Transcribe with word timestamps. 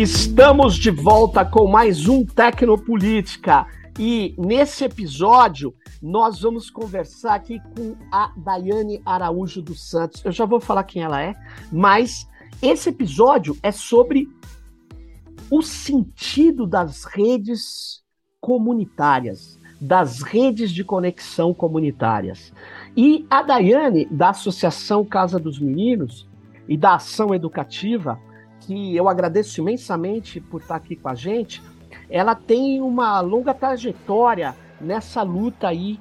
Estamos 0.00 0.76
de 0.76 0.92
volta 0.92 1.44
com 1.44 1.66
mais 1.66 2.06
um 2.06 2.24
Tecnopolítica 2.24 3.66
e 3.98 4.32
nesse 4.38 4.84
episódio 4.84 5.74
nós 6.00 6.40
vamos 6.40 6.70
conversar 6.70 7.34
aqui 7.34 7.60
com 7.76 7.96
a 8.12 8.32
Daiane 8.36 9.02
Araújo 9.04 9.60
dos 9.60 9.90
Santos. 9.90 10.24
Eu 10.24 10.30
já 10.30 10.44
vou 10.44 10.60
falar 10.60 10.84
quem 10.84 11.02
ela 11.02 11.20
é, 11.20 11.34
mas 11.72 12.28
esse 12.62 12.90
episódio 12.90 13.56
é 13.60 13.72
sobre 13.72 14.28
o 15.50 15.62
sentido 15.62 16.64
das 16.64 17.02
redes 17.02 18.04
comunitárias, 18.40 19.58
das 19.80 20.22
redes 20.22 20.70
de 20.70 20.84
conexão 20.84 21.52
comunitárias. 21.52 22.52
E 22.96 23.26
a 23.28 23.42
Daiane, 23.42 24.04
da 24.04 24.28
Associação 24.28 25.04
Casa 25.04 25.40
dos 25.40 25.58
Meninos 25.58 26.28
e 26.68 26.76
da 26.76 26.94
Ação 26.94 27.34
Educativa, 27.34 28.16
que 28.68 28.94
eu 28.94 29.08
agradeço 29.08 29.62
imensamente 29.62 30.42
por 30.42 30.60
estar 30.60 30.76
aqui 30.76 30.94
com 30.94 31.08
a 31.08 31.14
gente, 31.14 31.62
ela 32.10 32.34
tem 32.34 32.82
uma 32.82 33.18
longa 33.22 33.54
trajetória 33.54 34.54
nessa 34.78 35.22
luta 35.22 35.68
aí 35.68 35.98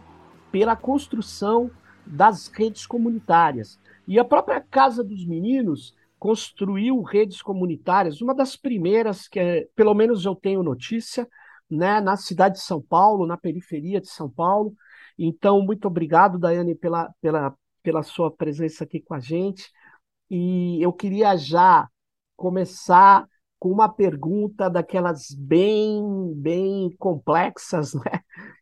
pela 0.51 0.75
construção 0.75 1.71
das 2.05 2.47
redes 2.47 2.85
comunitárias. 2.85 3.79
E 4.05 4.19
a 4.19 4.25
própria 4.25 4.59
Casa 4.59 5.01
dos 5.01 5.25
Meninos 5.25 5.95
construiu 6.19 7.01
redes 7.03 7.41
comunitárias, 7.41 8.19
uma 8.19 8.35
das 8.35 8.57
primeiras 8.57 9.29
que, 9.29 9.69
pelo 9.73 9.93
menos 9.93 10.25
eu 10.25 10.35
tenho 10.35 10.61
notícia, 10.61 11.25
né, 11.71 12.01
na 12.01 12.17
cidade 12.17 12.55
de 12.55 12.63
São 12.63 12.81
Paulo, 12.81 13.25
na 13.25 13.37
periferia 13.37 14.01
de 14.01 14.09
São 14.09 14.29
Paulo. 14.29 14.75
Então, 15.17 15.61
muito 15.61 15.87
obrigado, 15.87 16.37
Daiane, 16.37 16.75
pela, 16.75 17.09
pela, 17.21 17.55
pela 17.81 18.03
sua 18.03 18.29
presença 18.29 18.83
aqui 18.83 18.99
com 18.99 19.13
a 19.13 19.21
gente. 19.21 19.71
E 20.29 20.81
eu 20.81 20.91
queria 20.91 21.37
já 21.37 21.87
começar 22.37 23.27
com 23.59 23.69
uma 23.69 23.89
pergunta 23.89 24.69
daquelas 24.69 25.31
bem, 25.31 26.33
bem 26.35 26.95
complexas, 26.97 27.93
né? 27.93 28.21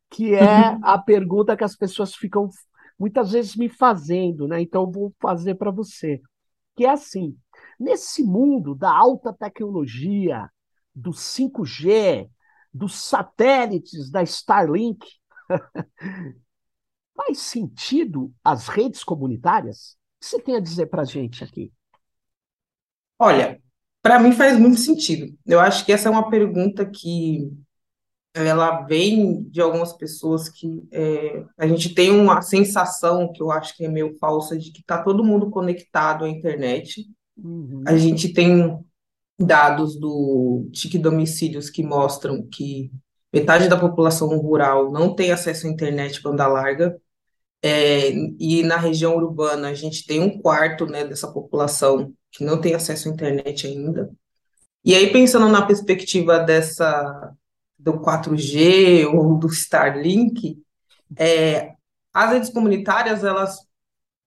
Que 0.09 0.33
é 0.33 0.69
uhum. 0.71 0.79
a 0.81 0.97
pergunta 0.97 1.57
que 1.57 1.63
as 1.63 1.75
pessoas 1.75 2.15
ficam 2.15 2.49
muitas 2.97 3.31
vezes 3.31 3.55
me 3.55 3.67
fazendo, 3.67 4.47
né? 4.47 4.61
Então 4.61 4.83
eu 4.83 4.91
vou 4.91 5.13
fazer 5.21 5.55
para 5.55 5.69
você. 5.69 6.21
Que 6.75 6.85
é 6.85 6.89
assim: 6.89 7.37
nesse 7.79 8.23
mundo 8.23 8.73
da 8.73 8.91
alta 8.91 9.33
tecnologia, 9.33 10.49
do 10.95 11.11
5G, 11.11 12.29
dos 12.73 12.95
satélites 12.95 14.09
da 14.09 14.23
Starlink, 14.23 15.05
faz 17.15 17.39
sentido 17.39 18.33
as 18.43 18.67
redes 18.67 19.03
comunitárias? 19.03 19.97
O 20.17 20.19
que 20.21 20.25
você 20.27 20.41
tem 20.41 20.55
a 20.55 20.61
dizer 20.61 20.85
para 20.87 21.01
a 21.01 21.05
gente 21.05 21.43
aqui? 21.43 21.71
Olha, 23.19 23.61
para 24.06 24.20
mim 24.20 24.34
faz 24.34 24.59
muito 24.59 24.80
sentido. 24.80 25.36
Eu 25.48 25.59
acho 25.59 25.84
que 25.84 25.92
essa 25.92 26.08
é 26.08 26.11
uma 26.11 26.30
pergunta 26.30 26.86
que 26.86 27.52
ela 28.36 28.81
vem 28.81 29.42
de 29.50 29.59
algumas 29.59 29.94
pessoas 29.94 30.48
que 30.48 30.88
é, 30.92 31.44
a 31.58 31.66
gente 31.66 31.95
tem 31.95 32.11
uma 32.11 32.39
sensação 32.44 33.33
que 33.33 33.42
eu 33.42 33.50
acho 33.50 33.76
que 33.76 33.83
é 33.83 33.88
meio 33.88 34.16
falsa 34.20 34.56
de 34.59 34.72
que 34.72 34.81
está 34.81 35.02
todo 35.02 35.23
mundo 35.23 35.50
conectado 35.50 36.23
à 36.23 36.30
internet. 36.30 37.03
Uhum. 37.36 37.81
A 37.88 37.98
gente 37.98 38.31
tem 38.31 38.80
dados 39.39 40.00
do 40.00 40.70
TIC 40.72 41.00
Domicílios 41.00 41.72
que 41.72 41.81
mostram 41.81 42.45
que 42.45 42.92
metade 43.33 43.67
da 43.67 43.76
população 43.76 44.28
rural 44.38 44.92
não 44.92 45.16
tem 45.16 45.31
acesso 45.31 45.66
à 45.66 45.70
internet 45.72 46.22
banda 46.22 46.45
larga. 46.45 46.95
É, 47.64 48.11
e 48.39 48.61
na 48.61 48.78
região 48.78 49.16
urbana 49.16 49.70
a 49.70 49.73
gente 49.73 50.06
tem 50.06 50.22
um 50.22 50.39
quarto 50.39 50.86
né, 50.86 51.04
dessa 51.04 51.27
população 51.27 52.14
que 52.35 52.43
não 52.43 52.59
tem 52.59 52.73
acesso 52.73 53.07
à 53.07 53.11
internet 53.11 53.65
ainda. 53.65 54.11
E 54.83 54.93
aí, 54.93 55.11
pensando 55.11 55.47
na 55.47 55.65
perspectiva 55.65 56.39
dessa 56.39 57.33
do 57.79 57.99
4G 57.99 59.05
ou 59.05 59.37
do 59.37 59.47
Starlink, 59.47 60.57
é, 61.17 61.73
as 62.13 62.31
redes 62.31 62.49
comunitárias, 62.49 63.23
elas, 63.23 63.59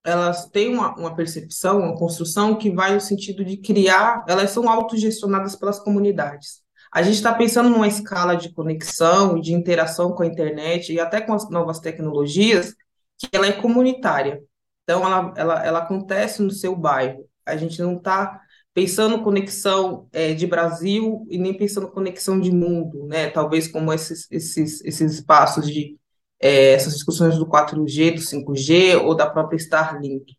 elas 0.04 0.46
têm 0.46 0.74
uma, 0.74 0.94
uma 0.96 1.14
percepção, 1.14 1.80
uma 1.80 1.96
construção 1.96 2.56
que 2.56 2.70
vai 2.70 2.94
no 2.94 3.00
sentido 3.00 3.44
de 3.44 3.56
criar, 3.58 4.25
elas 4.26 4.50
são 4.50 4.69
autogestionadas 4.69 5.54
pelas 5.54 5.78
comunidades. 5.78 6.62
A 6.90 7.02
gente 7.02 7.16
está 7.16 7.34
pensando 7.34 7.69
numa 7.69 7.86
escala 7.86 8.34
de 8.36 8.52
conexão, 8.52 9.38
de 9.38 9.52
interação 9.52 10.12
com 10.12 10.22
a 10.22 10.26
internet 10.26 10.92
e 10.92 10.98
até 10.98 11.20
com 11.20 11.34
as 11.34 11.48
novas 11.50 11.78
tecnologias, 11.78 12.75
que 13.19 13.28
ela 13.32 13.46
é 13.46 13.52
comunitária. 13.52 14.42
Então, 14.84 15.04
ela, 15.04 15.34
ela, 15.36 15.66
ela 15.66 15.78
acontece 15.80 16.40
no 16.40 16.50
seu 16.50 16.75
bairro. 16.75 17.28
A 17.48 17.56
gente 17.56 17.81
não 17.81 17.97
está 17.97 18.41
pensando 18.75 19.22
conexão 19.22 20.09
é, 20.12 20.34
de 20.34 20.47
Brasil 20.47 21.26
e 21.28 21.38
nem 21.38 21.56
pensando 21.56 21.91
conexão 21.91 22.38
de 22.41 22.53
mundo, 22.53 23.06
né? 23.06 23.28
Talvez 23.31 23.66
como 23.69 23.92
esses, 23.92 24.31
esses, 24.31 24.84
esses 24.84 25.14
espaços 25.14 25.66
de 25.66 25.98
é, 26.41 26.72
essas 26.72 26.94
discussões 26.94 27.37
do 27.37 27.47
4G, 27.47 28.14
do 28.14 28.20
5G 28.20 28.97
ou 29.03 29.14
da 29.14 29.28
própria 29.28 29.56
Starlink. 29.56 30.37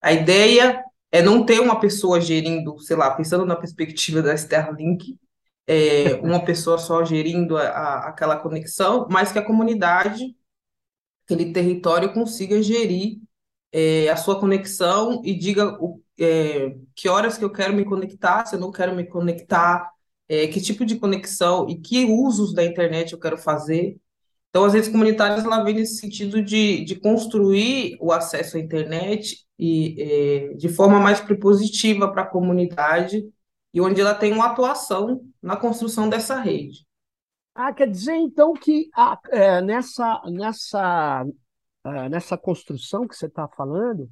A 0.00 0.12
ideia 0.12 0.82
é 1.10 1.22
não 1.22 1.44
ter 1.44 1.60
uma 1.60 1.78
pessoa 1.78 2.20
gerindo, 2.20 2.78
sei 2.80 2.96
lá, 2.96 3.10
pensando 3.10 3.44
na 3.44 3.56
perspectiva 3.56 4.22
da 4.22 4.34
Starlink, 4.34 5.18
é, 5.66 6.14
uma 6.24 6.44
pessoa 6.44 6.78
só 6.78 7.04
gerindo 7.04 7.56
a, 7.56 7.64
a, 7.68 8.08
aquela 8.08 8.36
conexão, 8.36 9.06
mas 9.10 9.32
que 9.32 9.38
a 9.38 9.44
comunidade, 9.44 10.34
aquele 11.24 11.52
território 11.52 12.12
consiga 12.12 12.62
gerir 12.62 13.20
é, 13.70 14.08
a 14.08 14.16
sua 14.16 14.40
conexão 14.40 15.22
e 15.24 15.34
diga 15.34 15.76
o, 15.80 16.01
é, 16.18 16.76
que 16.94 17.08
horas 17.08 17.38
que 17.38 17.44
eu 17.44 17.50
quero 17.50 17.74
me 17.74 17.84
conectar, 17.84 18.44
se 18.46 18.56
eu 18.56 18.60
não 18.60 18.70
quero 18.70 18.94
me 18.94 19.04
conectar, 19.04 19.90
é, 20.28 20.46
que 20.46 20.60
tipo 20.60 20.84
de 20.84 20.96
conexão 20.96 21.68
e 21.68 21.78
que 21.78 22.04
usos 22.04 22.54
da 22.54 22.64
internet 22.64 23.12
eu 23.12 23.18
quero 23.18 23.36
fazer. 23.36 23.96
Então, 24.50 24.64
as 24.64 24.74
redes 24.74 24.90
comunitárias 24.90 25.44
ela 25.44 25.62
vem 25.62 25.74
nesse 25.74 25.96
sentido 25.96 26.42
de, 26.42 26.84
de 26.84 26.96
construir 26.96 27.96
o 28.00 28.12
acesso 28.12 28.56
à 28.56 28.60
internet 28.60 29.46
e 29.58 29.96
é, 29.98 30.54
de 30.54 30.68
forma 30.68 31.00
mais 31.00 31.20
propositiva 31.20 32.10
para 32.10 32.22
a 32.22 32.26
comunidade 32.26 33.24
e 33.72 33.80
onde 33.80 34.00
ela 34.00 34.14
tem 34.14 34.32
uma 34.32 34.46
atuação 34.46 35.22
na 35.42 35.56
construção 35.56 36.08
dessa 36.08 36.38
rede. 36.38 36.86
Ah, 37.54 37.72
quer 37.72 37.88
dizer 37.88 38.14
então 38.14 38.54
que 38.54 38.90
é, 39.30 39.60
nessa, 39.60 40.22
nessa, 40.26 41.24
ah, 41.84 42.08
nessa 42.08 42.36
construção 42.36 43.06
que 43.06 43.14
você 43.14 43.26
está 43.26 43.48
falando, 43.48 44.10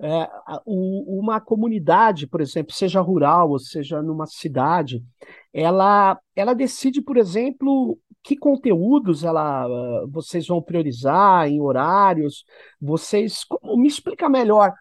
é, 0.00 0.28
uma 0.64 1.40
comunidade, 1.40 2.26
por 2.26 2.40
exemplo, 2.40 2.72
seja 2.72 3.00
rural 3.00 3.50
ou 3.50 3.58
seja 3.58 4.00
numa 4.00 4.26
cidade, 4.26 5.02
ela, 5.52 6.18
ela 6.36 6.54
decide, 6.54 7.02
por 7.02 7.16
exemplo, 7.16 7.98
que 8.22 8.36
conteúdos 8.36 9.24
ela, 9.24 9.66
vocês 10.06 10.46
vão 10.46 10.62
priorizar 10.62 11.48
em 11.48 11.60
horários. 11.60 12.44
Vocês. 12.80 13.44
Me 13.76 13.88
explica 13.88 14.28
melhor. 14.28 14.72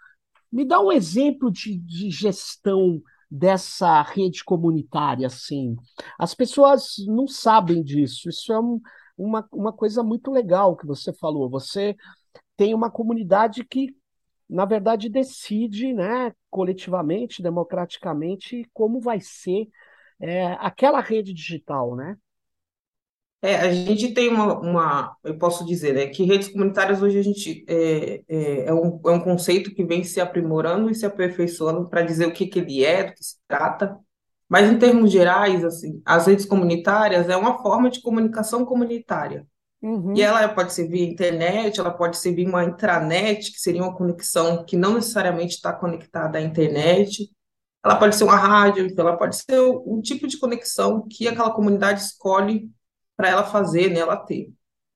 Me 0.51 0.65
dá 0.65 0.79
um 0.79 0.91
exemplo 0.91 1.51
de, 1.51 1.77
de 1.77 2.11
gestão 2.11 3.01
dessa 3.29 4.01
rede 4.01 4.43
comunitária, 4.43 5.27
assim. 5.27 5.75
As 6.17 6.33
pessoas 6.33 6.95
não 7.07 7.27
sabem 7.27 7.83
disso. 7.83 8.29
Isso 8.29 8.53
é 8.53 8.59
um, 8.59 8.79
uma, 9.17 9.47
uma 9.51 9.73
coisa 9.73 10.03
muito 10.03 10.31
legal 10.31 10.75
que 10.75 10.85
você 10.85 11.11
falou. 11.13 11.49
Você 11.49 11.95
tem 12.55 12.73
uma 12.73 12.89
comunidade 12.89 13.63
que 13.65 13.95
na 14.49 14.65
verdade, 14.65 15.09
decide, 15.09 15.93
né, 15.93 16.33
coletivamente, 16.49 17.41
democraticamente, 17.41 18.69
como 18.73 18.99
vai 18.99 19.19
ser 19.19 19.67
é, 20.19 20.53
aquela 20.59 21.01
rede 21.01 21.33
digital, 21.33 21.95
né? 21.95 22.17
É, 23.39 23.55
a 23.55 23.71
gente 23.71 24.13
tem 24.15 24.29
uma, 24.29 24.59
uma, 24.59 25.17
eu 25.23 25.37
posso 25.37 25.63
dizer, 25.63 25.93
né, 25.93 26.07
que 26.07 26.23
redes 26.23 26.47
comunitárias 26.47 27.01
hoje 27.03 27.19
a 27.19 27.21
gente 27.21 27.63
é, 27.67 28.23
é, 28.27 28.65
é, 28.65 28.73
um, 28.73 28.99
é 29.05 29.11
um 29.11 29.19
conceito 29.19 29.73
que 29.75 29.85
vem 29.85 30.03
se 30.03 30.19
aprimorando 30.19 30.89
e 30.89 30.95
se 30.95 31.05
aperfeiçoando 31.05 31.87
para 31.87 32.01
dizer 32.01 32.25
o 32.27 32.33
que, 32.33 32.47
que 32.47 32.59
ele 32.59 32.83
é, 32.83 33.03
do 33.03 33.13
que 33.13 33.23
se 33.23 33.35
trata. 33.47 33.95
Mas 34.49 34.69
em 34.71 34.79
termos 34.79 35.11
gerais, 35.11 35.63
assim, 35.63 36.01
as 36.05 36.25
redes 36.25 36.45
comunitárias 36.45 37.29
é 37.29 37.37
uma 37.37 37.61
forma 37.61 37.89
de 37.91 38.01
comunicação 38.01 38.65
comunitária. 38.65 39.45
Uhum. 39.81 40.15
E 40.15 40.21
ela 40.21 40.47
pode 40.49 40.73
ser 40.73 40.87
via 40.87 41.05
internet, 41.05 41.79
ela 41.79 41.91
pode 41.91 42.17
ser 42.17 42.33
via 42.33 42.47
uma 42.47 42.63
intranet, 42.63 43.51
que 43.51 43.59
seria 43.59 43.83
uma 43.83 43.95
conexão 43.95 44.63
que 44.65 44.75
não 44.75 44.95
necessariamente 44.95 45.55
está 45.55 45.71
conectada 45.71 46.39
à 46.39 46.41
internet. 46.41 47.29
Ela 47.83 47.95
pode 47.95 48.15
ser 48.15 48.23
uma 48.23 48.35
rádio, 48.35 48.85
então 48.85 49.07
ela 49.07 49.17
pode 49.17 49.35
ser 49.35 49.59
um 49.59 50.01
tipo 50.01 50.27
de 50.27 50.37
conexão 50.37 51.07
que 51.09 51.27
aquela 51.27 51.51
comunidade 51.51 52.01
escolhe 52.01 52.69
para 53.15 53.29
ela 53.29 53.43
fazer, 53.43 53.89
né, 53.89 53.99
ela 53.99 54.17
ter. 54.17 54.51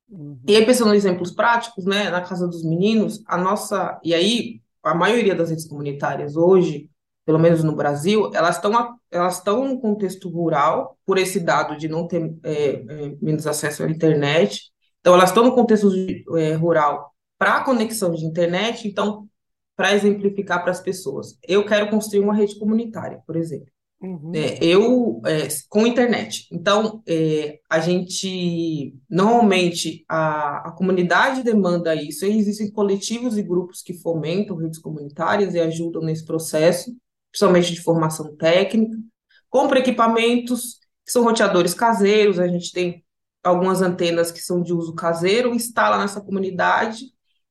Uhum. 0.10 0.40
E 0.48 0.56
aí, 0.56 0.66
pensando 0.66 0.94
em 0.94 0.98
exemplos 0.98 1.32
práticos, 1.32 1.86
né, 1.86 2.10
na 2.10 2.22
Casa 2.22 2.48
dos 2.48 2.64
Meninos, 2.64 3.24
a 3.26 3.38
nossa. 3.38 4.00
E 4.04 4.14
aí, 4.14 4.62
a 4.84 4.94
maioria 4.94 5.34
das 5.34 5.50
redes 5.50 5.68
comunitárias 5.68 6.36
hoje, 6.36 6.91
pelo 7.26 7.40
menos 7.40 7.64
no 7.64 7.76
Brasil, 7.76 8.32
elas 8.34 8.56
estão 8.56 8.98
elas 9.10 9.38
estão 9.38 9.68
no 9.68 9.80
contexto 9.80 10.30
rural, 10.30 10.98
por 11.06 11.18
esse 11.18 11.40
dado 11.40 11.78
de 11.78 11.88
não 11.88 12.08
ter 12.08 12.34
é, 12.44 12.54
é, 12.54 13.16
menos 13.22 13.46
acesso 13.46 13.84
à 13.84 13.90
internet, 13.90 14.72
então, 15.02 15.16
elas 15.16 15.30
estão 15.30 15.44
no 15.44 15.54
contexto 15.54 15.90
é, 16.38 16.54
rural 16.54 17.12
para 17.38 17.58
a 17.58 17.64
conexão 17.64 18.14
de 18.14 18.24
internet, 18.24 18.88
então, 18.88 19.28
para 19.76 19.96
exemplificar 19.96 20.62
para 20.62 20.72
as 20.72 20.80
pessoas, 20.80 21.38
eu 21.48 21.66
quero 21.66 21.90
construir 21.90 22.20
uma 22.20 22.36
rede 22.36 22.58
comunitária, 22.58 23.20
por 23.26 23.36
exemplo. 23.36 23.66
Uhum. 24.00 24.32
É, 24.34 24.58
eu, 24.64 25.22
é, 25.26 25.48
com 25.70 25.86
internet. 25.86 26.48
Então, 26.52 27.02
é, 27.08 27.60
a 27.70 27.80
gente, 27.80 28.96
normalmente, 29.10 30.06
a, 30.08 30.70
a 30.70 30.72
comunidade 30.72 31.44
demanda 31.44 31.96
isso, 31.96 32.26
e 32.26 32.38
existem 32.38 32.72
coletivos 32.72 33.38
e 33.38 33.44
grupos 33.44 33.82
que 33.82 33.94
fomentam 33.94 34.56
redes 34.56 34.80
comunitárias 34.80 35.56
e 35.56 35.60
ajudam 35.60 36.04
nesse 36.04 36.26
processo, 36.26 36.96
principalmente 37.32 37.74
de 37.74 37.82
formação 37.82 38.36
técnica, 38.36 38.98
compra 39.50 39.80
equipamentos, 39.80 40.80
que 41.06 41.12
são 41.12 41.24
roteadores 41.24 41.74
caseiros, 41.74 42.40
a 42.40 42.48
gente 42.48 42.72
tem 42.72 43.04
algumas 43.44 43.82
antenas 43.82 44.32
que 44.32 44.40
são 44.40 44.62
de 44.62 44.74
uso 44.74 44.94
caseiro, 44.94 45.56
instala 45.56 45.98
nessa 45.98 46.22
comunidade, 46.22 47.06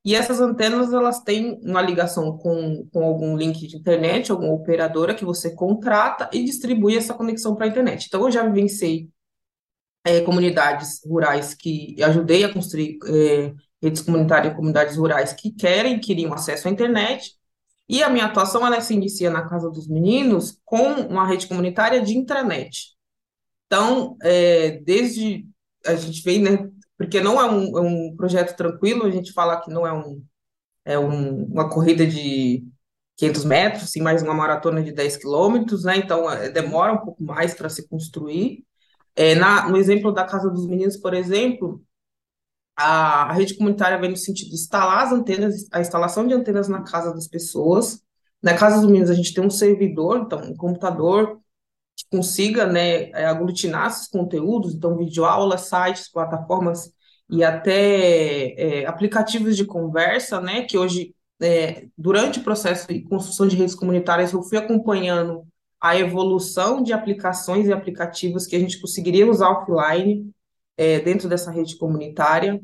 e 0.04 0.14
essas 0.14 0.40
antenas, 0.40 0.92
elas 0.92 1.22
têm 1.22 1.60
uma 1.62 1.82
ligação 1.82 2.38
com, 2.38 2.88
com 2.90 3.04
algum 3.04 3.36
link 3.36 3.66
de 3.66 3.76
internet, 3.76 4.32
alguma 4.32 4.54
operadora 4.54 5.14
que 5.14 5.26
você 5.26 5.54
contrata 5.54 6.30
e 6.32 6.42
distribui 6.42 6.96
essa 6.96 7.12
conexão 7.12 7.54
para 7.54 7.66
a 7.66 7.68
internet. 7.68 8.06
Então, 8.06 8.22
eu 8.22 8.30
já 8.30 8.42
vivenciei 8.42 9.10
é, 10.02 10.22
comunidades 10.22 11.02
rurais 11.04 11.52
que 11.52 12.02
ajudei 12.02 12.44
a 12.44 12.52
construir 12.52 12.98
é, 13.06 13.52
redes 13.82 14.00
comunitárias 14.00 14.52
em 14.52 14.56
comunidades 14.56 14.96
rurais 14.96 15.34
que 15.34 15.50
querem, 15.50 16.00
queriam 16.00 16.32
acesso 16.32 16.66
à 16.66 16.70
internet, 16.70 17.34
e 17.90 18.04
a 18.04 18.08
minha 18.08 18.26
atuação, 18.26 18.64
ela 18.64 18.80
se 18.80 18.94
inicia 18.94 19.30
na 19.30 19.48
Casa 19.48 19.68
dos 19.68 19.88
Meninos 19.88 20.60
com 20.64 20.92
uma 20.92 21.26
rede 21.26 21.48
comunitária 21.48 22.00
de 22.00 22.16
intranet. 22.16 22.96
Então, 23.66 24.16
é, 24.22 24.78
desde 24.82 25.44
a 25.84 25.96
gente 25.96 26.22
vem, 26.22 26.40
né, 26.40 26.70
porque 26.96 27.20
não 27.20 27.40
é 27.40 27.50
um, 27.50 27.78
é 27.78 27.80
um 27.80 28.14
projeto 28.16 28.56
tranquilo, 28.56 29.06
a 29.06 29.10
gente 29.10 29.32
fala 29.32 29.60
que 29.60 29.72
não 29.72 29.84
é, 29.84 29.92
um, 29.92 30.22
é 30.84 30.96
um, 30.96 31.46
uma 31.46 31.68
corrida 31.68 32.06
de 32.06 32.64
500 33.16 33.44
metros, 33.44 33.90
sim, 33.90 34.00
mais 34.00 34.22
uma 34.22 34.34
maratona 34.34 34.84
de 34.84 34.92
10 34.92 35.16
quilômetros, 35.16 35.82
né? 35.82 35.96
Então, 35.96 36.30
é, 36.30 36.48
demora 36.48 36.92
um 36.92 36.98
pouco 36.98 37.20
mais 37.20 37.54
para 37.54 37.68
se 37.68 37.88
construir. 37.88 38.64
É, 39.16 39.34
na, 39.34 39.68
no 39.68 39.76
exemplo 39.76 40.12
da 40.12 40.24
Casa 40.24 40.48
dos 40.48 40.64
Meninos, 40.68 40.96
por 40.96 41.12
exemplo, 41.12 41.82
a, 42.76 43.32
rede 43.32 43.54
comunitária 43.56 43.98
vem 43.98 44.10
no 44.10 44.16
sentido 44.16 44.48
de 44.48 44.54
instalar 44.54 45.06
as 45.06 45.12
antenas, 45.12 45.66
a 45.72 45.80
instalação 45.80 46.26
de 46.26 46.34
antenas 46.34 46.68
na 46.68 46.82
casa 46.82 47.12
das 47.12 47.28
pessoas. 47.28 48.02
Na 48.42 48.54
Casa 48.56 48.76
dos 48.76 48.86
Meninos, 48.86 49.10
a 49.10 49.14
gente 49.14 49.34
tem 49.34 49.44
um 49.44 49.50
servidor, 49.50 50.18
então, 50.20 50.40
um 50.40 50.56
computador 50.56 51.40
que 51.96 52.04
consiga 52.10 52.66
né, 52.66 53.10
é, 53.10 53.26
aglutinar 53.26 53.88
esses 53.88 54.08
conteúdos, 54.08 54.74
então 54.74 54.96
videoaulas, 54.96 55.62
sites, 55.62 56.10
plataformas 56.10 56.90
e 57.28 57.44
até 57.44 58.54
é, 58.54 58.86
aplicativos 58.86 59.56
de 59.56 59.64
conversa, 59.66 60.40
né, 60.40 60.62
que 60.62 60.78
hoje, 60.78 61.14
é, 61.40 61.86
durante 61.96 62.38
o 62.38 62.42
processo 62.42 62.88
de 62.88 63.02
construção 63.02 63.46
de 63.46 63.56
redes 63.56 63.74
comunitárias, 63.74 64.32
eu 64.32 64.42
fui 64.42 64.56
acompanhando 64.56 65.46
a 65.80 65.96
evolução 65.98 66.82
de 66.82 66.92
aplicações 66.92 67.66
e 67.66 67.72
aplicativos 67.72 68.46
que 68.46 68.56
a 68.56 68.58
gente 68.58 68.80
conseguiria 68.80 69.28
usar 69.28 69.50
offline 69.50 70.30
é, 70.80 70.98
dentro 70.98 71.28
dessa 71.28 71.50
rede 71.50 71.76
comunitária. 71.76 72.58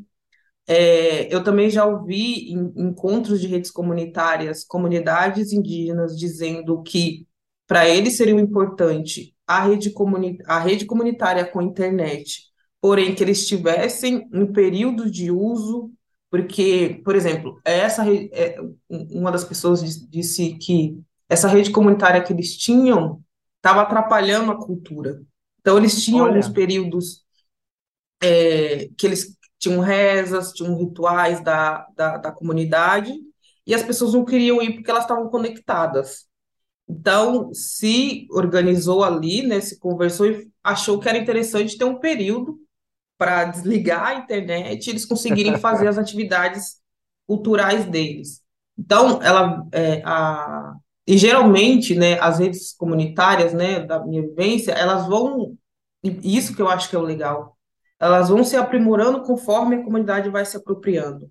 É, 0.67 1.33
eu 1.33 1.45
também 1.45 1.69
já 1.69 1.85
ouvi 1.85 2.51
em 2.51 2.73
encontros 2.75 3.43
de 3.43 3.47
redes 3.47 3.71
comunitárias, 3.71 4.65
comunidades 4.65 5.53
indígenas 5.53 6.19
dizendo 6.19 6.83
que 6.83 7.27
para 7.67 7.87
eles 7.87 8.17
seria 8.17 8.33
importante 8.35 9.35
a 9.47 9.63
rede, 9.67 9.91
comuni 9.91 10.39
a 10.47 10.59
rede 10.59 10.87
comunitária 10.87 11.45
com 11.45 11.61
internet, 11.61 12.45
porém 12.81 13.15
que 13.15 13.23
eles 13.23 13.47
tivessem 13.47 14.27
um 14.33 14.51
período 14.51 15.11
de 15.11 15.31
uso, 15.31 15.93
porque, 16.31 17.03
por 17.05 17.15
exemplo, 17.15 17.61
essa 17.67 18.03
é, 18.11 18.57
uma 18.89 19.31
das 19.31 19.45
pessoas 19.45 19.83
disse 20.09 20.55
que 20.55 20.99
essa 21.29 21.49
rede 21.49 21.71
comunitária 21.71 22.23
que 22.23 22.33
eles 22.33 22.57
tinham 22.57 23.21
estava 23.57 23.83
atrapalhando 23.83 24.53
a 24.53 24.57
cultura. 24.57 25.21
Então, 25.61 25.77
eles 25.77 26.03
tinham 26.03 26.25
Olha. 26.25 26.37
alguns 26.37 26.49
períodos 26.49 27.26
é, 28.23 28.89
que 28.97 29.07
eles 29.07 29.37
tinham 29.59 29.81
rezas, 29.81 30.53
tinham 30.53 30.77
rituais 30.79 31.43
da, 31.43 31.87
da, 31.95 32.17
da 32.19 32.33
comunidade, 32.33 33.13
e 33.67 33.75
as 33.75 33.83
pessoas 33.83 34.13
não 34.13 34.25
queriam 34.25 34.63
ir 34.63 34.75
porque 34.75 34.91
elas 34.91 35.05
estavam 35.05 35.29
conectadas. 35.29 36.27
Então, 36.89 37.53
se 37.53 38.29
organizou 38.31 39.03
ali, 39.03 39.43
né, 39.43 39.61
se 39.61 39.79
conversou 39.79 40.27
e 40.27 40.49
achou 40.63 41.01
que 41.01 41.09
era 41.09 41.19
interessante 41.19 41.77
ter 41.77 41.85
um 41.85 41.99
período 41.99 42.59
para 43.19 43.45
desligar 43.45 44.07
a 44.07 44.15
internet 44.15 44.87
e 44.87 44.91
eles 44.91 45.05
conseguirem 45.05 45.57
fazer 45.59 45.89
as 45.89 45.99
atividades 45.99 46.77
culturais 47.27 47.87
deles. 47.87 48.41
Então, 48.79 49.21
ela, 49.23 49.67
é, 49.73 50.03
a, 50.05 50.75
e 51.07 51.19
geralmente, 51.19 51.95
né, 51.95 52.21
as 52.21 52.39
redes 52.39 52.73
comunitárias, 52.73 53.53
né, 53.53 53.81
da 53.81 54.05
minha 54.05 54.23
vivência, 54.23 54.73
elas 54.73 55.09
vão, 55.09 55.57
isso 56.05 56.55
que 56.55 56.63
eu 56.63 56.69
acho 56.69 56.89
que 56.89 56.95
é 56.95 56.99
o 56.99 57.03
legal, 57.03 57.56
elas 58.01 58.29
vão 58.29 58.45
se 58.45 58.57
aprimorando 58.57 59.23
conforme 59.23 59.77
a 59.77 59.85
comunidade 59.85 60.31
vai 60.31 60.45
se 60.45 60.57
apropriando. 60.57 61.31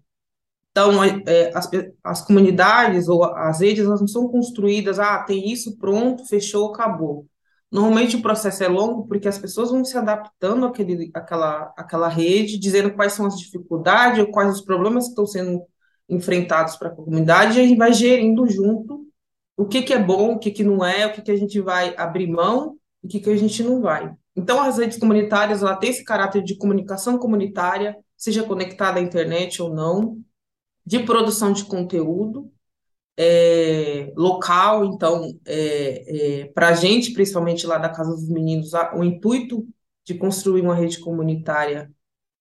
Então, 0.72 1.04
é, 1.04 1.52
as, 1.56 1.70
as 2.04 2.22
comunidades 2.26 3.08
ou 3.08 3.24
as 3.24 3.62
redes 3.62 3.86
elas 3.86 4.02
não 4.02 4.08
são 4.08 4.28
construídas, 4.28 5.00
ah, 5.00 5.24
tem 5.24 5.50
isso 5.52 5.78
pronto, 5.78 6.28
fechou, 6.28 6.74
acabou. 6.74 7.28
Normalmente 7.72 8.18
o 8.18 8.22
processo 8.22 8.64
é 8.64 8.68
longo 8.68 9.08
porque 9.08 9.28
as 9.28 9.38
pessoas 9.38 9.72
vão 9.72 9.84
se 9.86 9.98
adaptando 9.98 10.66
àquele, 10.66 11.12
àquela, 11.14 11.74
àquela 11.78 12.08
rede, 12.08 12.58
dizendo 12.58 12.94
quais 12.94 13.14
são 13.14 13.26
as 13.26 13.38
dificuldades 13.40 14.20
ou 14.20 14.32
quais 14.32 14.54
os 14.54 14.62
problemas 14.62 15.06
que 15.06 15.10
estão 15.12 15.26
sendo 15.26 15.62
enfrentados 16.10 16.76
para 16.76 16.90
a 16.90 16.96
comunidade, 16.96 17.58
e 17.58 17.62
a 17.64 17.68
gente 17.68 17.78
vai 17.78 17.94
gerindo 17.94 18.48
junto 18.48 19.08
o 19.58 19.66
que, 19.66 19.82
que 19.82 19.94
é 19.94 20.00
bom, 20.02 20.34
o 20.34 20.40
que, 20.40 20.52
que 20.52 20.64
não 20.64 20.86
é, 20.86 21.06
o 21.06 21.14
que, 21.14 21.22
que 21.22 21.32
a 21.32 21.38
gente 21.38 21.60
vai 21.62 21.96
abrir 21.98 22.28
mão 22.28 22.78
e 23.04 23.08
o 23.08 23.10
que, 23.10 23.20
que 23.20 23.30
a 23.30 23.38
gente 23.38 23.64
não 23.64 23.82
vai. 23.82 24.14
Então, 24.36 24.62
as 24.62 24.78
redes 24.78 24.98
comunitárias 24.98 25.62
ela 25.62 25.76
tem 25.76 25.90
esse 25.90 26.04
caráter 26.04 26.44
de 26.44 26.58
comunicação 26.58 27.18
comunitária, 27.18 27.96
seja 28.18 28.44
conectada 28.44 29.00
à 29.00 29.02
internet 29.02 29.62
ou 29.62 29.74
não, 29.74 30.20
de 30.86 31.00
produção 31.00 31.54
de 31.54 31.64
conteúdo 31.66 32.52
é, 33.18 34.12
local. 34.16 34.86
Então, 34.86 35.32
é, 35.46 36.42
é, 36.42 36.46
para 36.48 36.70
a 36.70 36.74
gente, 36.74 37.12
principalmente 37.12 37.66
lá 37.66 37.78
da 37.78 37.90
Casa 37.90 38.12
dos 38.12 38.30
Meninos, 38.30 38.72
o 38.94 39.04
intuito 39.04 39.66
de 40.04 40.14
construir 40.14 40.62
uma 40.62 40.76
rede 40.76 41.00
comunitária, 41.00 41.92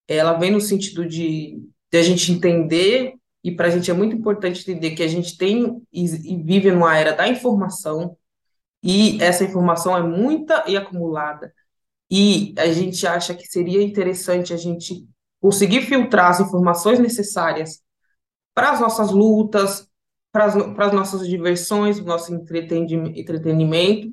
ela 0.06 0.34
vem 0.34 0.50
no 0.50 0.60
sentido 0.60 1.06
de, 1.06 1.62
de 1.90 1.98
a 1.98 2.02
gente 2.02 2.30
entender, 2.30 3.14
e 3.42 3.50
para 3.54 3.68
a 3.68 3.70
gente 3.70 3.90
é 3.90 3.94
muito 3.94 4.16
importante 4.16 4.60
entender 4.60 4.94
que 4.94 5.02
a 5.02 5.08
gente 5.08 5.36
tem 5.36 5.82
e, 5.92 6.04
e 6.04 6.42
vive 6.42 6.70
numa 6.70 6.96
era 6.96 7.12
da 7.12 7.28
informação, 7.28 8.16
e 8.82 9.16
essa 9.22 9.44
informação 9.44 9.96
é 9.96 10.02
muita 10.02 10.64
e 10.66 10.76
acumulada. 10.76 11.54
E 12.10 12.54
a 12.58 12.66
gente 12.72 13.06
acha 13.06 13.34
que 13.34 13.46
seria 13.46 13.82
interessante 13.82 14.52
a 14.52 14.56
gente 14.56 15.06
conseguir 15.40 15.82
filtrar 15.82 16.30
as 16.30 16.40
informações 16.40 16.98
necessárias 16.98 17.82
para 18.54 18.70
as 18.72 18.80
nossas 18.80 19.10
lutas, 19.10 19.88
para 20.32 20.46
as, 20.46 20.92
nossas 20.92 21.28
diversões, 21.28 21.98
o 21.98 22.04
nosso 22.04 22.34
entretenimento. 22.34 24.12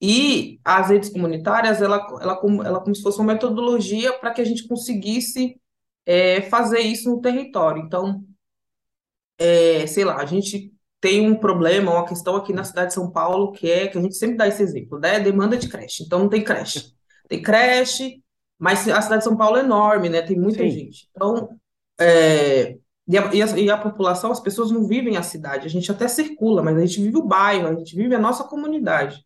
E 0.00 0.60
as 0.64 0.88
redes 0.88 1.10
comunitárias, 1.10 1.80
ela, 1.80 1.96
ela, 2.20 2.40
ela 2.64 2.80
como 2.80 2.94
se 2.94 3.02
fosse 3.02 3.18
uma 3.18 3.32
metodologia 3.32 4.12
para 4.12 4.32
que 4.32 4.40
a 4.40 4.44
gente 4.44 4.66
conseguisse 4.66 5.60
é, 6.04 6.42
fazer 6.42 6.80
isso 6.80 7.10
no 7.10 7.20
território. 7.20 7.82
Então, 7.82 8.24
é, 9.38 9.86
sei 9.86 10.04
lá, 10.04 10.16
a 10.16 10.26
gente 10.26 10.72
tem 11.00 11.28
um 11.28 11.36
problema, 11.36 11.92
uma 11.92 12.06
questão 12.06 12.36
aqui 12.36 12.52
na 12.52 12.64
cidade 12.64 12.88
de 12.88 12.94
São 12.94 13.10
Paulo, 13.10 13.52
que 13.52 13.70
é 13.70 13.88
que 13.88 13.98
a 13.98 14.00
gente 14.00 14.16
sempre 14.16 14.36
dá 14.36 14.48
esse 14.48 14.62
exemplo, 14.62 14.98
né? 14.98 15.20
Demanda 15.20 15.56
de 15.56 15.68
creche. 15.68 16.02
Então, 16.02 16.20
não 16.20 16.28
tem 16.28 16.42
creche. 16.42 16.92
Tem 17.28 17.42
creche, 17.42 18.22
mas 18.58 18.88
a 18.88 19.00
cidade 19.00 19.20
de 19.20 19.24
São 19.24 19.36
Paulo 19.36 19.56
é 19.56 19.60
enorme, 19.60 20.08
né? 20.08 20.22
Tem 20.22 20.38
muita 20.38 20.62
Sim. 20.62 20.70
gente. 20.70 21.08
Então, 21.14 21.48
é, 21.98 22.76
e 23.06 23.18
a, 23.18 23.34
e, 23.34 23.42
a, 23.42 23.46
e 23.58 23.70
a, 23.70 23.76
população, 23.76 24.32
as 24.32 24.40
pessoas 24.40 24.70
não 24.70 24.86
vivem 24.86 25.16
a 25.16 25.22
cidade, 25.22 25.66
a 25.66 25.70
gente 25.70 25.90
até 25.90 26.08
circula, 26.08 26.62
mas 26.62 26.76
a 26.76 26.80
gente 26.80 27.02
vive 27.02 27.16
o 27.16 27.26
bairro, 27.26 27.68
a 27.68 27.74
gente 27.74 27.94
vive 27.94 28.14
a 28.14 28.18
nossa 28.18 28.44
comunidade. 28.44 29.24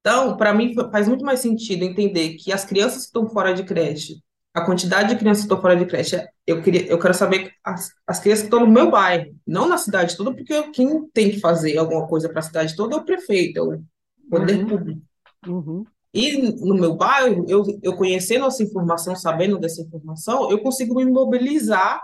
Então, 0.00 0.36
para 0.36 0.52
mim, 0.52 0.74
faz 0.90 1.08
muito 1.08 1.24
mais 1.24 1.40
sentido 1.40 1.82
entender 1.82 2.34
que 2.34 2.52
as 2.52 2.64
crianças 2.64 3.02
que 3.02 3.06
estão 3.06 3.28
fora 3.28 3.54
de 3.54 3.64
creche, 3.64 4.22
a 4.52 4.64
quantidade 4.64 5.08
de 5.08 5.16
crianças 5.18 5.42
que 5.42 5.46
estão 5.46 5.60
fora 5.60 5.76
de 5.76 5.86
creche, 5.86 6.16
eu, 6.46 6.62
queria, 6.62 6.86
eu 6.86 6.98
quero 6.98 7.14
saber 7.14 7.52
as, 7.64 7.90
as 8.06 8.20
crianças 8.20 8.42
que 8.42 8.46
estão 8.46 8.60
no 8.60 8.72
meu 8.72 8.90
bairro, 8.90 9.34
não 9.46 9.68
na 9.68 9.76
cidade 9.76 10.16
toda, 10.16 10.32
porque 10.32 10.70
quem 10.70 11.08
tem 11.08 11.30
que 11.30 11.40
fazer 11.40 11.76
alguma 11.76 12.06
coisa 12.06 12.28
para 12.28 12.40
a 12.40 12.42
cidade 12.42 12.76
toda 12.76 12.94
é 12.94 12.98
o 12.98 13.04
prefeito, 13.04 13.58
é 13.58 13.62
o 13.62 13.82
poder 14.30 14.58
uhum. 14.58 14.66
público. 14.66 15.02
Uhum. 15.46 15.84
E 16.14 16.38
no 16.64 16.76
meu 16.76 16.94
bairro, 16.94 17.44
eu, 17.48 17.64
eu 17.82 17.96
conhecendo 17.96 18.46
essa 18.46 18.62
informação, 18.62 19.16
sabendo 19.16 19.58
dessa 19.58 19.82
informação, 19.82 20.48
eu 20.48 20.62
consigo 20.62 20.94
me 20.94 21.04
mobilizar 21.04 22.00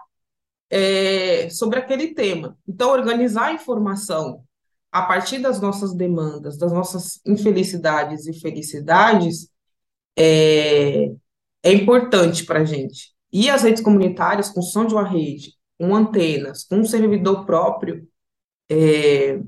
é, 0.69 1.49
sobre 1.49 1.79
aquele 1.79 2.12
tema. 2.12 2.59
Então, 2.67 2.90
organizar 2.90 3.47
a 3.47 3.52
informação 3.52 4.43
a 4.90 5.02
partir 5.02 5.38
das 5.38 5.61
nossas 5.61 5.95
demandas, 5.95 6.59
das 6.59 6.73
nossas 6.73 7.21
infelicidades 7.25 8.26
e 8.26 8.33
felicidades, 8.33 9.49
é, 10.19 11.12
é 11.62 11.73
importante 11.73 12.45
para 12.45 12.61
a 12.61 12.64
gente. 12.64 13.12
E 13.33 13.49
as 13.49 13.62
redes 13.62 13.81
comunitárias, 13.81 14.49
construção 14.49 14.87
de 14.87 14.95
uma 14.95 15.09
rede, 15.09 15.55
com 15.79 15.95
antenas, 15.95 16.64
com 16.64 16.79
um 16.79 16.85
servidor 16.85 17.47
próprio, 17.47 18.09
é, 18.69 19.40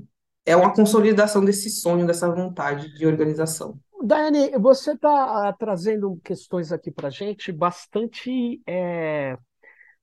é 0.45 0.55
uma 0.55 0.73
consolidação 0.73 1.43
desse 1.43 1.69
sonho, 1.69 2.07
dessa 2.07 2.33
vontade 2.33 2.93
de 2.97 3.05
organização. 3.05 3.77
Daiane, 4.05 4.51
você 4.59 4.91
está 4.91 5.49
uh, 5.49 5.57
trazendo 5.57 6.19
questões 6.25 6.73
aqui 6.73 6.91
para 6.91 7.09
gente 7.09 7.53
bastante 7.53 8.61
é, 8.67 9.37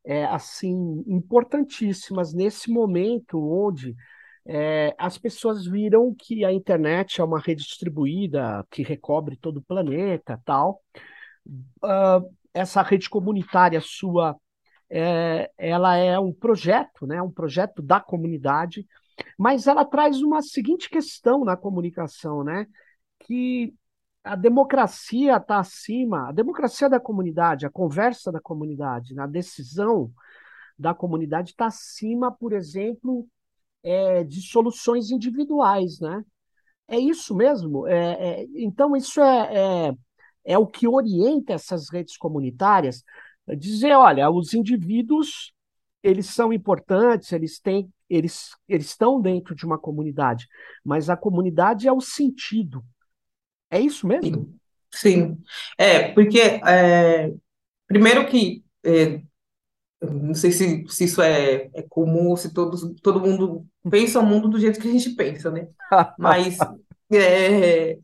é, 0.02 0.25
assim 0.25 1.04
importantíssimas 1.07 2.33
nesse 2.33 2.71
momento 2.71 3.38
onde 3.38 3.95
é, 4.47 4.95
as 4.97 5.19
pessoas 5.19 5.66
viram 5.66 6.14
que 6.19 6.47
a 6.47 6.52
internet 6.52 7.21
é 7.21 7.25
uma 7.25 7.38
rede 7.38 7.62
distribuída 7.62 8.66
que 8.71 8.83
recobre 8.83 9.37
todo 9.37 9.59
o 9.59 9.62
planeta, 9.62 10.40
tal. 10.47 10.83
Uh, 11.47 12.35
essa 12.54 12.80
rede 12.80 13.11
comunitária 13.11 13.83
sua, 13.83 14.35
é, 14.88 15.50
ela 15.59 15.97
é 15.97 16.19
um 16.19 16.33
projeto, 16.33 17.07
né? 17.07 17.21
Um 17.21 17.30
projeto 17.30 17.83
da 17.83 18.00
comunidade, 18.00 18.87
mas 19.38 19.66
ela 19.66 19.85
traz 19.85 20.23
uma 20.23 20.40
seguinte 20.40 20.88
questão 20.88 21.45
na 21.45 21.54
comunicação, 21.54 22.42
né? 22.42 22.66
Que 23.19 23.75
a 24.23 24.37
democracia 24.37 25.37
está 25.37 25.59
acima, 25.59 26.29
a 26.29 26.33
democracia 26.33 26.89
da 26.89 27.00
comunidade, 27.00 27.67
a 27.67 27.71
conversa 27.71 28.31
da 28.31 28.41
comunidade, 28.41 29.15
na 29.15 29.27
decisão 29.27 30.12
da 30.79 30.95
comunidade 30.95 31.50
está 31.50 31.67
acima, 31.67 32.31
por 32.33 32.53
exemplo, 32.53 33.27
é, 33.83 34.25
de 34.25 34.43
soluções 34.43 35.11
individuais, 35.11 36.00
né? 36.00 36.25
É 36.89 36.99
isso 36.99 37.35
mesmo. 37.35 37.87
É, 37.87 38.43
é, 38.43 38.47
então, 38.57 38.97
isso 38.97 39.21
é, 39.21 39.89
é, 39.89 39.93
é, 40.45 40.59
o 40.59 40.67
que 40.67 40.89
orienta 40.89 41.53
essas 41.53 41.89
redes 41.91 42.17
comunitárias. 42.17 43.05
Dizer, 43.59 43.95
olha, 43.95 44.31
os 44.31 44.55
indivíduos 44.55 45.53
eles 46.03 46.27
são 46.27 46.53
importantes, 46.53 47.33
eles 47.33 47.61
têm, 47.61 47.93
eles, 48.09 48.57
eles 48.69 48.87
estão 48.87 49.21
dentro 49.21 49.55
de 49.55 49.67
uma 49.67 49.79
comunidade, 49.79 50.47
mas 50.85 51.11
a 51.11 51.17
comunidade 51.17 51.87
é 51.87 51.93
o 51.93 52.00
sentido. 52.00 52.83
É 53.71 53.81
isso 53.81 54.07
mesmo? 54.07 54.53
Sim. 54.93 55.39
É, 55.79 56.12
porque 56.12 56.41
é, 56.41 57.33
primeiro 57.87 58.27
que 58.27 58.65
é, 58.85 59.21
não 60.03 60.35
sei 60.35 60.50
se, 60.50 60.85
se 60.89 61.05
isso 61.05 61.21
é, 61.21 61.71
é 61.75 61.83
comum, 61.89 62.35
se 62.37 62.53
todos, 62.53 62.83
todo 63.03 63.21
mundo 63.21 63.67
pensa 63.89 64.21
o 64.21 64.27
mundo 64.27 64.49
do 64.49 64.59
jeito 64.59 64.81
que 64.81 64.89
a 64.89 64.93
gente 64.93 65.11
pensa, 65.11 65.50
né? 65.50 65.69
Mas 66.19 66.59
é, 67.12 67.99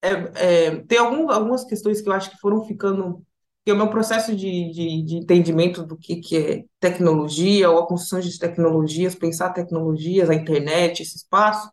é, 0.00 0.10
é, 0.34 0.76
tem 0.86 0.98
algum, 0.98 1.30
algumas 1.30 1.64
questões 1.64 2.00
que 2.00 2.08
eu 2.08 2.12
acho 2.12 2.30
que 2.30 2.38
foram 2.38 2.64
ficando. 2.64 3.22
Que 3.64 3.70
é 3.70 3.74
o 3.74 3.76
meu 3.76 3.88
processo 3.88 4.34
de, 4.34 4.72
de, 4.72 5.02
de 5.02 5.16
entendimento 5.18 5.84
do 5.84 5.96
que, 5.96 6.16
que 6.16 6.36
é 6.36 6.64
tecnologia, 6.80 7.70
ou 7.70 7.78
a 7.78 7.86
construção 7.86 8.18
de 8.18 8.36
tecnologias, 8.36 9.14
pensar 9.14 9.52
tecnologias, 9.52 10.28
a 10.28 10.34
internet, 10.34 11.00
esse 11.00 11.16
espaço, 11.16 11.70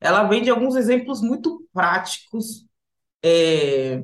ela 0.00 0.24
vem 0.24 0.42
de 0.42 0.50
alguns 0.50 0.76
exemplos 0.76 1.20
muito 1.20 1.66
práticos 1.72 2.66
é, 3.22 4.02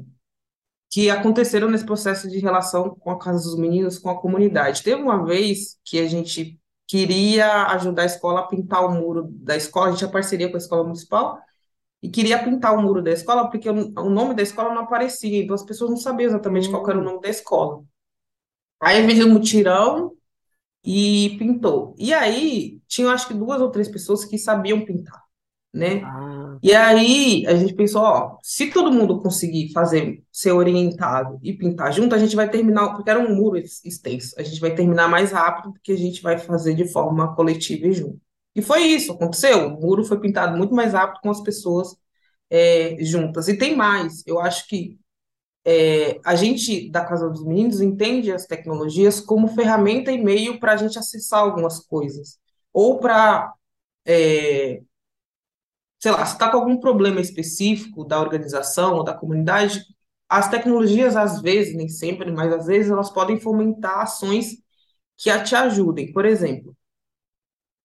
que 0.90 1.10
aconteceram 1.10 1.70
nesse 1.70 1.86
processo 1.86 2.28
de 2.28 2.38
relação 2.38 2.94
com 2.94 3.10
a 3.10 3.18
Casa 3.18 3.42
dos 3.42 3.58
Meninos, 3.58 3.98
com 3.98 4.10
a 4.10 4.20
comunidade. 4.20 4.82
Teve 4.82 5.00
uma 5.02 5.24
vez 5.24 5.78
que 5.84 5.98
a 5.98 6.06
gente 6.06 6.60
queria 6.86 7.66
ajudar 7.68 8.02
a 8.02 8.06
escola 8.06 8.40
a 8.40 8.46
pintar 8.46 8.84
o 8.84 8.92
muro 8.92 9.28
da 9.30 9.56
escola, 9.56 9.86
a 9.86 9.90
gente 9.90 9.98
tinha 10.00 10.10
parceria 10.10 10.48
com 10.48 10.56
a 10.56 10.58
escola 10.58 10.84
municipal, 10.84 11.40
e 12.02 12.08
queria 12.10 12.42
pintar 12.42 12.74
o 12.76 12.82
muro 12.82 13.02
da 13.02 13.10
escola, 13.10 13.50
porque 13.50 13.68
o, 13.68 14.10
nome 14.10 14.34
da 14.34 14.42
escola 14.42 14.74
não 14.74 14.82
aparecia, 14.82 15.42
então 15.42 15.54
as 15.54 15.64
pessoas 15.64 15.90
não 15.90 15.96
sabiam 15.96 16.28
exatamente 16.28 16.70
qual 16.70 16.88
era 16.88 16.98
o 16.98 17.02
nome 17.02 17.20
da 17.20 17.28
escola. 17.28 17.82
Aí 18.80 19.04
veio 19.06 19.26
um 19.26 19.32
mutirão 19.32 20.14
e 20.84 21.36
pintou. 21.38 21.94
E 21.98 22.14
aí, 22.14 22.80
tinha 22.86 23.10
acho 23.10 23.28
que 23.28 23.34
duas 23.34 23.60
ou 23.60 23.70
três 23.70 23.88
pessoas 23.88 24.24
que 24.24 24.38
sabiam 24.38 24.84
pintar 24.84 25.25
né? 25.76 26.02
Ah. 26.04 26.58
E 26.62 26.74
aí 26.74 27.46
a 27.46 27.54
gente 27.54 27.74
pensou, 27.74 28.02
ó, 28.02 28.38
se 28.42 28.70
todo 28.70 28.92
mundo 28.92 29.20
conseguir 29.20 29.72
fazer, 29.72 30.22
ser 30.32 30.52
orientado 30.52 31.38
e 31.42 31.52
pintar 31.52 31.92
junto, 31.92 32.14
a 32.14 32.18
gente 32.18 32.34
vai 32.34 32.50
terminar, 32.50 32.94
porque 32.94 33.10
era 33.10 33.20
um 33.20 33.34
muro 33.34 33.56
extenso, 33.58 34.34
a 34.38 34.42
gente 34.42 34.60
vai 34.60 34.74
terminar 34.74 35.08
mais 35.08 35.32
rápido, 35.32 35.72
porque 35.72 35.92
a 35.92 35.96
gente 35.98 36.22
vai 36.22 36.38
fazer 36.38 36.74
de 36.74 36.90
forma 36.90 37.34
coletiva 37.34 37.86
e 37.86 37.92
junto. 37.92 38.20
E 38.54 38.62
foi 38.62 38.82
isso, 38.84 39.12
aconteceu. 39.12 39.68
O 39.68 39.80
muro 39.80 40.04
foi 40.04 40.18
pintado 40.18 40.56
muito 40.56 40.74
mais 40.74 40.94
rápido 40.94 41.20
com 41.22 41.30
as 41.30 41.42
pessoas 41.42 41.94
é, 42.50 42.96
juntas. 43.00 43.48
E 43.48 43.58
tem 43.58 43.76
mais, 43.76 44.22
eu 44.26 44.40
acho 44.40 44.66
que 44.66 44.98
é, 45.64 46.18
a 46.24 46.34
gente 46.36 46.88
da 46.90 47.04
Casa 47.04 47.28
dos 47.28 47.44
Meninos 47.44 47.80
entende 47.80 48.32
as 48.32 48.46
tecnologias 48.46 49.20
como 49.20 49.48
ferramenta 49.48 50.12
e 50.12 50.22
meio 50.22 50.58
para 50.60 50.72
a 50.72 50.76
gente 50.76 50.98
acessar 50.98 51.40
algumas 51.40 51.80
coisas, 51.80 52.38
ou 52.72 52.98
para 52.98 53.52
é, 54.06 54.80
sei 56.06 56.12
lá, 56.12 56.24
se 56.24 56.34
está 56.34 56.48
com 56.48 56.58
algum 56.58 56.76
problema 56.76 57.20
específico 57.20 58.04
da 58.04 58.20
organização 58.20 58.94
ou 58.94 59.02
da 59.02 59.12
comunidade, 59.12 59.82
as 60.28 60.48
tecnologias, 60.48 61.16
às 61.16 61.42
vezes, 61.42 61.74
nem 61.74 61.88
sempre, 61.88 62.30
mas 62.30 62.52
às 62.52 62.66
vezes, 62.66 62.92
elas 62.92 63.10
podem 63.10 63.40
fomentar 63.40 64.02
ações 64.02 64.52
que 65.16 65.28
a 65.28 65.42
te 65.42 65.56
ajudem. 65.56 66.12
Por 66.12 66.24
exemplo, 66.24 66.76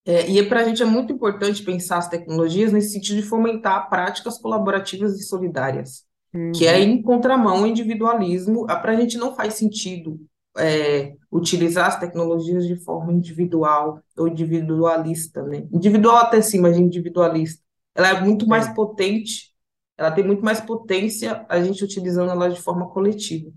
é, 0.06 0.30
e 0.30 0.40
para 0.48 0.60
a 0.60 0.64
gente 0.64 0.80
é 0.80 0.86
muito 0.86 1.12
importante 1.12 1.64
pensar 1.64 1.98
as 1.98 2.08
tecnologias 2.08 2.72
nesse 2.72 2.92
sentido 2.92 3.20
de 3.20 3.26
fomentar 3.26 3.90
práticas 3.90 4.38
colaborativas 4.38 5.18
e 5.18 5.24
solidárias, 5.24 6.04
uhum. 6.32 6.52
que 6.52 6.64
é 6.64 6.76
uhum. 6.76 6.82
em 6.82 7.02
contramão 7.02 7.58
ao 7.58 7.66
individualismo. 7.66 8.66
Para 8.66 8.92
a 8.92 9.00
gente 9.00 9.18
não 9.18 9.34
faz 9.34 9.54
sentido 9.54 10.20
é, 10.56 11.16
utilizar 11.28 11.88
as 11.88 11.98
tecnologias 11.98 12.68
de 12.68 12.76
forma 12.76 13.12
individual 13.12 14.00
ou 14.16 14.28
individualista, 14.28 15.42
né? 15.42 15.66
Individual 15.72 16.18
até 16.18 16.40
sim, 16.40 16.60
mas 16.60 16.78
individualista. 16.78 17.60
Ela 17.94 18.08
é 18.10 18.20
muito 18.20 18.46
mais 18.46 18.68
é. 18.68 18.74
potente, 18.74 19.52
ela 19.96 20.10
tem 20.10 20.24
muito 20.24 20.44
mais 20.44 20.60
potência 20.60 21.44
a 21.48 21.62
gente 21.62 21.84
utilizando 21.84 22.30
ela 22.30 22.48
de 22.48 22.60
forma 22.60 22.88
coletiva. 22.88 23.50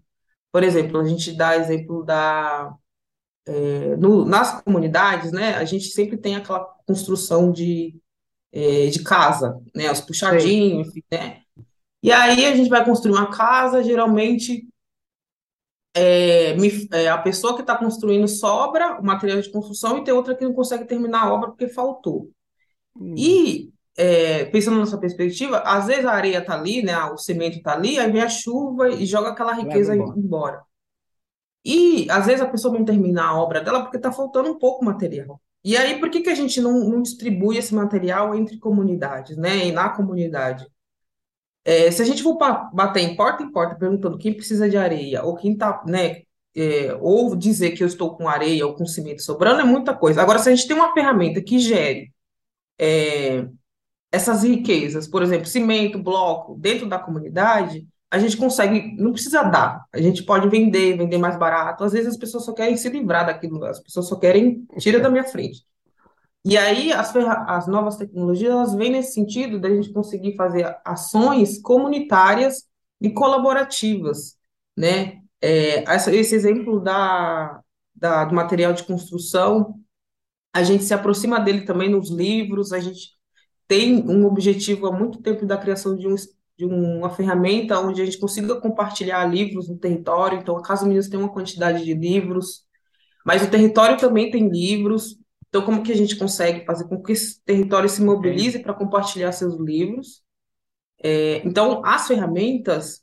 Por 0.51 0.63
exemplo, 0.63 0.99
a 0.99 1.05
gente 1.05 1.33
dá 1.33 1.55
exemplo 1.57 2.03
da 2.03 2.73
é, 3.47 3.95
no, 3.97 4.25
nas 4.25 4.61
comunidades, 4.61 5.31
né? 5.31 5.55
A 5.55 5.65
gente 5.65 5.85
sempre 5.89 6.17
tem 6.17 6.35
aquela 6.35 6.65
construção 6.85 7.51
de, 7.51 7.95
é, 8.51 8.87
de 8.87 9.03
casa, 9.03 9.61
né? 9.73 9.91
Os 9.91 10.01
puxadinhos, 10.01 10.87
enfim, 10.87 11.03
né? 11.11 11.41
E 12.01 12.11
aí 12.11 12.45
a 12.45 12.55
gente 12.55 12.69
vai 12.69 12.85
construir 12.85 13.13
uma 13.13 13.31
casa, 13.31 13.83
geralmente 13.83 14.67
é, 15.95 16.53
me, 16.55 16.87
é, 16.91 17.07
a 17.07 17.17
pessoa 17.17 17.55
que 17.55 17.61
está 17.61 17.75
construindo 17.77 18.27
sobra 18.27 18.99
o 18.99 19.03
material 19.03 19.39
de 19.39 19.49
construção 19.49 19.97
e 19.97 20.03
tem 20.03 20.13
outra 20.13 20.35
que 20.35 20.43
não 20.43 20.53
consegue 20.53 20.85
terminar 20.85 21.23
a 21.23 21.33
obra 21.33 21.49
porque 21.49 21.69
faltou. 21.69 22.29
Hum. 22.95 23.15
E 23.17 23.73
é, 23.97 24.45
pensando 24.45 24.79
nessa 24.79 24.97
perspectiva, 24.97 25.59
às 25.59 25.87
vezes 25.87 26.05
a 26.05 26.11
areia 26.11 26.39
está 26.39 26.53
ali, 26.53 26.83
né, 26.83 26.97
o 27.05 27.17
cimento 27.17 27.57
está 27.57 27.73
ali, 27.73 27.97
aí 27.97 28.11
vem 28.11 28.21
a 28.21 28.29
chuva 28.29 28.89
e 28.89 29.05
joga 29.05 29.29
aquela 29.29 29.53
riqueza 29.53 29.95
embora. 29.95 30.19
embora. 30.19 30.61
E 31.63 32.07
às 32.11 32.25
vezes 32.25 32.41
a 32.41 32.47
pessoa 32.47 32.77
não 32.77 32.85
termina 32.85 33.23
a 33.23 33.41
obra 33.41 33.61
dela 33.61 33.81
porque 33.81 33.97
está 33.97 34.11
faltando 34.11 34.49
um 34.49 34.59
pouco 34.59 34.85
material. 34.85 35.41
E 35.63 35.75
aí, 35.75 35.99
por 35.99 36.11
que, 36.11 36.21
que 36.21 36.29
a 36.29 36.35
gente 36.35 36.61
não, 36.61 36.87
não 36.87 37.01
distribui 37.01 37.57
esse 37.57 37.73
material 37.73 38.35
entre 38.35 38.59
comunidades, 38.59 39.35
né, 39.35 39.67
e 39.67 39.71
na 39.71 39.89
comunidade? 39.89 40.67
É, 41.63 41.89
se 41.89 42.01
a 42.01 42.05
gente 42.05 42.21
for 42.21 42.37
bater 42.71 43.01
em 43.01 43.15
porta 43.15 43.41
em 43.41 43.51
porta 43.51 43.75
perguntando 43.75 44.19
quem 44.19 44.33
precisa 44.33 44.69
de 44.69 44.77
areia, 44.77 45.23
ou 45.23 45.35
quem 45.35 45.53
está, 45.53 45.83
né, 45.87 46.21
é, 46.55 46.95
ou 47.01 47.35
dizer 47.35 47.71
que 47.71 47.81
eu 47.81 47.87
estou 47.87 48.15
com 48.15 48.29
areia 48.29 48.65
ou 48.67 48.75
com 48.75 48.85
cimento 48.85 49.23
sobrando, 49.23 49.61
é 49.61 49.63
muita 49.63 49.95
coisa. 49.95 50.21
Agora, 50.21 50.37
se 50.37 50.49
a 50.49 50.55
gente 50.55 50.67
tem 50.67 50.77
uma 50.77 50.93
ferramenta 50.93 51.41
que 51.41 51.57
gere 51.57 52.13
é, 52.79 53.47
essas 54.15 54.43
riquezas, 54.43 55.07
por 55.07 55.21
exemplo, 55.21 55.45
cimento, 55.45 56.01
bloco, 56.01 56.55
dentro 56.55 56.87
da 56.87 56.97
comunidade, 56.97 57.85
a 58.09 58.17
gente 58.17 58.37
consegue, 58.37 58.95
não 58.97 59.11
precisa 59.11 59.43
dar, 59.43 59.85
a 59.93 59.99
gente 59.99 60.23
pode 60.23 60.47
vender, 60.47 60.97
vender 60.97 61.17
mais 61.17 61.37
barato. 61.37 61.83
Às 61.83 61.91
vezes 61.91 62.09
as 62.09 62.17
pessoas 62.17 62.45
só 62.45 62.53
querem 62.53 62.77
se 62.77 62.87
livrar 62.89 63.25
daquilo, 63.25 63.63
as 63.65 63.79
pessoas 63.79 64.07
só 64.07 64.15
querem, 64.15 64.65
tira 64.79 64.99
da 65.01 65.09
minha 65.09 65.25
frente. 65.25 65.65
E 66.45 66.57
aí 66.57 66.93
as, 66.93 67.13
as 67.15 67.67
novas 67.67 67.97
tecnologias, 67.97 68.51
elas 68.51 68.73
vêm 68.73 68.91
nesse 68.91 69.13
sentido 69.13 69.59
da 69.59 69.69
gente 69.69 69.91
conseguir 69.91 70.35
fazer 70.37 70.77
ações 70.85 71.59
comunitárias 71.61 72.65
e 73.01 73.09
colaborativas, 73.09 74.37
né? 74.77 75.21
É, 75.41 75.83
esse 76.13 76.35
exemplo 76.35 76.79
da, 76.79 77.59
da, 77.93 78.25
do 78.25 78.33
material 78.33 78.73
de 78.73 78.83
construção, 78.83 79.75
a 80.53 80.63
gente 80.63 80.85
se 80.85 80.93
aproxima 80.93 81.39
dele 81.39 81.61
também 81.65 81.89
nos 81.89 82.09
livros, 82.09 82.71
a 82.71 82.79
gente 82.79 83.14
tem 83.67 84.07
um 84.09 84.25
objetivo 84.25 84.87
há 84.87 84.91
muito 84.91 85.21
tempo 85.21 85.45
da 85.45 85.57
criação 85.57 85.95
de, 85.95 86.07
um, 86.07 86.15
de 86.57 86.65
uma 86.65 87.09
ferramenta 87.09 87.79
onde 87.79 88.01
a 88.01 88.05
gente 88.05 88.19
consiga 88.19 88.59
compartilhar 88.59 89.25
livros 89.25 89.69
no 89.69 89.77
território. 89.77 90.39
Então, 90.39 90.57
a 90.57 90.61
Casa 90.63 90.85
Minas 90.85 91.09
tem 91.09 91.19
uma 91.19 91.31
quantidade 91.31 91.83
de 91.83 91.93
livros, 91.93 92.63
mas 93.25 93.43
o 93.43 93.49
território 93.49 93.97
também 93.97 94.31
tem 94.31 94.47
livros. 94.49 95.17
Então, 95.49 95.63
como 95.63 95.83
que 95.83 95.91
a 95.91 95.95
gente 95.95 96.17
consegue 96.17 96.65
fazer 96.65 96.85
com 96.87 97.01
que 97.01 97.13
esse 97.13 97.41
território 97.43 97.89
se 97.89 98.01
mobilize 98.03 98.59
para 98.59 98.73
compartilhar 98.73 99.31
seus 99.31 99.57
livros? 99.59 100.21
É, 101.01 101.41
então, 101.45 101.81
as 101.85 102.07
ferramentas, 102.07 103.01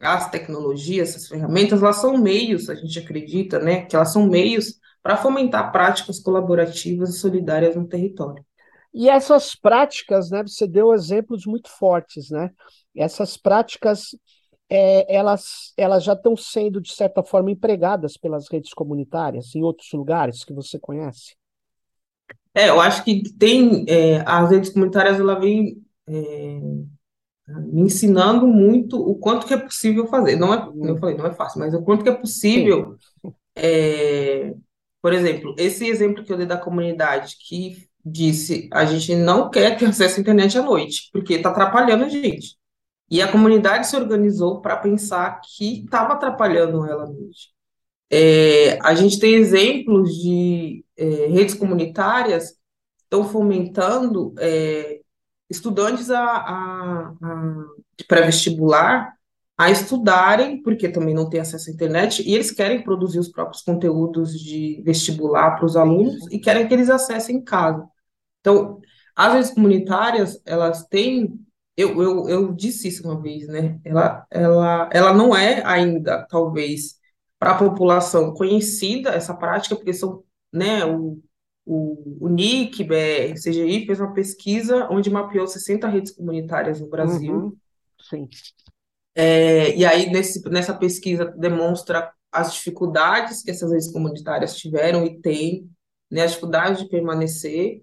as 0.00 0.30
tecnologias, 0.30 1.10
essas 1.10 1.28
ferramentas, 1.28 1.82
elas 1.82 1.96
são 1.96 2.16
meios, 2.18 2.68
a 2.68 2.74
gente 2.74 2.98
acredita, 2.98 3.58
né, 3.58 3.82
que 3.86 3.96
elas 3.96 4.12
são 4.12 4.26
meios 4.28 4.78
para 5.02 5.16
fomentar 5.16 5.72
práticas 5.72 6.20
colaborativas 6.20 7.10
e 7.10 7.18
solidárias 7.18 7.76
no 7.76 7.86
território. 7.88 8.44
E 8.92 9.08
essas 9.08 9.54
práticas, 9.54 10.30
né, 10.30 10.42
você 10.42 10.66
deu 10.66 10.92
exemplos 10.92 11.46
muito 11.46 11.70
fortes, 11.70 12.30
né? 12.30 12.50
Essas 12.96 13.36
práticas, 13.36 14.16
é, 14.68 15.14
elas, 15.14 15.72
elas 15.76 16.02
já 16.02 16.12
estão 16.12 16.36
sendo, 16.36 16.80
de 16.80 16.92
certa 16.92 17.22
forma, 17.22 17.50
empregadas 17.50 18.16
pelas 18.16 18.48
redes 18.48 18.74
comunitárias 18.74 19.54
em 19.54 19.62
outros 19.62 19.92
lugares 19.92 20.44
que 20.44 20.52
você 20.52 20.78
conhece? 20.78 21.36
É, 22.52 22.68
eu 22.68 22.80
acho 22.80 23.04
que 23.04 23.22
tem, 23.34 23.84
é, 23.88 24.22
as 24.26 24.50
redes 24.50 24.70
comunitárias, 24.70 25.20
ela 25.20 25.38
vem 25.38 25.80
é, 26.08 26.60
me 27.46 27.82
ensinando 27.82 28.46
muito 28.46 28.96
o 28.96 29.14
quanto 29.14 29.46
que 29.46 29.54
é 29.54 29.56
possível 29.56 30.06
fazer. 30.06 30.36
Não 30.36 30.52
é, 30.52 30.68
eu 30.90 30.98
falei, 30.98 31.16
não 31.16 31.26
é 31.26 31.32
fácil, 31.32 31.60
mas 31.60 31.74
o 31.74 31.82
quanto 31.82 32.02
que 32.02 32.10
é 32.10 32.14
possível, 32.14 32.96
é, 33.54 34.54
por 35.02 35.12
exemplo, 35.12 35.54
esse 35.58 35.86
exemplo 35.86 36.24
que 36.24 36.32
eu 36.32 36.36
dei 36.36 36.46
da 36.46 36.56
comunidade, 36.56 37.36
que 37.38 37.88
disse, 38.04 38.68
a 38.72 38.84
gente 38.84 39.14
não 39.16 39.50
quer 39.50 39.76
ter 39.78 39.86
acesso 39.86 40.18
à 40.18 40.20
internet 40.20 40.58
à 40.58 40.62
noite, 40.62 41.10
porque 41.12 41.34
está 41.34 41.50
atrapalhando 41.50 42.04
a 42.04 42.08
gente. 42.08 42.56
E 43.10 43.20
a 43.22 43.30
comunidade 43.30 43.86
se 43.88 43.96
organizou 43.96 44.60
para 44.62 44.76
pensar 44.76 45.40
que 45.42 45.84
estava 45.84 46.14
atrapalhando 46.14 46.86
ela 46.86 47.04
à 47.04 47.06
noite. 47.08 47.50
É, 48.10 48.78
a 48.82 48.94
gente 48.94 49.18
tem 49.20 49.34
exemplos 49.34 50.14
de 50.16 50.84
é, 50.96 51.26
redes 51.28 51.54
comunitárias 51.54 52.54
estão 53.04 53.24
fomentando 53.28 54.34
é, 54.38 55.00
estudantes 55.50 56.10
a, 56.10 56.22
a, 56.22 57.14
a- 57.22 57.64
de 57.98 58.04
pré-vestibular 58.06 59.14
a 59.58 59.70
estudarem, 59.70 60.62
porque 60.62 60.88
também 60.88 61.14
não 61.14 61.28
têm 61.28 61.40
acesso 61.40 61.70
à 61.70 61.72
internet, 61.74 62.22
e 62.26 62.34
eles 62.34 62.50
querem 62.50 62.82
produzir 62.82 63.18
os 63.18 63.28
próprios 63.28 63.62
conteúdos 63.62 64.32
de 64.40 64.82
vestibular 64.84 65.56
para 65.56 65.66
os 65.66 65.76
alunos 65.76 66.26
e 66.32 66.38
querem 66.38 66.66
que 66.68 66.74
eles 66.74 66.88
acessem 66.90 67.36
em 67.36 67.44
casa. 67.44 67.86
Então, 68.40 68.80
as 69.14 69.34
redes 69.34 69.50
comunitárias, 69.50 70.40
elas 70.44 70.86
têm, 70.86 71.38
eu, 71.76 72.02
eu, 72.02 72.28
eu 72.28 72.52
disse 72.52 72.88
isso 72.88 73.04
uma 73.04 73.20
vez, 73.20 73.46
né? 73.48 73.80
Ela, 73.84 74.26
ela, 74.30 74.88
ela 74.92 75.14
não 75.14 75.36
é 75.36 75.62
ainda, 75.64 76.26
talvez, 76.28 76.98
para 77.38 77.52
a 77.52 77.58
população 77.58 78.34
conhecida 78.34 79.10
essa 79.10 79.34
prática, 79.34 79.76
porque 79.76 79.92
são, 79.92 80.24
né, 80.52 80.84
o, 80.84 81.20
o, 81.64 82.26
o 82.26 82.28
NIC, 82.28 82.84
BR, 82.84 83.34
CGI 83.40 83.86
fez 83.86 84.00
uma 84.00 84.12
pesquisa 84.12 84.88
onde 84.90 85.10
mapeou 85.10 85.46
60 85.46 85.88
redes 85.88 86.12
comunitárias 86.12 86.80
no 86.80 86.88
Brasil, 86.88 87.34
Uhum, 87.34 87.56
sim, 87.98 88.28
é, 89.14 89.76
e 89.76 89.84
aí 89.84 90.10
nesse, 90.10 90.48
nessa 90.48 90.74
pesquisa 90.74 91.26
demonstra 91.36 92.12
as 92.32 92.54
dificuldades 92.54 93.42
que 93.42 93.50
essas 93.50 93.70
redes 93.70 93.90
comunitárias 93.92 94.56
tiveram 94.56 95.04
e 95.04 95.20
têm, 95.20 95.68
né, 96.10 96.22
as 96.22 96.30
dificuldades 96.30 96.82
de 96.82 96.88
permanecer, 96.88 97.82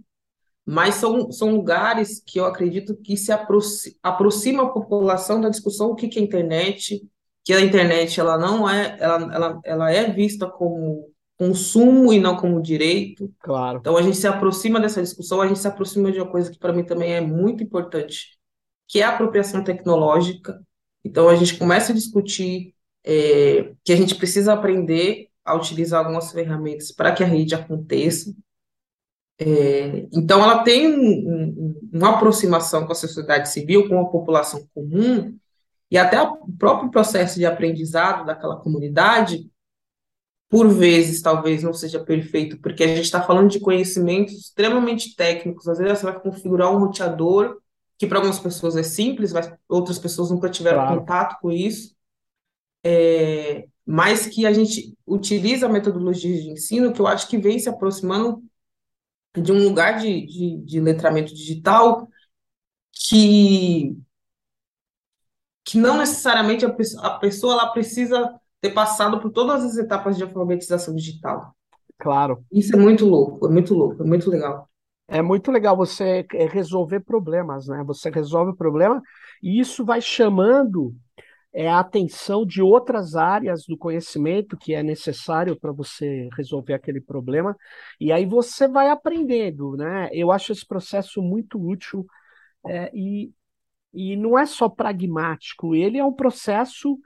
mas 0.68 0.96
são, 0.96 1.32
são 1.32 1.56
lugares 1.56 2.22
que 2.26 2.38
eu 2.40 2.46
acredito 2.46 2.94
que 2.98 3.16
se 3.16 3.32
aproxi- 3.32 3.98
aproxima 4.04 4.64
a 4.64 4.70
população 4.70 5.40
da 5.40 5.48
discussão 5.48 5.92
o 5.92 5.96
que 5.96 6.10
que 6.10 6.20
é 6.20 6.22
internet, 6.22 7.02
que 7.46 7.54
a 7.54 7.62
internet 7.62 8.20
ela 8.20 8.38
não 8.38 8.70
é, 8.70 8.98
ela, 9.00 9.34
ela, 9.34 9.60
ela 9.64 9.92
é 9.92 10.12
vista 10.12 10.46
como 10.46 11.10
consumo 11.38 12.12
e 12.12 12.20
não 12.20 12.36
como 12.36 12.62
direito. 12.62 13.32
claro. 13.40 13.78
Então 13.80 13.96
a 13.96 14.02
gente 14.02 14.18
se 14.18 14.28
aproxima 14.28 14.78
dessa 14.78 15.02
discussão, 15.02 15.40
a 15.40 15.48
gente 15.48 15.60
se 15.60 15.68
aproxima 15.68 16.12
de 16.12 16.20
uma 16.20 16.30
coisa 16.30 16.52
que 16.52 16.60
para 16.60 16.74
mim 16.74 16.84
também 16.84 17.14
é 17.14 17.22
muito 17.22 17.64
importante, 17.64 18.38
que 18.90 19.00
é 19.00 19.04
a 19.06 19.10
apropriação 19.10 19.64
tecnológica. 19.64 20.60
Então 21.02 21.30
a 21.30 21.36
gente 21.36 21.58
começa 21.58 21.94
a 21.94 21.96
discutir 21.96 22.74
é, 23.06 23.72
que 23.86 23.94
a 23.94 23.96
gente 23.96 24.16
precisa 24.16 24.52
aprender 24.52 25.30
a 25.46 25.56
utilizar 25.56 26.00
algumas 26.02 26.34
ferramentas 26.34 26.92
para 26.92 27.14
que 27.14 27.24
a 27.24 27.28
rede 27.28 27.56
aconteça. 27.56 28.34
Então, 29.40 30.42
ela 30.42 30.64
tem 30.64 30.88
um- 30.88 31.00
um- 31.00 31.56
um- 31.58 31.90
uma 31.94 32.16
aproximação 32.16 32.86
com 32.86 32.92
a 32.92 32.96
sociedade 32.96 33.50
civil, 33.50 33.88
com 33.88 34.00
a 34.00 34.06
população 34.06 34.68
comum, 34.74 35.38
e 35.92 35.98
até 35.98 36.22
o 36.22 36.38
próprio 36.58 36.92
processo 36.92 37.36
de 37.40 37.46
aprendizado 37.46 38.26
daquela 38.26 38.58
comunidade, 38.58 39.50
por 40.50 40.70
vezes, 40.70 41.22
talvez 41.22 41.62
não 41.62 41.74
seja 41.74 42.00
perfeito, 42.00 42.58
porque 42.62 42.84
a 42.84 42.88
gente 42.88 43.02
está 43.02 43.22
falando 43.22 43.50
de 43.50 43.60
conhecimentos 43.60 44.34
extremamente 44.34 45.16
técnicos. 45.16 45.68
Às 45.68 45.78
vezes, 45.78 46.00
você 46.00 46.06
vai 46.06 46.20
configurar 46.20 46.72
um 46.74 46.80
roteador, 46.80 47.58
que 47.98 48.08
para 48.08 48.18
algumas 48.20 48.40
pessoas 48.40 48.76
é 48.78 48.84
simples, 48.84 49.34
mas 49.34 49.52
outras 49.68 50.00
pessoas 50.00 50.32
nunca 50.32 50.50
tiveram 50.50 50.80
Claro, 50.80 51.00
contato 51.02 51.38
com 51.42 51.52
isso, 51.52 51.96
mas 53.86 54.26
que 54.28 54.46
a 54.46 54.54
gente 54.54 54.94
utiliza 55.06 55.70
metodologias 55.70 56.44
de 56.44 56.50
ensino 56.52 56.92
que 56.92 57.00
eu 57.00 57.08
acho 57.08 57.28
que 57.28 57.38
vem 57.38 57.58
se 57.60 57.70
aproximando 57.70 58.42
de 59.42 59.52
um 59.52 59.64
lugar 59.64 60.00
de, 60.00 60.26
de, 60.26 60.58
de 60.66 60.80
letramento 60.82 61.34
digital 61.34 62.08
que, 62.94 63.96
que 65.64 65.78
não 65.78 65.98
necessariamente 65.98 66.66
a, 66.66 66.74
pe- 66.74 66.84
a 67.00 67.12
pessoa 67.20 67.54
ela 67.54 67.72
precisa 67.72 68.40
ter 68.62 68.72
passado 68.72 69.20
por 69.20 69.32
todas 69.32 69.64
as 69.64 69.78
etapas 69.78 70.18
de 70.18 70.24
alfabetização 70.24 70.96
digital. 70.96 71.56
claro. 71.98 72.44
Isso 72.52 72.76
é 72.76 72.80
muito 72.80 73.06
louco, 73.06 73.48
é 73.48 73.50
muito 73.50 73.74
louco, 73.74 74.04
é 74.04 74.06
muito 74.06 74.30
legal. 74.30 74.70
É 75.10 75.22
muito 75.22 75.52
legal 75.52 75.76
você 75.78 76.26
é, 76.34 76.46
resolver 76.48 77.00
problemas, 77.02 77.68
né? 77.68 77.84
Você 77.86 78.10
resolve 78.10 78.52
o 78.52 78.56
problema 78.56 79.02
e 79.42 79.60
isso 79.60 79.86
vai 79.86 80.02
chamando 80.02 80.94
é, 81.58 81.68
a 81.68 81.80
atenção 81.80 82.46
de 82.46 82.62
outras 82.62 83.16
áreas 83.16 83.66
do 83.66 83.76
conhecimento 83.76 84.56
que 84.56 84.76
é 84.76 84.84
necessário 84.84 85.60
para 85.60 85.72
você 85.72 86.30
resolver 86.38 86.76
aquele 86.76 87.02
problema, 87.02 87.58
e 88.00 88.12
aí 88.12 88.28
você 88.28 88.68
vai 88.68 88.90
aprendendo, 88.90 89.76
né? 89.76 90.08
Eu 90.14 90.32
acho 90.32 90.52
esse 90.52 90.64
processo 90.66 91.20
muito 91.20 91.60
útil, 91.60 92.06
é, 92.68 92.92
e, 92.96 93.32
e 93.94 94.16
não 94.18 94.38
é 94.40 94.46
só 94.46 94.70
pragmático, 94.70 95.76
ele 95.76 95.98
é 95.98 96.06
um 96.06 96.14
processo 96.14 97.00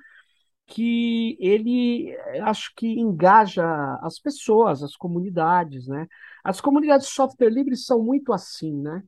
que 0.68 1.38
ele 1.40 2.12
eh, 2.12 2.42
acho 2.42 2.74
que 2.76 2.88
engaja 2.88 3.66
as 4.02 4.20
pessoas, 4.20 4.84
as 4.84 4.96
comunidades, 4.96 5.88
né? 5.88 6.08
As 6.44 6.62
comunidades 6.62 7.08
de 7.08 7.14
software 7.14 7.50
livre 7.50 7.76
são 7.78 8.04
muito 8.04 8.34
assim, 8.34 8.74
né? 8.82 9.04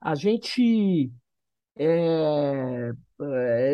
A 0.00 0.14
gente 0.14 1.10
é, 1.76 1.86
é, 1.86 2.92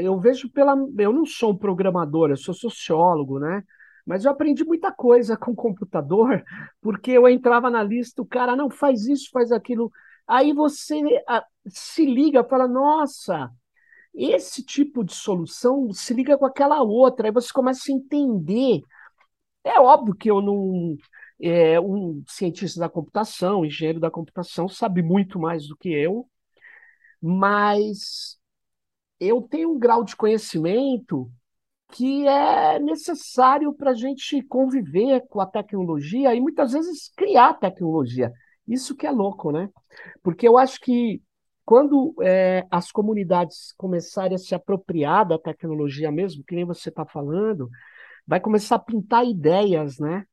eu 0.03 0.19
vejo 0.19 0.51
pela. 0.51 0.75
Eu 0.99 1.13
não 1.13 1.25
sou 1.25 1.53
um 1.53 1.57
programador, 1.57 2.31
eu 2.31 2.37
sou 2.37 2.55
sociólogo, 2.55 3.39
né? 3.39 3.63
Mas 4.07 4.25
eu 4.25 4.31
aprendi 4.33 4.65
muita 4.65 4.93
coisa 4.93 5.37
com 5.37 5.55
computador, 5.55 6.43
porque 6.81 7.13
eu 7.13 7.29
entrava 7.29 7.71
na 7.71 7.83
lista, 7.83 8.23
o 8.23 8.27
cara 8.27 8.57
não 8.57 8.71
faz 8.71 9.07
isso, 9.07 9.31
faz 9.33 9.53
aquilo. 9.53 9.91
Aí 10.27 10.53
você 10.53 11.01
ah, 11.29 11.45
se 11.69 12.05
liga, 12.05 12.45
fala, 12.45 12.69
nossa, 12.69 13.51
esse 14.15 14.65
tipo 14.65 15.05
de 15.05 15.15
solução 15.15 15.93
se 15.93 16.15
liga 16.15 16.37
com 16.39 16.47
aquela 16.47 16.83
outra, 16.83 17.29
aí 17.29 17.33
você 17.33 17.53
começa 17.53 17.91
a 17.91 17.95
entender. 17.95 18.83
É 19.65 19.81
óbvio 19.81 20.15
que 20.15 20.31
eu 20.31 20.41
não. 20.43 20.97
É, 21.43 21.81
um 21.81 22.23
cientista 22.29 22.81
da 22.81 22.89
computação, 22.89 23.65
engenheiro 23.65 24.01
da 24.01 24.11
computação, 24.11 24.69
sabe 24.69 25.03
muito 25.03 25.39
mais 25.39 25.67
do 25.69 25.77
que 25.77 25.89
eu, 25.89 26.29
mas 27.21 28.40
eu 29.21 29.43
tenho 29.43 29.73
um 29.73 29.79
grau 29.79 30.03
de 30.03 30.17
conhecimento 30.17 31.31
que 31.93 32.27
é 32.27 32.79
necessário 32.79 33.73
para 33.75 33.91
a 33.91 33.95
gente 33.95 34.43
conviver 34.43 35.27
com 35.29 35.41
a 35.41 35.47
tecnologia 35.47 36.35
e 36.35 36.41
muitas 36.41 36.73
vezes 36.73 37.13
criar 37.17 37.55
tecnologia. 37.55 38.33
Isso 38.67 38.97
que 38.97 39.07
é 39.07 39.11
louco, 39.11 39.51
né? 39.53 39.69
Porque 40.23 40.47
eu 40.47 40.57
acho 40.57 40.81
que 40.81 41.21
quando 41.65 42.15
é, 42.23 42.67
as 42.71 42.91
comunidades 42.91 43.73
começarem 43.77 44.35
a 44.35 44.39
se 44.39 44.55
apropriar 44.55 45.27
da 45.27 45.39
tecnologia 45.39 46.11
mesmo, 46.11 46.45
que 46.45 46.55
nem 46.55 46.65
você 46.65 46.89
está 46.89 47.05
falando, 47.05 47.69
vai 48.27 48.41
começar 48.41 48.77
a 48.77 48.81
pintar 48.81 49.27
ideias, 49.27 49.99
né? 49.99 50.25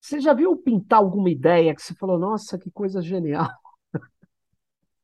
Você 0.00 0.20
já 0.20 0.32
viu 0.32 0.56
pintar 0.56 1.00
alguma 1.00 1.30
ideia 1.30 1.74
que 1.74 1.82
você 1.82 1.94
falou, 1.94 2.18
nossa, 2.18 2.58
que 2.58 2.70
coisa 2.70 3.02
genial? 3.02 3.48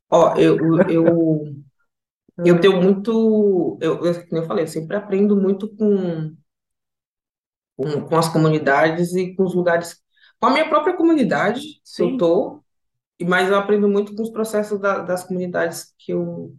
Ó, 0.09 0.35
eu, 0.37 0.57
eu, 0.89 1.55
eu 2.43 2.61
tenho 2.61 2.81
muito, 2.83 3.79
eu, 3.81 4.05
eu, 4.05 4.29
como 4.29 4.43
eu 4.43 4.47
falei, 4.47 4.65
eu 4.65 4.69
sempre 4.69 4.97
aprendo 4.97 5.37
muito 5.37 5.69
com, 5.77 6.35
com, 7.77 8.07
com 8.07 8.17
as 8.17 8.29
comunidades 8.29 9.15
e 9.15 9.35
com 9.35 9.45
os 9.45 9.55
lugares, 9.55 9.97
com 10.41 10.47
a 10.47 10.51
minha 10.51 10.69
própria 10.69 10.97
comunidade 10.97 11.61
que 11.95 12.03
eu 12.03 12.11
Sim, 12.11 12.17
tô, 12.17 12.63
e- 13.19 13.27
mas 13.27 13.49
eu 13.49 13.57
aprendo 13.57 13.89
muito 13.89 14.15
com 14.17 14.23
os 14.23 14.31
processos 14.31 14.81
da- 14.81 15.01
das 15.01 15.25
comunidades 15.25 15.95
que 15.99 16.13
eu. 16.13 16.57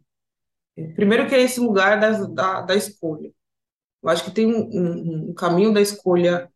Primeiro, 0.95 1.27
que 1.27 1.35
é 1.35 1.41
esse 1.41 1.59
lugar 1.59 1.99
das- 1.99 2.27
da, 2.33 2.61
da 2.61 2.75
escolha. 2.75 3.31
Eu 4.03 4.09
acho 4.09 4.23
que 4.25 4.31
tem 4.31 4.47
um, 4.47 4.61
um- 4.71 5.29
um 5.31 5.33
caminho 5.35 5.73
da 5.73 5.81
escolha 5.81 6.51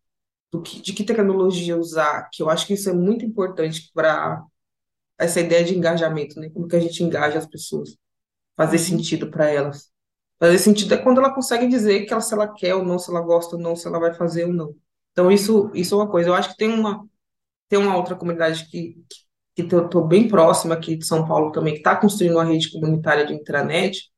do 0.52 0.62
que, 0.62 0.82
de 0.82 0.94
que 0.94 1.04
tecnologia 1.06 1.78
usar, 1.78 2.30
que 2.34 2.44
eu 2.44 2.50
acho 2.50 2.68
que 2.68 2.74
isso 2.76 2.90
é 2.90 2.94
muito 2.94 3.26
importante 3.26 3.92
para 3.94 4.44
essa 5.20 5.40
ideia 5.42 5.64
de 5.66 5.76
engajamento, 5.78 6.40
né? 6.40 6.50
Como 6.52 6.68
que 6.68 6.76
a 6.76 6.80
gente 6.80 7.04
engaja 7.04 7.40
as 7.40 7.48
pessoas, 7.48 7.98
fazer 8.60 8.78
uhum, 8.78 8.84
sentido 8.84 9.30
para 9.32 9.50
elas. 9.50 9.92
Fazer 10.40 10.60
sentido 10.60 10.94
é 10.94 10.98
quando 10.98 11.20
ela 11.20 11.34
consegue 11.34 11.68
dizer 11.68 12.06
que 12.06 12.14
ela, 12.14 12.22
se 12.22 12.34
ela 12.34 12.48
quer 12.54 12.76
ou 12.76 12.84
não, 12.86 13.00
se 13.00 13.10
ela 13.10 13.22
gosta 13.22 13.56
ou 13.56 13.62
não, 13.62 13.76
se 13.76 13.88
ela 13.88 14.00
vai 14.00 14.14
fazer 14.14 14.46
ou 14.46 14.54
não. 14.54 14.76
Então, 15.12 15.32
isso, 15.32 15.72
isso 15.74 15.96
é 15.96 15.98
uma 15.98 16.10
coisa. 16.10 16.30
Eu 16.30 16.36
acho 16.36 16.50
que 16.52 16.58
tem 16.58 16.70
uma, 16.70 17.08
tem 17.70 17.80
uma 17.80 17.98
outra 17.98 18.16
comunidade 18.16 18.66
que, 18.70 18.96
que 19.10 19.30
que 19.56 19.76
estou 19.76 20.08
bem 20.08 20.28
próxima 20.28 20.76
aqui 20.76 20.96
de 20.96 21.06
São 21.06 21.28
Paulo 21.28 21.52
também, 21.52 21.74
que 21.74 21.80
está 21.80 21.96
construindo 21.96 22.36
uma 22.36 22.46
rede 22.46 22.72
comunitária 22.72 23.26
de 23.26 23.34
intranet, 23.34 24.10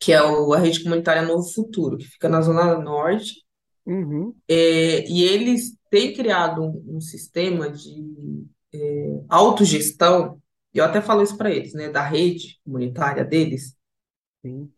que 0.00 0.12
é 0.12 0.22
o, 0.22 0.52
a 0.52 0.58
rede 0.58 0.82
comunitária 0.82 1.22
Novo 1.22 1.48
Futuro, 1.52 1.96
que 1.96 2.04
fica 2.04 2.28
na 2.28 2.40
Zona 2.40 2.78
Norte, 2.78 3.44
Uhum. 3.86 4.34
é, 4.48 5.06
e 5.06 5.24
eles 5.24 5.76
têm 5.90 6.14
criado 6.14 6.62
um, 6.62 6.96
um 6.96 7.00
sistema 7.02 7.70
de 7.70 8.46
é, 8.72 9.20
autogestão, 9.28 10.40
e 10.74 10.78
eu 10.78 10.84
até 10.84 11.00
falo 11.00 11.22
isso 11.22 11.36
para 11.36 11.50
eles, 11.50 11.72
né, 11.72 11.88
da 11.88 12.02
rede 12.02 12.60
comunitária 12.64 13.24
deles, 13.24 13.76
Sim. 14.42 14.70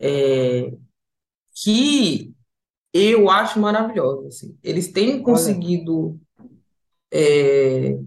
que 1.54 2.34
eu 2.92 3.28
acho 3.30 3.58
maravilhoso, 3.58 4.28
assim. 4.28 4.58
Eles 4.62 4.92
têm 4.92 5.22
conseguido 5.22 6.20
é, 7.12 7.98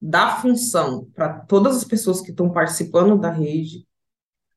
dar 0.00 0.40
função 0.40 1.06
para 1.14 1.40
todas 1.40 1.76
as 1.76 1.84
pessoas 1.84 2.20
que 2.20 2.30
estão 2.30 2.50
participando 2.50 3.18
da 3.18 3.30
rede, 3.30 3.86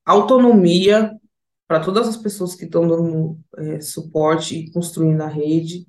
autonomia 0.05 1.19
para 1.67 1.79
todas 1.79 2.07
as 2.07 2.17
pessoas 2.17 2.53
que 2.55 2.65
estão 2.65 2.87
dando 2.87 3.39
é, 3.57 3.79
suporte 3.79 4.57
e 4.57 4.71
construindo 4.71 5.21
a 5.21 5.27
rede. 5.27 5.87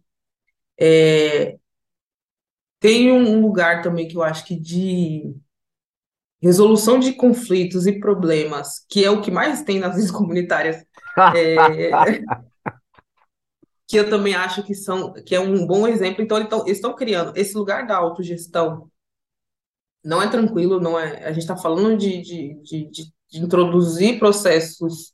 É, 0.78 1.58
tem 2.78 3.10
um 3.10 3.40
lugar 3.40 3.82
também 3.82 4.06
que 4.06 4.16
eu 4.16 4.22
acho 4.22 4.44
que 4.44 4.58
de 4.58 5.34
resolução 6.42 6.98
de 6.98 7.12
conflitos 7.12 7.86
e 7.86 8.00
problemas, 8.00 8.84
que 8.88 9.04
é 9.04 9.10
o 9.10 9.22
que 9.22 9.30
mais 9.30 9.62
tem 9.62 9.78
nas 9.78 9.94
redes 9.94 10.10
comunitárias, 10.10 10.84
é, 11.36 11.88
que 13.86 13.96
eu 13.96 14.10
também 14.10 14.34
acho 14.34 14.64
que 14.64 14.74
são, 14.74 15.12
que 15.12 15.34
é 15.34 15.40
um 15.40 15.64
bom 15.66 15.86
exemplo. 15.86 16.22
Então, 16.22 16.38
eles 16.38 16.76
estão 16.78 16.96
criando 16.96 17.36
esse 17.36 17.56
lugar 17.56 17.86
da 17.86 17.96
autogestão. 17.96 18.90
Não 20.04 20.20
é 20.20 20.28
tranquilo, 20.28 20.80
não 20.80 20.98
é. 20.98 21.24
A 21.24 21.32
gente 21.32 21.42
está 21.42 21.56
falando 21.56 21.96
de, 21.96 22.20
de, 22.20 22.54
de, 22.62 22.90
de, 22.90 23.12
introduzir 23.34 24.18
processos 24.18 25.12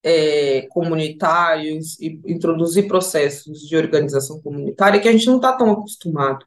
é, 0.00 0.62
comunitários 0.68 1.98
e 1.98 2.20
introduzir 2.26 2.86
processos 2.86 3.60
de 3.60 3.76
organização 3.76 4.40
comunitária 4.40 5.00
que 5.00 5.08
a 5.08 5.12
gente 5.12 5.26
não 5.26 5.36
está 5.36 5.56
tão 5.56 5.72
acostumado. 5.72 6.46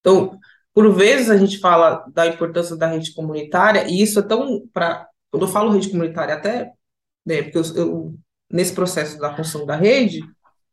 Então, 0.00 0.38
por 0.72 0.92
vezes 0.94 1.30
a 1.30 1.36
gente 1.36 1.58
fala 1.58 2.04
da 2.12 2.26
importância 2.26 2.76
da 2.76 2.86
rede 2.86 3.12
comunitária, 3.14 3.86
e 3.88 4.02
isso 4.02 4.18
é 4.18 4.22
tão 4.22 4.66
para. 4.72 5.08
Quando 5.30 5.44
eu 5.44 5.48
falo 5.48 5.70
rede 5.70 5.90
comunitária, 5.90 6.34
até. 6.34 6.72
Né, 7.24 7.42
porque 7.42 7.58
eu, 7.58 7.64
eu, 7.76 8.14
nesse 8.50 8.72
processo 8.72 9.18
da 9.18 9.30
construção 9.30 9.66
da 9.66 9.76
rede, 9.76 10.22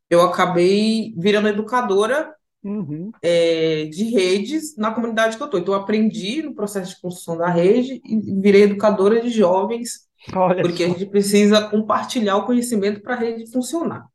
eu 0.09 0.21
acabei 0.21 1.13
virando 1.17 1.49
educadora 1.49 2.33
uhum. 2.63 3.11
é, 3.21 3.85
de 3.85 4.05
redes 4.05 4.75
na 4.77 4.91
comunidade 4.91 5.35
que 5.35 5.43
eu 5.43 5.45
estou. 5.45 5.59
Então, 5.59 5.73
eu 5.73 5.79
aprendi 5.79 6.41
no 6.41 6.55
processo 6.55 6.95
de 6.95 7.01
construção 7.01 7.37
da 7.37 7.49
rede 7.49 8.01
e 8.05 8.41
virei 8.41 8.63
educadora 8.63 9.21
de 9.21 9.29
jovens, 9.29 10.07
Olha 10.33 10.61
porque 10.61 10.83
a 10.83 10.87
só. 10.87 10.93
gente 10.93 11.09
precisa 11.09 11.69
compartilhar 11.69 12.37
o 12.37 12.45
conhecimento 12.45 13.01
para 13.01 13.15
a 13.15 13.19
rede 13.19 13.51
funcionar. 13.51 14.07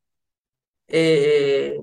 É, 0.88 1.78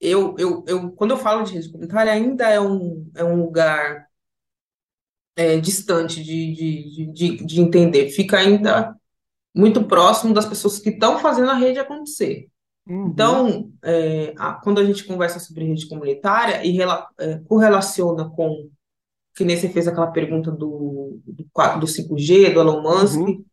eu, 0.00 0.34
eu, 0.38 0.64
eu, 0.68 0.92
quando 0.92 1.12
eu 1.12 1.16
falo 1.16 1.44
de 1.44 1.54
rede 1.54 1.70
comunitária, 1.70 2.12
ainda 2.12 2.48
é 2.48 2.60
um, 2.60 3.10
é 3.14 3.24
um 3.24 3.36
lugar 3.42 4.06
é, 5.34 5.58
distante 5.58 6.22
de, 6.22 6.52
de, 6.54 7.06
de, 7.12 7.36
de 7.44 7.60
entender. 7.60 8.10
Fica 8.10 8.38
ainda 8.38 8.94
muito 9.54 9.84
próximo 9.84 10.34
das 10.34 10.46
pessoas 10.46 10.78
que 10.78 10.90
estão 10.90 11.18
fazendo 11.18 11.50
a 11.50 11.54
rede 11.54 11.78
acontecer. 11.78 12.48
Uhum. 12.88 13.08
Então, 13.08 13.72
é, 13.82 14.34
a- 14.38 14.54
quando 14.54 14.80
a 14.80 14.84
gente 14.84 15.04
conversa 15.04 15.40
sobre 15.40 15.64
rede 15.64 15.88
comunitária 15.88 16.64
e 16.64 16.72
rela- 16.72 17.08
é, 17.18 17.38
correlaciona 17.40 18.30
com, 18.30 18.70
que 19.36 19.44
nem 19.44 19.56
você 19.56 19.68
fez 19.68 19.88
aquela 19.88 20.08
pergunta 20.08 20.50
do, 20.52 21.20
do, 21.26 21.80
do 21.80 21.86
5G, 21.86 22.50
do 22.50 22.60
Elon 22.60 22.82
Musk, 22.82 23.18
Uhum. 23.20 23.44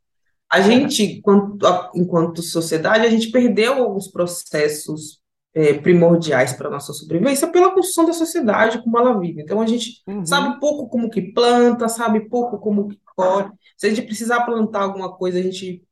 a 0.51 0.61
gente, 0.61 1.03
enquanto, 1.03 1.65
enquanto 1.95 2.43
sociedade, 2.43 3.05
a 3.05 3.09
gente 3.09 3.31
perdeu 3.31 3.75
alguns 3.75 4.07
processos 4.09 5.22
é, 5.53 5.73
primordiais 5.73 6.53
para 6.53 6.67
a 6.67 6.71
nossa 6.71 6.93
sobrevivência 6.93 7.47
pela 7.47 7.71
construção 7.71 8.05
da 8.05 8.13
sociedade 8.13 8.81
como 8.83 8.97
ela 8.97 9.19
vive. 9.19 9.41
Então, 9.41 9.61
a 9.61 9.67
gente 9.67 10.01
Uhum. 10.07 10.25
sabe 10.25 10.59
pouco 10.59 10.87
como 10.89 11.09
que 11.09 11.21
planta, 11.33 11.87
sabe 11.87 12.27
pouco 12.27 12.57
como 12.57 12.87
que 12.87 12.99
colhe. 13.15 13.49
Se 13.77 13.85
a 13.87 13.89
gente 13.89 14.01
precisar 14.03 14.41
plantar 14.45 14.81
alguma 14.81 15.15
coisa, 15.15 15.39
a 15.39 15.41
gente 15.43 15.83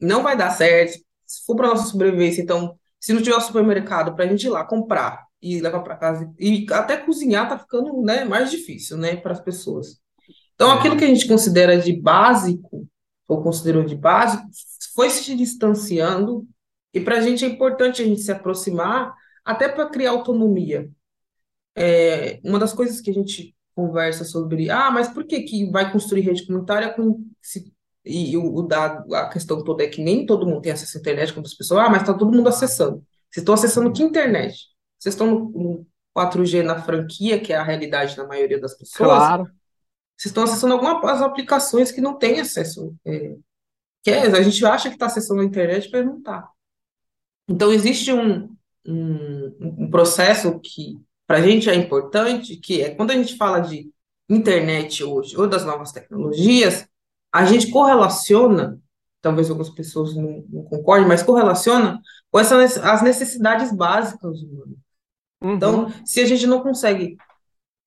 não 0.00 0.22
vai 0.22 0.36
dar 0.36 0.50
certo. 0.50 0.98
Se 1.26 1.44
for 1.46 1.56
para 1.56 1.68
nossa 1.68 1.86
sobrevivência, 1.88 2.42
então, 2.42 2.76
se 2.98 3.12
não 3.12 3.22
tiver 3.22 3.36
um 3.36 3.40
supermercado 3.40 4.14
para 4.14 4.24
a 4.24 4.28
gente 4.28 4.44
ir 4.44 4.50
lá 4.50 4.64
comprar 4.64 5.24
e 5.40 5.60
levar 5.60 5.80
para 5.80 5.96
casa, 5.96 6.30
e 6.38 6.66
até 6.70 6.98
cozinhar 6.98 7.48
tá 7.48 7.58
ficando, 7.58 8.02
né, 8.02 8.24
mais 8.24 8.50
difícil, 8.50 8.98
né, 8.98 9.16
para 9.16 9.32
as 9.32 9.40
pessoas. 9.40 9.98
Então, 10.54 10.70
aquilo 10.70 10.96
que 10.98 11.04
a 11.04 11.06
gente 11.06 11.26
considera 11.26 11.78
de 11.80 11.94
básico, 11.94 12.86
ou 13.26 13.42
considerou 13.42 13.82
de 13.82 13.94
básico, 13.96 14.42
foi 14.94 15.08
se 15.08 15.34
distanciando, 15.34 16.46
e 16.92 17.00
para 17.00 17.18
a 17.18 17.20
gente 17.20 17.44
é 17.44 17.48
importante 17.48 18.02
a 18.02 18.04
gente 18.04 18.20
se 18.20 18.32
aproximar, 18.32 19.14
até 19.44 19.68
para 19.68 19.88
criar 19.88 20.10
autonomia. 20.10 20.90
É, 21.76 22.40
uma 22.44 22.58
das 22.58 22.72
coisas 22.72 23.00
que 23.00 23.10
a 23.10 23.14
gente 23.14 23.54
conversa 23.74 24.24
sobre, 24.24 24.70
ah, 24.70 24.90
mas 24.90 25.08
por 25.08 25.24
que 25.24 25.42
que 25.42 25.70
vai 25.70 25.90
construir 25.90 26.22
rede 26.22 26.46
comunitária 26.46 26.92
com 26.92 27.24
se, 27.40 27.72
e 28.04 28.36
o, 28.36 28.54
o 28.54 28.62
dado, 28.62 29.14
a 29.14 29.28
questão 29.28 29.62
toda 29.62 29.84
é 29.84 29.88
que 29.88 30.02
nem 30.02 30.26
todo 30.26 30.46
mundo 30.46 30.62
tem 30.62 30.72
acesso 30.72 30.96
à 30.96 31.00
internet, 31.00 31.32
como 31.32 31.46
as 31.46 31.54
pessoas, 31.54 31.84
ah, 31.84 31.88
mas 31.88 32.02
está 32.02 32.14
todo 32.14 32.32
mundo 32.32 32.48
acessando. 32.48 33.04
Vocês 33.30 33.42
estão 33.42 33.54
acessando 33.54 33.92
que 33.92 34.02
internet? 34.02 34.66
Vocês 34.98 35.14
estão 35.14 35.26
no, 35.26 35.50
no 35.50 35.86
4G 36.16 36.62
na 36.62 36.82
franquia, 36.82 37.40
que 37.40 37.52
é 37.52 37.56
a 37.56 37.62
realidade 37.62 38.16
da 38.16 38.26
maioria 38.26 38.60
das 38.60 38.74
pessoas, 38.76 39.08
Claro. 39.08 39.44
vocês 40.16 40.30
estão 40.30 40.44
acessando 40.44 40.74
algumas 40.74 41.22
aplicações 41.22 41.92
que 41.92 42.00
não 42.00 42.18
têm 42.18 42.40
acesso. 42.40 42.94
É, 43.04 43.36
que 44.02 44.10
é, 44.10 44.22
a 44.22 44.42
gente 44.42 44.64
acha 44.64 44.88
que 44.88 44.96
está 44.96 45.06
acessando 45.06 45.42
a 45.42 45.44
internet, 45.44 45.88
mas 45.92 46.04
não 46.04 46.18
está. 46.18 46.48
Então, 47.50 47.72
existe 47.72 48.12
um, 48.12 48.54
um, 48.86 49.56
um 49.60 49.90
processo 49.90 50.60
que, 50.60 51.00
para 51.26 51.38
a 51.38 51.42
gente, 51.42 51.68
é 51.68 51.74
importante, 51.74 52.56
que 52.56 52.80
é 52.80 52.94
quando 52.94 53.10
a 53.10 53.14
gente 53.14 53.36
fala 53.36 53.58
de 53.58 53.90
internet 54.28 55.02
hoje, 55.02 55.36
ou 55.36 55.48
das 55.48 55.64
novas 55.64 55.90
tecnologias, 55.90 56.86
a 57.32 57.44
gente 57.44 57.72
correlaciona, 57.72 58.78
talvez 59.20 59.50
algumas 59.50 59.68
pessoas 59.68 60.14
não, 60.14 60.44
não 60.48 60.62
concordem, 60.62 61.08
mas 61.08 61.24
correlaciona 61.24 62.00
com 62.30 62.38
essas, 62.38 62.78
as 62.78 63.02
necessidades 63.02 63.74
básicas 63.74 64.40
humanas. 64.40 64.78
Uhum. 65.42 65.54
Então, 65.54 65.92
se 66.04 66.20
a 66.20 66.26
gente 66.26 66.46
não 66.46 66.60
consegue, 66.60 67.16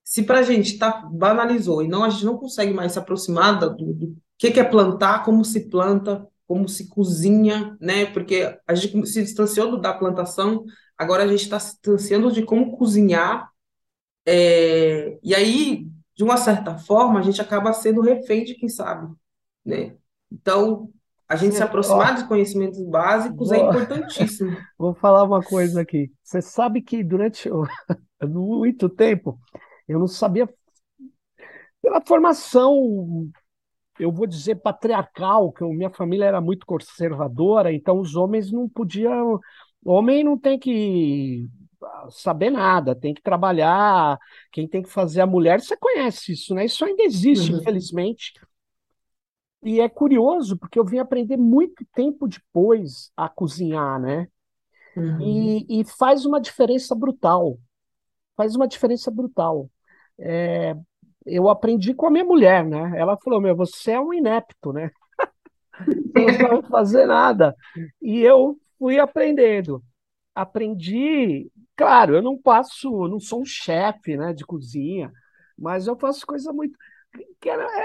se 0.03 0.23
para 0.23 0.39
a 0.39 0.43
gente 0.43 0.77
tá, 0.77 1.07
banalizou 1.09 1.81
e 1.81 1.87
não, 1.87 2.03
a 2.03 2.09
gente 2.09 2.25
não 2.25 2.37
consegue 2.37 2.73
mais 2.73 2.91
se 2.91 2.99
aproximar 2.99 3.57
do, 3.59 3.69
do 3.75 4.17
que, 4.37 4.51
que 4.51 4.59
é 4.59 4.63
plantar, 4.63 5.23
como 5.23 5.45
se 5.45 5.69
planta, 5.69 6.27
como 6.47 6.67
se 6.69 6.87
cozinha, 6.89 7.77
né? 7.79 8.05
Porque 8.07 8.57
a 8.67 8.75
gente 8.75 9.07
se 9.07 9.23
distanciou 9.23 9.71
do- 9.71 9.81
da 9.81 9.93
plantação, 9.93 10.63
agora 10.97 11.23
a 11.23 11.27
gente 11.27 11.43
está 11.43 11.59
se 11.59 11.73
distanciando 11.73 12.31
de 12.31 12.43
como 12.43 12.77
cozinhar, 12.77 13.49
é, 14.25 15.17
e 15.23 15.35
aí, 15.35 15.87
de 16.15 16.23
uma 16.23 16.37
certa 16.37 16.77
forma, 16.77 17.19
a 17.19 17.23
gente 17.23 17.41
acaba 17.41 17.73
sendo 17.73 18.01
refém 18.01 18.43
de 18.43 18.55
quem 18.55 18.69
sabe, 18.69 19.13
né? 19.65 19.95
Então, 20.31 20.89
a 21.27 21.35
gente 21.35 21.55
se 21.55 21.63
aproximar 21.63 22.15
dos 22.15 22.23
conhecimentos 22.23 22.81
básicos 22.83 23.51
é 23.51 23.57
vou, 23.57 23.67
importantíssimo. 23.67 24.57
vou 24.77 24.93
falar 24.95 25.23
uma 25.23 25.43
coisa 25.43 25.81
aqui. 25.81 26.11
Você 26.23 26.41
sabe 26.41 26.81
que 26.81 27.03
durante 27.03 27.49
muito 28.23 28.89
tempo 28.89 29.39
eu 29.87 29.99
não 29.99 30.07
sabia, 30.07 30.47
pela 31.81 32.01
formação, 32.01 33.29
eu 33.99 34.11
vou 34.11 34.27
dizer 34.27 34.55
patriarcal, 34.55 35.51
que 35.51 35.63
minha 35.65 35.89
família 35.89 36.25
era 36.25 36.41
muito 36.41 36.65
conservadora, 36.65 37.73
então 37.73 37.99
os 37.99 38.15
homens 38.15 38.51
não 38.51 38.67
podiam. 38.69 39.39
Homem 39.85 40.23
não 40.23 40.37
tem 40.37 40.57
que 40.59 41.47
saber 42.11 42.49
nada, 42.49 42.95
tem 42.95 43.13
que 43.13 43.21
trabalhar. 43.21 44.17
Quem 44.51 44.67
tem 44.67 44.81
que 44.81 44.89
fazer 44.89 45.21
a 45.21 45.27
mulher, 45.27 45.61
você 45.61 45.75
conhece 45.77 46.33
isso, 46.33 46.53
né? 46.55 46.65
Isso 46.65 46.83
ainda 46.85 47.03
existe, 47.03 47.51
Uhum, 47.51 47.53
infelizmente. 47.53 48.33
E 49.63 49.79
é 49.79 49.87
curioso, 49.89 50.57
porque 50.57 50.77
eu 50.77 50.85
vim 50.85 50.97
aprender 50.99 51.37
muito 51.37 51.85
tempo 51.93 52.27
depois 52.27 53.11
a 53.15 53.29
cozinhar, 53.29 53.99
né? 53.99 54.27
uhum, 54.95 55.53
E, 55.69 55.81
e 55.81 55.85
faz 55.85 56.25
uma 56.25 56.41
diferença 56.41 56.95
brutal. 56.95 57.59
Faz 58.37 58.55
uma 58.55 58.67
diferença 58.67 59.11
brutal. 59.11 59.69
É, 60.19 60.75
eu 61.25 61.49
aprendi 61.49 61.93
com 61.93 62.07
a 62.07 62.11
minha 62.11 62.25
mulher, 62.25 62.65
né? 62.65 62.93
Ela 62.97 63.17
falou: 63.17 63.41
Meu, 63.41 63.55
você 63.55 63.91
é 63.91 63.99
um 63.99 64.13
inepto, 64.13 64.73
né? 64.73 64.91
Não 66.15 66.31
sabe 66.31 66.67
fazer 66.69 67.05
nada. 67.05 67.55
E 68.01 68.19
eu 68.21 68.57
fui 68.77 68.99
aprendendo. 68.99 69.83
Aprendi, 70.35 71.51
claro, 71.75 72.15
eu 72.15 72.21
não 72.21 72.37
passo, 72.37 73.07
não 73.07 73.19
sou 73.19 73.41
um 73.41 73.45
chefe, 73.45 74.17
né, 74.17 74.33
de 74.33 74.45
cozinha, 74.45 75.11
mas 75.57 75.87
eu 75.87 75.97
faço 75.97 76.27
coisa 76.27 76.53
muito. 76.53 76.77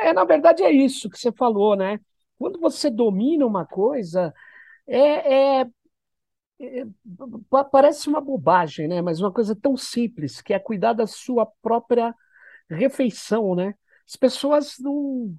É, 0.02 0.12
na 0.12 0.24
verdade, 0.24 0.62
é 0.62 0.70
isso 0.72 1.10
que 1.10 1.18
você 1.18 1.32
falou, 1.32 1.76
né? 1.76 2.00
Quando 2.38 2.58
você 2.60 2.90
domina 2.90 3.46
uma 3.46 3.66
coisa, 3.66 4.32
é, 4.86 5.60
é- 5.62 5.66
é- 6.60 6.86
pa- 7.50 7.64
parece 7.64 8.08
uma 8.08 8.20
bobagem, 8.20 8.88
né? 8.88 9.02
Mas 9.02 9.20
uma 9.20 9.32
coisa 9.32 9.54
tão 9.56 9.76
simples, 9.76 10.40
que 10.40 10.52
é 10.54 10.58
cuidar 10.58 10.92
da 10.92 11.06
sua 11.06 11.46
própria 11.62 12.14
refeição, 12.70 13.54
né? 13.54 13.74
As 14.06 14.16
pessoas 14.16 14.76
não, 14.78 15.36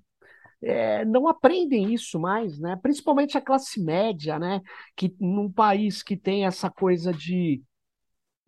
é, 0.62 1.06
não 1.06 1.28
aprendem 1.28 1.94
isso 1.94 2.20
mais, 2.20 2.60
né? 2.60 2.78
Principalmente 2.82 3.38
a 3.38 3.42
classe 3.42 3.82
média, 3.82 4.39
né? 4.39 4.62
Que 4.96 5.15
num 5.20 5.52
país 5.52 6.04
que 6.04 6.18
tem 6.18 6.46
essa 6.46 6.70
coisa 6.70 7.13
de 7.13 7.62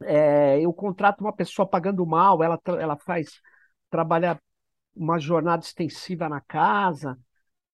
é, 0.03 0.59
eu 0.59 0.73
contrato 0.73 1.21
uma 1.21 1.33
pessoa 1.33 1.67
pagando 1.67 2.05
mal, 2.05 2.43
ela, 2.43 2.59
ela 2.79 2.97
faz 2.97 3.41
trabalha 3.89 4.39
uma 4.95 5.19
jornada 5.19 5.63
extensiva 5.63 6.29
na 6.29 6.41
casa. 6.41 7.17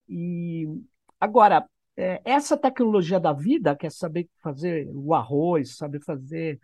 E 0.09 0.67
agora, 1.19 1.67
é, 1.95 2.21
essa 2.25 2.57
tecnologia 2.57 3.19
da 3.19 3.33
vida, 3.33 3.75
que 3.75 3.87
é 3.87 3.89
saber 3.89 4.29
fazer 4.41 4.89
o 4.93 5.13
arroz, 5.13 5.77
saber 5.77 6.01
fazer 6.03 6.59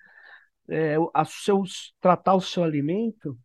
é, 0.69 0.95
a 1.13 1.25
seus, 1.25 1.93
tratar 2.01 2.35
o 2.35 2.41
seu 2.41 2.63
alimento, 2.63 3.37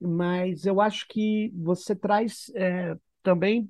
mas 0.00 0.64
eu 0.64 0.80
acho 0.80 1.06
que 1.08 1.52
você 1.54 1.94
traz 1.94 2.50
é, 2.54 2.96
também 3.22 3.68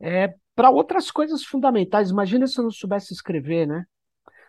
é, 0.00 0.34
para 0.54 0.70
outras 0.70 1.10
coisas 1.10 1.44
fundamentais. 1.44 2.10
Imagina 2.10 2.46
se 2.46 2.58
eu 2.58 2.64
não 2.64 2.70
soubesse 2.70 3.14
escrever, 3.14 3.66
né? 3.66 3.84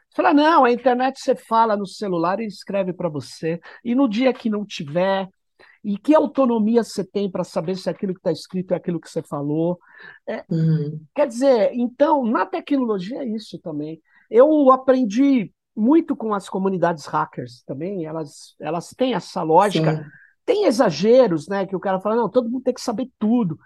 Você 0.10 0.18
fala, 0.18 0.34
não, 0.34 0.66
a 0.66 0.72
internet 0.72 1.20
você 1.20 1.36
fala 1.36 1.76
no 1.76 1.88
celular 1.88 2.40
e 2.40 2.46
escreve 2.46 2.94
para 2.94 3.10
você. 3.10 3.60
E 3.84 3.96
no 3.96 4.08
dia 4.08 4.34
que 4.34 4.50
não 4.50 4.66
tiver, 4.66 5.28
e 5.84 5.98
que 5.98 6.16
autonomia 6.16 6.84
você 6.84 7.04
tem 7.04 7.30
para 7.30 7.44
saber 7.44 7.76
se 7.76 7.90
aquilo 7.90 8.14
que 8.14 8.20
está 8.20 8.32
escrito 8.32 8.74
é 8.74 8.78
aquilo 8.78 9.00
que 9.00 9.10
você 9.10 9.22
falou? 9.22 9.80
É, 10.28 10.46
uhum. 10.50 11.02
Quer 11.16 11.28
dizer, 11.28 11.72
então, 11.74 12.24
na 12.26 12.46
tecnologia 12.46 13.24
é 13.24 13.28
isso 13.28 13.60
também. 13.60 14.02
Eu 14.30 14.72
aprendi 14.72 15.52
muito 15.76 16.16
com 16.16 16.34
as 16.34 16.48
comunidades 16.48 17.06
hackers 17.06 17.64
também, 17.64 18.06
elas, 18.06 18.56
elas 18.60 18.90
têm 18.92 19.14
essa 19.14 19.42
lógica. 19.42 19.98
Sim. 19.98 20.10
Tem 20.46 20.66
exageros, 20.66 21.48
né? 21.48 21.66
Que 21.66 21.76
o 21.76 21.80
cara 21.80 22.00
fala, 22.00 22.16
não, 22.16 22.30
todo 22.30 22.50
mundo 22.50 22.64
tem 22.64 22.74
que 22.74 22.82
saber 22.82 23.10
tudo 23.18 23.58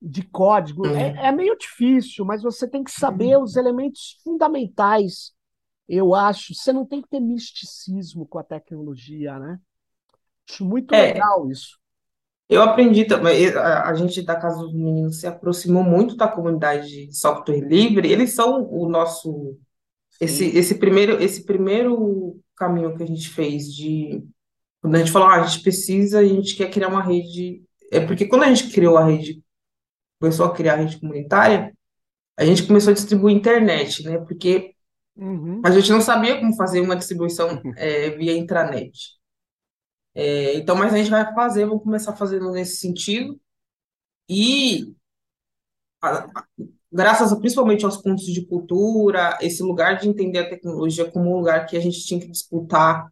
de 0.00 0.22
código. 0.22 0.86
É, 0.86 1.10
é, 1.10 1.26
é 1.26 1.32
meio 1.32 1.56
difícil, 1.56 2.24
mas 2.24 2.42
você 2.42 2.68
tem 2.68 2.82
que 2.82 2.90
saber 2.90 3.38
os 3.38 3.56
elementos 3.56 4.18
fundamentais, 4.24 5.32
eu 5.88 6.14
acho. 6.14 6.54
Você 6.54 6.72
não 6.72 6.84
tem 6.84 7.00
que 7.00 7.08
ter 7.08 7.20
misticismo 7.20 8.26
com 8.26 8.38
a 8.38 8.44
tecnologia, 8.44 9.38
né? 9.38 9.58
Acho 10.48 10.64
muito 10.64 10.94
é, 10.94 11.12
legal 11.12 11.50
isso. 11.50 11.78
Eu 12.48 12.62
aprendi 12.62 13.06
também, 13.06 13.48
a 13.56 13.94
gente 13.94 14.20
da 14.20 14.36
Casa 14.36 14.58
dos 14.58 14.74
Meninos 14.74 15.20
se 15.20 15.26
aproximou 15.26 15.82
muito 15.82 16.16
da 16.16 16.28
comunidade 16.28 17.06
de 17.06 17.16
software 17.16 17.60
livre, 17.60 18.10
eles 18.10 18.34
são 18.34 18.68
o 18.70 18.88
nosso, 18.90 19.56
esse, 20.20 20.46
esse, 20.56 20.74
primeiro, 20.74 21.22
esse 21.22 21.46
primeiro 21.46 22.38
caminho 22.54 22.94
que 22.94 23.02
a 23.02 23.06
gente 23.06 23.30
fez 23.30 23.72
de, 23.72 24.22
quando 24.82 24.96
a 24.96 24.98
gente 24.98 25.12
falou, 25.12 25.28
ah, 25.28 25.40
a 25.40 25.46
gente 25.46 25.62
precisa, 25.62 26.18
a 26.18 26.24
gente 26.24 26.56
quer 26.56 26.68
criar 26.68 26.88
uma 26.88 27.02
rede, 27.02 27.62
é 27.90 28.04
porque 28.04 28.26
quando 28.26 28.42
a 28.42 28.52
gente 28.52 28.70
criou 28.72 28.98
a 28.98 29.04
rede 29.06 29.42
começou 30.20 30.46
a 30.46 30.54
criar 30.54 30.74
a 30.74 30.76
rede 30.76 31.00
comunitária, 31.00 31.76
a 32.36 32.44
gente 32.44 32.64
começou 32.64 32.90
a 32.90 32.94
distribuir 32.94 33.36
internet, 33.36 34.04
né? 34.04 34.18
Porque 34.18 34.74
uhum. 35.16 35.60
a 35.64 35.70
gente 35.70 35.90
não 35.90 36.00
sabia 36.00 36.38
como 36.38 36.54
fazer 36.56 36.80
uma 36.80 36.96
distribuição 36.96 37.60
é, 37.76 38.10
via 38.10 38.36
intranet. 38.36 39.18
É, 40.14 40.54
então, 40.54 40.76
mas 40.76 40.92
a 40.92 40.96
gente 40.96 41.10
vai 41.10 41.32
fazer, 41.34 41.66
vamos 41.66 41.82
começar 41.82 42.14
fazendo 42.16 42.50
nesse 42.52 42.76
sentido. 42.76 43.40
E 44.28 44.94
a, 46.00 46.18
a, 46.18 46.46
graças 46.90 47.32
a, 47.32 47.36
principalmente 47.36 47.84
aos 47.84 47.96
pontos 47.96 48.26
de 48.26 48.46
cultura, 48.46 49.38
esse 49.40 49.62
lugar 49.62 49.98
de 49.98 50.08
entender 50.08 50.38
a 50.38 50.50
tecnologia 50.50 51.10
como 51.10 51.30
um 51.30 51.38
lugar 51.38 51.66
que 51.66 51.76
a 51.76 51.80
gente 51.80 52.04
tinha 52.04 52.20
que 52.20 52.30
disputar 52.30 53.11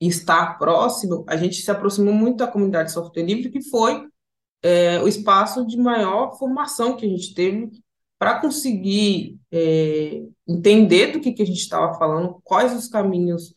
estar 0.00 0.58
próximo, 0.58 1.24
a 1.28 1.36
gente 1.36 1.60
se 1.60 1.70
aproximou 1.70 2.14
muito 2.14 2.38
da 2.38 2.46
comunidade 2.46 2.88
de 2.88 2.94
software 2.94 3.22
livre, 3.22 3.50
que 3.50 3.62
foi 3.62 4.08
é, 4.62 5.00
o 5.00 5.08
espaço 5.08 5.66
de 5.66 5.76
maior 5.76 6.38
formação 6.38 6.96
que 6.96 7.04
a 7.04 7.08
gente 7.08 7.34
teve 7.34 7.70
para 8.18 8.40
conseguir 8.40 9.38
é, 9.50 10.22
entender 10.46 11.12
do 11.12 11.20
que, 11.20 11.32
que 11.32 11.42
a 11.42 11.46
gente 11.46 11.60
estava 11.60 11.98
falando, 11.98 12.40
quais 12.44 12.76
os 12.76 12.88
caminhos 12.88 13.54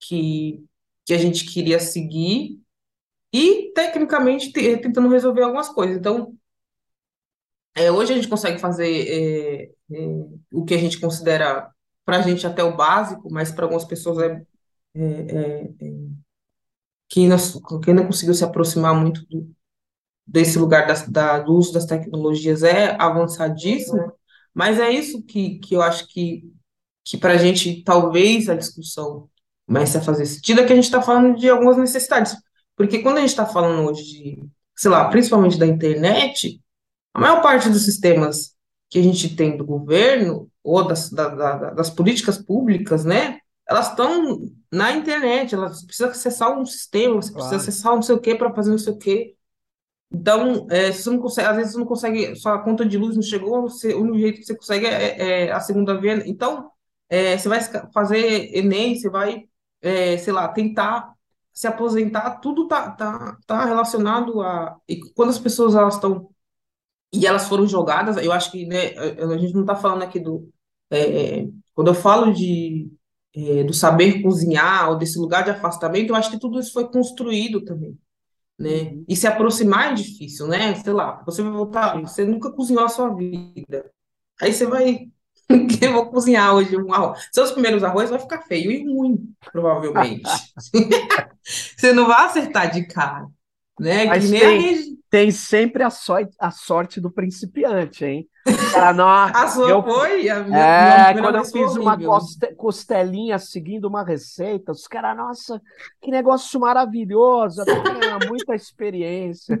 que, 0.00 0.64
que 1.04 1.14
a 1.14 1.18
gente 1.18 1.46
queria 1.46 1.78
seguir 1.78 2.60
e, 3.32 3.72
tecnicamente, 3.74 4.52
tentando 4.52 5.08
resolver 5.08 5.42
algumas 5.42 5.68
coisas. 5.70 5.96
Então, 5.96 6.36
é, 7.74 7.90
hoje 7.90 8.12
a 8.12 8.16
gente 8.16 8.28
consegue 8.28 8.58
fazer 8.58 8.84
é, 8.86 9.62
é, 9.64 10.06
o 10.52 10.64
que 10.64 10.74
a 10.74 10.78
gente 10.78 11.00
considera, 11.00 11.70
para 12.04 12.18
a 12.18 12.22
gente, 12.22 12.46
até 12.46 12.62
o 12.62 12.76
básico, 12.76 13.32
mas 13.32 13.50
para 13.50 13.64
algumas 13.64 13.84
pessoas 13.84 14.18
é, 14.18 14.42
é, 14.94 15.02
é, 15.02 15.68
que, 17.08 17.26
nós, 17.26 17.58
que 17.82 17.90
ainda 17.90 18.06
conseguiu 18.06 18.34
se 18.34 18.44
aproximar 18.44 18.94
muito 18.94 19.26
do, 19.26 19.50
desse 20.26 20.58
lugar 20.58 20.86
da, 20.86 20.94
da, 21.06 21.38
do 21.40 21.54
uso 21.54 21.72
das 21.72 21.86
tecnologias 21.86 22.62
é 22.62 22.96
avançadíssimo, 23.00 24.12
mas 24.54 24.78
é 24.78 24.90
isso 24.90 25.22
que, 25.22 25.58
que 25.58 25.74
eu 25.74 25.82
acho 25.82 26.06
que, 26.08 26.44
que 27.04 27.16
para 27.16 27.34
a 27.34 27.36
gente, 27.36 27.82
talvez, 27.82 28.48
a 28.48 28.54
discussão 28.54 29.28
comece 29.66 29.96
a 29.96 30.02
fazer 30.02 30.26
sentido, 30.26 30.60
é 30.60 30.66
que 30.66 30.72
a 30.72 30.76
gente 30.76 30.84
está 30.84 31.00
falando 31.00 31.36
de 31.38 31.48
algumas 31.48 31.76
necessidades. 31.76 32.36
Porque 32.76 33.00
quando 33.00 33.18
a 33.18 33.20
gente 33.20 33.30
está 33.30 33.46
falando 33.46 33.88
hoje 33.88 34.02
de, 34.04 34.44
sei 34.76 34.90
lá, 34.90 35.08
principalmente 35.08 35.58
da 35.58 35.66
internet, 35.66 36.60
a 37.14 37.20
maior 37.20 37.42
parte 37.42 37.68
dos 37.68 37.84
sistemas 37.84 38.54
que 38.90 38.98
a 38.98 39.02
gente 39.02 39.34
tem 39.34 39.56
do 39.56 39.64
governo, 39.64 40.50
ou 40.62 40.86
das, 40.86 41.10
da, 41.10 41.28
da, 41.28 41.70
das 41.70 41.90
políticas 41.90 42.38
públicas, 42.38 43.04
né, 43.04 43.38
elas 43.72 43.90
estão 43.90 44.38
na 44.70 44.92
internet, 44.92 45.54
elas 45.54 45.84
precisam 45.84 46.10
acessar 46.10 46.58
um 46.58 46.64
sistema, 46.64 47.16
você 47.16 47.32
claro. 47.32 47.48
precisa 47.48 47.70
acessar 47.70 47.94
não 47.94 48.02
sei 48.02 48.14
o 48.14 48.20
que 48.20 48.34
para 48.34 48.54
fazer 48.54 48.70
não 48.70 48.78
sei 48.78 48.92
o 48.92 48.98
que. 48.98 49.36
Então, 50.10 50.66
é, 50.70 50.92
você 50.92 51.08
não 51.08 51.18
consegue, 51.18 51.48
às 51.48 51.56
vezes 51.56 51.72
você 51.72 51.78
não 51.78 51.86
consegue, 51.86 52.36
sua 52.36 52.58
conta 52.58 52.84
de 52.84 52.98
luz 52.98 53.16
não 53.16 53.22
chegou, 53.22 53.62
você, 53.62 53.94
o 53.94 54.02
único 54.02 54.18
jeito 54.18 54.40
que 54.40 54.44
você 54.44 54.54
consegue 54.54 54.86
é, 54.86 55.20
é, 55.20 55.46
é 55.46 55.52
a 55.52 55.60
segunda 55.60 55.98
via. 55.98 56.22
Então, 56.28 56.70
é, 57.08 57.36
você 57.38 57.48
vai 57.48 57.60
fazer 57.92 58.54
Enem, 58.56 58.94
você 58.94 59.08
vai, 59.08 59.48
é, 59.80 60.18
sei 60.18 60.32
lá, 60.32 60.48
tentar 60.48 61.14
se 61.52 61.66
aposentar, 61.66 62.38
tudo 62.40 62.68
tá, 62.68 62.90
tá, 62.90 63.38
tá 63.46 63.64
relacionado 63.64 64.42
a. 64.42 64.76
E 64.88 65.00
quando 65.14 65.30
as 65.30 65.38
pessoas 65.38 65.74
elas 65.74 65.94
estão. 65.94 66.30
E 67.12 67.26
elas 67.26 67.46
foram 67.48 67.66
jogadas, 67.66 68.16
eu 68.16 68.32
acho 68.32 68.50
que 68.50 68.64
né, 68.66 68.94
a 68.96 69.36
gente 69.38 69.54
não 69.54 69.62
está 69.62 69.76
falando 69.76 70.02
aqui 70.02 70.18
do. 70.20 70.48
É, 70.90 71.46
quando 71.74 71.88
eu 71.88 71.94
falo 71.94 72.32
de, 72.32 72.90
do 73.66 73.72
saber 73.72 74.22
cozinhar, 74.22 74.90
ou 74.90 74.98
desse 74.98 75.18
lugar 75.18 75.42
de 75.44 75.50
afastamento, 75.50 76.10
eu 76.10 76.16
acho 76.16 76.30
que 76.30 76.38
tudo 76.38 76.60
isso 76.60 76.72
foi 76.72 76.90
construído 76.90 77.64
também 77.64 77.96
né? 78.62 78.82
Uhum. 78.82 79.04
E 79.08 79.16
se 79.16 79.26
aproximar 79.26 79.92
é 79.92 79.94
difícil, 79.94 80.46
né? 80.46 80.74
Sei 80.76 80.92
lá, 80.92 81.22
você 81.26 81.42
vai 81.42 81.52
voltar, 81.52 82.00
você 82.00 82.24
nunca 82.24 82.50
cozinhou 82.50 82.84
a 82.84 82.88
sua 82.88 83.12
vida. 83.14 83.90
Aí 84.40 84.52
você 84.52 84.66
vai, 84.66 85.08
eu 85.82 85.92
vou 85.92 86.10
cozinhar 86.10 86.54
hoje 86.54 86.76
um 86.76 86.92
arroz. 86.94 87.28
Seus 87.32 87.50
primeiros 87.50 87.82
arroz 87.82 88.08
vai 88.08 88.18
ficar 88.18 88.42
feio 88.42 88.70
e 88.70 88.84
ruim, 88.84 89.34
provavelmente. 89.52 90.22
você 91.42 91.92
não 91.92 92.06
vai 92.06 92.26
acertar 92.26 92.70
de 92.72 92.86
cara, 92.86 93.26
né? 93.78 94.04
Mas 94.04 94.30
tem, 94.30 94.98
tem 95.10 95.30
sempre 95.30 95.82
a, 95.82 95.90
so 95.90 96.14
a 96.38 96.50
sorte 96.50 97.00
do 97.00 97.10
principiante, 97.10 98.04
hein? 98.04 98.28
Cara, 98.72 98.92
não, 98.92 99.08
a 99.08 99.48
sua 99.48 99.70
eu, 99.70 99.82
foi? 99.82 100.28
A 100.28 100.42
minha, 100.42 101.10
é, 101.10 101.20
quando 101.20 101.36
eu 101.36 101.44
fiz 101.44 101.76
uma 101.76 101.98
costelinha 102.56 103.38
seguindo 103.38 103.86
uma 103.86 104.04
receita, 104.04 104.72
os 104.72 104.86
caras, 104.86 105.16
nossa, 105.16 105.60
que 106.00 106.10
negócio 106.10 106.60
maravilhoso, 106.60 107.62
muita 108.28 108.54
experiência. 108.54 109.60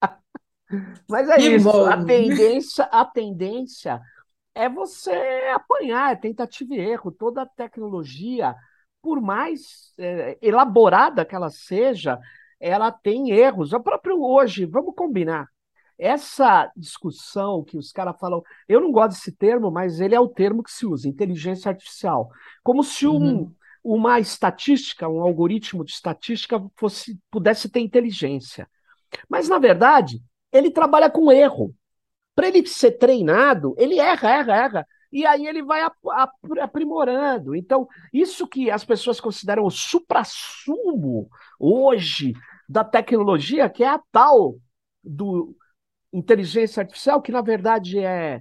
Mas 1.08 1.28
é 1.28 1.36
que 1.36 1.56
isso, 1.56 1.70
bom. 1.70 1.86
a 1.86 2.04
tendência, 2.04 2.84
a 2.84 3.04
tendência 3.04 4.00
é 4.54 4.68
você 4.68 5.12
apanhar, 5.52 6.12
é 6.12 6.16
tentativa 6.16 6.74
e 6.74 6.80
erro. 6.80 7.10
Toda 7.10 7.46
tecnologia, 7.46 8.54
por 9.02 9.20
mais 9.20 9.92
é, 9.98 10.38
elaborada 10.40 11.24
que 11.24 11.34
ela 11.34 11.50
seja, 11.50 12.18
ela 12.64 12.90
tem 12.90 13.30
erros. 13.30 13.74
O 13.74 13.80
próprio 13.80 14.22
hoje, 14.24 14.64
vamos 14.64 14.94
combinar. 14.94 15.46
Essa 15.98 16.72
discussão 16.74 17.62
que 17.62 17.76
os 17.76 17.92
caras 17.92 18.18
falam, 18.18 18.42
eu 18.66 18.80
não 18.80 18.90
gosto 18.90 19.10
desse 19.10 19.30
termo, 19.32 19.70
mas 19.70 20.00
ele 20.00 20.14
é 20.14 20.20
o 20.20 20.28
termo 20.28 20.62
que 20.62 20.72
se 20.72 20.86
usa, 20.86 21.06
inteligência 21.06 21.68
artificial. 21.68 22.30
Como 22.62 22.82
se 22.82 23.06
um, 23.06 23.18
uhum. 23.18 23.54
uma 23.84 24.18
estatística, 24.18 25.06
um 25.06 25.20
algoritmo 25.20 25.84
de 25.84 25.92
estatística 25.92 26.58
fosse, 26.74 27.20
pudesse 27.30 27.68
ter 27.68 27.80
inteligência. 27.80 28.66
Mas, 29.28 29.46
na 29.46 29.58
verdade, 29.58 30.22
ele 30.50 30.70
trabalha 30.70 31.10
com 31.10 31.30
erro. 31.30 31.74
Para 32.34 32.48
ele 32.48 32.66
ser 32.66 32.92
treinado, 32.92 33.74
ele 33.76 33.98
erra, 33.98 34.30
erra, 34.30 34.56
erra. 34.56 34.86
E 35.12 35.26
aí 35.26 35.46
ele 35.46 35.62
vai 35.62 35.86
aprimorando. 36.60 37.54
Então, 37.54 37.86
isso 38.12 38.48
que 38.48 38.70
as 38.70 38.84
pessoas 38.84 39.20
consideram 39.20 39.64
o 39.64 39.70
supra-sumo 39.70 41.28
hoje 41.60 42.34
da 42.68 42.84
tecnologia, 42.84 43.68
que 43.68 43.84
é 43.84 43.88
a 43.88 44.00
tal 44.10 44.56
do 45.02 45.56
inteligência 46.12 46.80
artificial, 46.80 47.20
que 47.20 47.32
na 47.32 47.42
verdade 47.42 47.98
é 47.98 48.40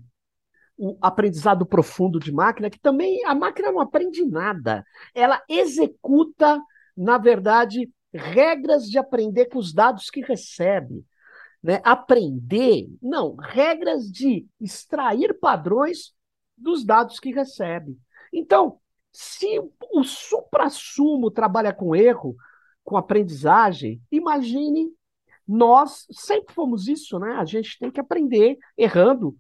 o 0.78 0.98
aprendizado 1.02 1.66
profundo 1.66 2.20
de 2.20 2.32
máquina, 2.32 2.70
que 2.70 2.80
também 2.80 3.24
a 3.26 3.36
máquina 3.36 3.72
não 3.72 3.80
aprende 3.80 4.26
nada. 4.26 4.84
Ela 5.14 5.42
executa, 5.48 6.60
na 6.96 7.18
verdade, 7.18 7.92
regras 8.14 8.90
de 8.90 8.98
aprender 8.98 9.46
com 9.46 9.60
os 9.60 9.74
dados 9.74 10.10
que 10.10 10.22
recebe. 10.22 11.06
Né? 11.62 11.80
Aprender, 11.84 12.88
não, 13.02 13.36
regras 13.36 14.12
de 14.12 14.46
extrair 14.60 15.40
padrões 15.40 16.14
dos 16.58 16.84
dados 16.84 17.20
que 17.20 17.32
recebe. 17.32 17.98
Então, 18.32 18.80
se 19.12 19.60
o 19.92 20.04
supra-sumo 20.04 21.30
trabalha 21.32 21.72
com 21.72 21.96
erro, 21.96 22.36
com 22.84 22.98
aprendizagem, 22.98 24.02
imagine 24.12 24.91
nós 25.48 26.06
sempre 26.12 26.54
fomos 26.54 26.88
isso, 26.88 27.19
né? 27.19 27.34
A 27.34 27.46
gente 27.46 27.78
tem 27.80 27.91
que 27.91 28.00
aprender 28.00 28.58
errando, 28.78 29.38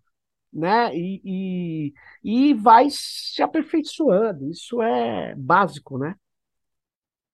né? 0.51 0.95
E, 0.95 1.21
e, 1.25 1.93
e 2.23 2.53
vai 2.55 2.87
se 2.91 3.41
aperfeiçoando. 3.43 4.49
Isso 4.51 4.81
é 4.81 5.35
básico, 5.35 5.97
né? 5.97 6.15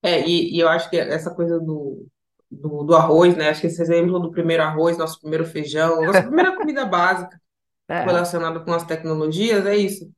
É, 0.02 0.26
e, 0.28 0.56
e 0.56 0.60
eu 0.60 0.70
acho 0.70 0.90
que 0.90 0.98
essa 0.98 1.34
coisa 1.34 1.60
do, 1.60 2.08
do, 2.50 2.84
do 2.84 2.96
arroz, 2.96 3.36
né? 3.36 3.50
Acho 3.50 3.62
que 3.62 3.68
esse 3.68 3.82
exemplo 3.82 4.20
do 4.20 4.32
primeiro 4.32 4.64
arroz, 4.64 4.98
nosso 4.98 5.20
primeiro 5.20 5.46
feijão, 5.46 6.06
nossa 6.06 6.24
primeira 6.24 6.56
comida 6.56 6.86
básica 6.88 7.40
É, 7.88 8.04
relacionada 8.06 8.60
com 8.62 8.74
as 8.74 8.86
tecnologias 8.86 9.66
é 9.66 9.78
isso. 9.78 10.12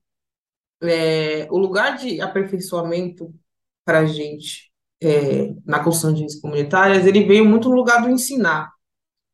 É, 0.83 1.47
o 1.51 1.57
lugar 1.57 1.97
de 1.97 2.21
aperfeiçoamento 2.21 3.33
para 3.85 3.99
a 4.01 4.05
gente 4.05 4.70
é, 5.01 5.53
na 5.65 5.79
construção 5.79 6.13
de 6.13 6.21
redes 6.21 6.39
comunitárias, 6.39 7.05
ele 7.05 7.25
veio 7.25 7.45
muito 7.45 7.69
no 7.69 7.75
lugar 7.75 8.01
do 8.01 8.09
ensinar. 8.09 8.71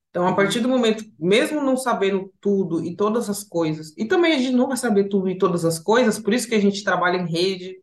Então, 0.10 0.26
a 0.28 0.34
partir 0.34 0.62
do 0.62 0.70
momento, 0.70 1.04
mesmo 1.20 1.62
não 1.62 1.78
sabendo 1.78 2.34
tudo 2.40 2.84
e 2.84 2.96
todas 2.96 3.30
as 3.30 3.44
coisas, 3.44 3.94
e 3.98 4.06
também 4.06 4.34
a 4.34 4.38
gente 4.38 4.56
não 4.56 4.68
vai 4.68 4.78
saber 4.78 5.10
tudo 5.10 5.30
e 5.30 5.38
todas 5.38 5.66
as 5.66 5.78
coisas, 5.78 6.18
por 6.18 6.34
isso 6.34 6.48
que 6.48 6.56
a 6.56 6.62
gente 6.62 6.84
trabalha 6.84 7.18
em 7.18 7.30
rede, 7.30 7.76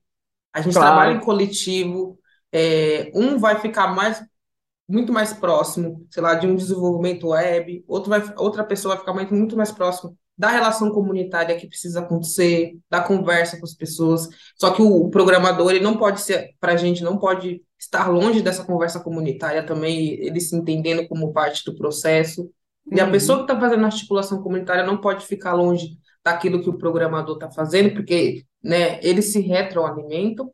a 0.52 0.60
gente 0.60 0.72
trabalha 0.72 1.10
em 1.10 1.14
claro. 1.14 1.26
coletivo, 1.26 2.18
é, 2.52 3.10
um 3.14 3.38
vai 3.38 3.60
ficar 3.60 3.88
mais 3.94 4.24
muito 4.86 5.12
mais 5.12 5.32
próximo, 5.32 6.06
sei 6.10 6.22
lá, 6.22 6.34
de 6.34 6.46
um 6.46 6.54
desenvolvimento 6.54 7.28
web, 7.28 7.84
outro 7.88 8.10
vai, 8.10 8.22
outra 8.36 8.62
pessoa 8.64 8.94
vai 8.94 9.00
ficar 9.00 9.14
muito, 9.14 9.34
muito 9.34 9.56
mais 9.56 9.72
próximo 9.72 10.16
da 10.36 10.48
relação 10.48 10.90
comunitária 10.90 11.56
que 11.56 11.68
precisa 11.68 12.00
acontecer, 12.00 12.76
da 12.90 13.00
conversa 13.00 13.56
com 13.58 13.64
as 13.64 13.74
pessoas. 13.74 14.28
Só 14.58 14.72
que 14.72 14.82
o, 14.82 15.04
o 15.04 15.10
programador, 15.10 15.70
ele 15.70 15.80
não 15.80 15.96
pode 15.96 16.20
ser, 16.20 16.54
para 16.60 16.72
a 16.72 16.76
gente, 16.76 17.04
não 17.04 17.18
pode 17.18 17.62
estar 17.78 18.08
longe 18.08 18.42
dessa 18.42 18.64
conversa 18.64 19.00
comunitária 19.00 19.64
também, 19.64 20.14
ele 20.14 20.40
se 20.40 20.56
entendendo 20.56 21.06
como 21.08 21.32
parte 21.32 21.64
do 21.64 21.74
processo. 21.76 22.50
E 22.90 23.00
a 23.00 23.10
pessoa 23.10 23.38
Uhum, 23.38 23.46
que 23.46 23.52
está 23.52 23.60
fazendo 23.60 23.84
a 23.84 23.86
articulação 23.86 24.42
comunitária 24.42 24.84
não 24.84 25.00
pode 25.00 25.26
ficar 25.26 25.54
longe 25.54 25.98
daquilo 26.24 26.62
que 26.62 26.70
o 26.70 26.78
programador 26.78 27.34
está 27.34 27.50
fazendo, 27.50 27.94
porque, 27.94 28.44
né, 28.62 29.00
eles 29.02 29.32
se 29.32 29.40
retroalimentam. 29.40 30.52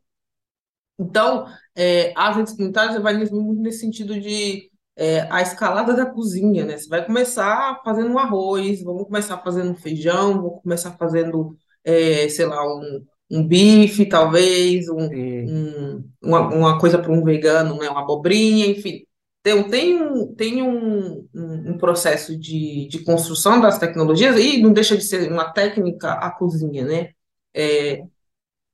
Então, 0.98 1.46
é, 1.74 2.12
as 2.16 2.36
redes 2.36 2.52
comunitárias 2.54 3.00
vai 3.02 3.14
muito 3.14 3.62
nesse 3.62 3.80
sentido 3.80 4.20
de 4.20 4.70
é, 4.96 5.22
a 5.30 5.40
escalada 5.40 5.94
da 5.94 6.04
cozinha, 6.06 6.64
né? 6.66 6.76
Você 6.76 6.88
vai 6.88 7.04
começar 7.06 7.80
fazendo 7.84 8.10
um 8.12 8.18
arroz, 8.18 8.82
vamos 8.82 9.04
começar 9.04 9.38
fazendo 9.38 9.70
um 9.72 9.76
feijão, 9.76 10.34
vamos 10.42 10.62
começar 10.62 10.92
fazendo, 10.98 11.56
é, 11.84 12.28
sei 12.28 12.44
lá, 12.46 12.62
um, 12.66 13.06
um 13.30 13.46
bife, 13.46 14.06
talvez, 14.08 14.88
um, 14.88 14.98
um- 14.98 16.10
uma, 16.22 16.40
uma 16.54 16.78
coisa 16.80 16.98
para 16.98 17.12
um 17.12 17.22
vegano, 17.24 17.78
né? 17.78 17.88
Uma 17.88 18.02
abobrinha, 18.02 18.66
enfim. 18.66 19.04
Então, 19.40 19.68
tem 19.70 20.02
um, 20.02 20.34
tem 20.34 20.62
um, 20.62 21.26
um, 21.34 21.70
um 21.72 21.78
processo 21.78 22.38
de, 22.38 22.86
de 22.88 23.04
construção 23.04 23.60
das 23.60 23.78
tecnologias 23.78 24.36
e 24.38 24.60
não 24.62 24.72
deixa 24.72 24.96
de 24.96 25.04
ser 25.04 25.30
uma 25.32 25.50
técnica 25.52 26.12
a 26.12 26.30
cozinha, 26.30 26.84
né? 26.84 27.10
É, 27.54 28.02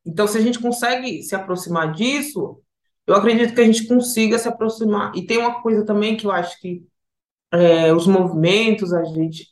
então, 0.04 0.26
se 0.28 0.38
a 0.38 0.40
gente 0.40 0.60
consegue 0.60 1.22
se 1.22 1.34
aproximar 1.34 1.92
disso, 1.92 2.60
eu 3.06 3.14
acredito 3.14 3.54
que 3.54 3.60
a 3.60 3.64
gente 3.64 3.86
consiga 3.86 4.38
se 4.38 4.48
aproximar. 4.48 5.12
E 5.16 5.26
tem 5.26 5.38
uma 5.38 5.62
coisa 5.62 5.84
também 5.84 6.16
que 6.16 6.26
eu 6.26 6.32
acho 6.32 6.60
que 6.60 6.84
é, 7.52 7.92
os 7.92 8.06
movimentos, 8.06 8.92
a 8.92 9.02
gente 9.04 9.50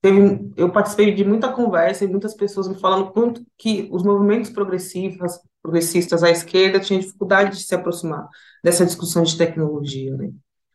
teve, 0.00 0.52
eu 0.56 0.70
participei 0.70 1.14
de 1.14 1.24
muita 1.24 1.52
conversa 1.52 2.04
e 2.04 2.08
muitas 2.08 2.34
pessoas 2.34 2.68
me 2.68 2.78
falando 2.78 3.12
quanto 3.12 3.44
que 3.58 3.88
os 3.92 4.02
movimentos 4.02 4.50
progressivos, 4.50 5.38
progressistas 5.62 6.22
à 6.22 6.30
esquerda 6.30 6.80
tinham 6.80 7.00
dificuldade 7.00 7.58
de 7.58 7.64
se 7.64 7.74
aproximar 7.74 8.28
dessa 8.64 8.86
discussão 8.86 9.22
de 9.22 9.36
tecnologia, 9.36 10.16
né? 10.16 10.30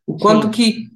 O 0.06 0.18
quanto 0.18 0.46
sim. 0.48 0.52
que 0.52 0.90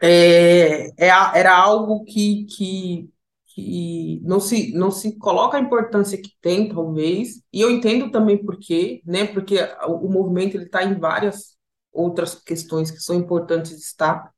é, 0.00 0.88
é 0.96 1.08
era 1.08 1.54
algo 1.56 2.04
que, 2.04 2.46
que, 2.46 3.10
que 3.54 4.20
não 4.24 4.40
se, 4.40 4.72
não 4.72 4.90
se 4.90 5.18
coloca 5.18 5.58
a 5.58 5.60
importância 5.60 6.20
que 6.20 6.32
tem, 6.40 6.68
talvez, 6.68 7.42
e 7.52 7.60
eu 7.60 7.70
entendo 7.70 8.10
também 8.10 8.38
por 8.42 8.58
quê, 8.58 9.02
né? 9.04 9.26
Porque 9.26 9.58
o, 9.86 10.06
o 10.06 10.10
movimento 10.10 10.56
ele 10.56 10.64
está 10.64 10.82
em 10.82 10.98
várias 10.98 11.58
outras 11.92 12.34
questões 12.34 12.90
que 12.90 13.00
são 13.00 13.16
importantes 13.16 13.72
de 13.72 13.82
estar, 13.82 14.30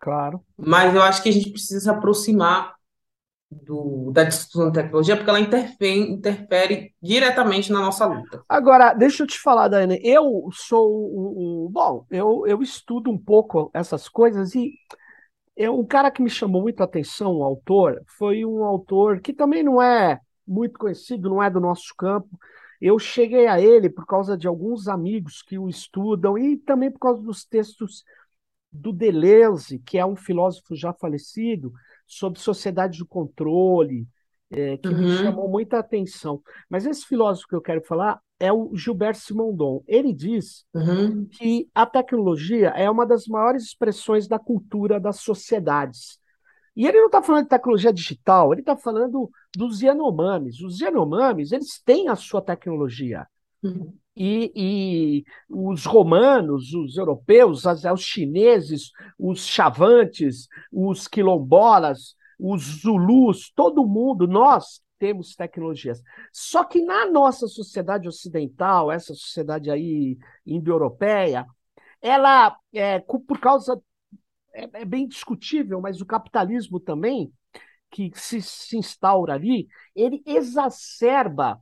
Claro. 0.00 0.44
mas 0.56 0.94
eu 0.94 1.02
acho 1.02 1.22
que 1.22 1.28
a 1.28 1.32
gente 1.32 1.50
precisa 1.50 1.80
se 1.80 1.90
aproximar 1.90 2.74
do, 3.50 4.10
da 4.12 4.24
discussão 4.24 4.70
da 4.70 4.82
tecnologia, 4.82 5.16
porque 5.16 5.30
ela 5.30 5.40
interfere, 5.40 6.00
interfere 6.12 6.94
diretamente 7.02 7.72
na 7.72 7.80
nossa 7.80 8.06
luta. 8.06 8.44
Agora, 8.48 8.92
deixa 8.94 9.22
eu 9.22 9.26
te 9.26 9.38
falar, 9.38 9.68
Dani. 9.68 10.00
Eu 10.02 10.48
sou 10.52 11.66
um- 11.66 11.68
bom, 11.70 12.06
eu, 12.10 12.44
eu 12.46 12.62
estudo 12.62 13.10
um 13.10 13.18
pouco 13.18 13.70
essas 13.74 14.08
coisas 14.08 14.54
e 14.54 14.72
eu, 15.56 15.78
um 15.78 15.86
cara 15.86 16.10
que 16.10 16.22
me 16.22 16.30
chamou 16.30 16.62
muito 16.62 16.80
a 16.80 16.84
atenção, 16.84 17.36
o 17.38 17.44
autor, 17.44 18.02
foi 18.18 18.44
um 18.44 18.64
autor 18.64 19.20
que 19.20 19.32
também 19.32 19.62
não 19.62 19.82
é 19.82 20.20
muito 20.46 20.78
conhecido, 20.78 21.28
não 21.30 21.42
é 21.42 21.50
do 21.50 21.60
nosso 21.60 21.94
campo. 21.96 22.28
Eu 22.80 22.98
cheguei 22.98 23.46
a 23.46 23.60
ele 23.60 23.90
por 23.90 24.06
causa 24.06 24.36
de 24.38 24.48
alguns 24.48 24.88
amigos 24.88 25.42
que 25.42 25.58
o 25.58 25.68
estudam 25.68 26.38
e 26.38 26.56
também 26.58 26.90
por 26.90 26.98
causa 27.00 27.22
dos 27.22 27.44
textos 27.44 28.04
do 28.72 28.92
Deleuze, 28.92 29.78
que 29.80 29.98
é 29.98 30.04
um 30.06 30.16
filósofo 30.16 30.74
já 30.76 30.92
falecido, 30.92 31.72
sobre 32.06 32.40
sociedade 32.40 32.98
de 32.98 33.04
controle, 33.04 34.06
é, 34.50 34.76
que 34.78 34.94
me 34.94 35.06
chamou 35.08 35.48
Uhum, 35.48 35.50
muita 35.50 35.78
atenção. 35.78 36.42
Mas 36.68 36.86
esse 36.86 37.06
filósofo 37.06 37.48
que 37.48 37.54
eu 37.54 37.60
quero 37.62 37.82
falar 37.82 38.20
é 38.38 38.52
o 38.52 38.74
Gilbert 38.76 39.16
Simondon. 39.16 39.82
Ele 39.86 40.12
diz 40.12 40.64
uhum, 40.74 41.30
que 41.30 41.68
a 41.74 41.86
tecnologia 41.86 42.70
é 42.70 42.90
uma 42.90 43.06
das 43.06 43.26
maiores 43.26 43.64
expressões 43.64 44.28
da 44.28 44.38
cultura 44.38 45.00
das 45.00 45.20
sociedades. 45.20 46.18
E 46.76 46.86
ele 46.86 46.98
não 47.00 47.06
está 47.06 47.22
falando 47.22 47.44
de 47.44 47.50
tecnologia 47.50 47.92
digital, 47.92 48.52
ele 48.52 48.62
está 48.62 48.76
falando 48.76 49.30
dos 49.56 49.82
Yanomamis. 49.82 50.60
Os 50.60 50.80
Yanomamis, 50.80 51.52
eles 51.52 51.80
têm 51.84 52.08
a 52.08 52.16
sua 52.16 52.42
tecnologia. 52.42 53.26
uhum, 53.62 53.98
E, 54.22 54.52
e 54.54 55.24
os 55.48 55.86
romanos, 55.86 56.74
os 56.74 56.98
europeus, 56.98 57.64
os 57.64 58.02
chineses, 58.02 58.90
os 59.18 59.46
chavantes, 59.46 60.46
os 60.70 61.08
quilombolas, 61.08 62.14
os 62.38 62.82
zulus, 62.82 63.50
todo 63.56 63.86
mundo, 63.86 64.28
nós 64.28 64.82
temos 64.98 65.34
tecnologias. 65.34 66.02
Só 66.30 66.64
que 66.64 66.82
na 66.82 67.10
nossa 67.10 67.48
sociedade 67.48 68.06
ocidental, 68.06 68.92
essa 68.92 69.14
sociedade 69.14 69.70
aí 69.70 70.18
indo-europeia, 70.44 71.46
ela, 72.02 72.54
é, 72.74 72.98
por 72.98 73.40
causa, 73.40 73.80
é, 74.52 74.82
é 74.82 74.84
bem 74.84 75.08
discutível, 75.08 75.80
mas 75.80 76.02
o 76.02 76.06
capitalismo 76.06 76.78
também, 76.78 77.32
que 77.90 78.12
se, 78.14 78.42
se 78.42 78.76
instaura 78.76 79.32
ali, 79.32 79.66
ele 79.96 80.22
exacerba 80.26 81.58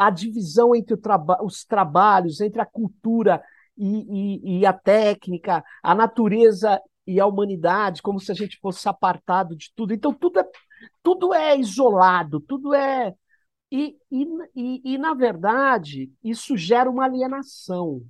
a 0.00 0.08
divisão 0.08 0.74
entre 0.74 0.96
traba 0.96 1.44
os 1.44 1.62
trabalhos, 1.62 2.40
entre 2.40 2.58
a 2.58 2.64
cultura 2.64 3.42
e, 3.76 4.54
e, 4.56 4.60
e 4.60 4.66
a 4.66 4.72
técnica, 4.72 5.62
a 5.82 5.94
natureza 5.94 6.80
e 7.06 7.20
a 7.20 7.26
humanidade, 7.26 8.00
como 8.00 8.18
se 8.18 8.32
a 8.32 8.34
gente 8.34 8.58
fosse 8.62 8.88
apartado 8.88 9.54
de 9.54 9.70
tudo. 9.76 9.92
Então, 9.92 10.14
tudo 10.14 10.40
é, 10.40 10.44
tudo 11.02 11.34
é 11.34 11.54
isolado, 11.58 12.40
tudo 12.40 12.72
é. 12.72 13.14
E, 13.70 13.94
e, 14.10 14.26
e, 14.56 14.94
e, 14.94 14.98
na 14.98 15.12
verdade, 15.12 16.10
isso 16.24 16.56
gera 16.56 16.90
uma 16.90 17.04
alienação, 17.04 18.00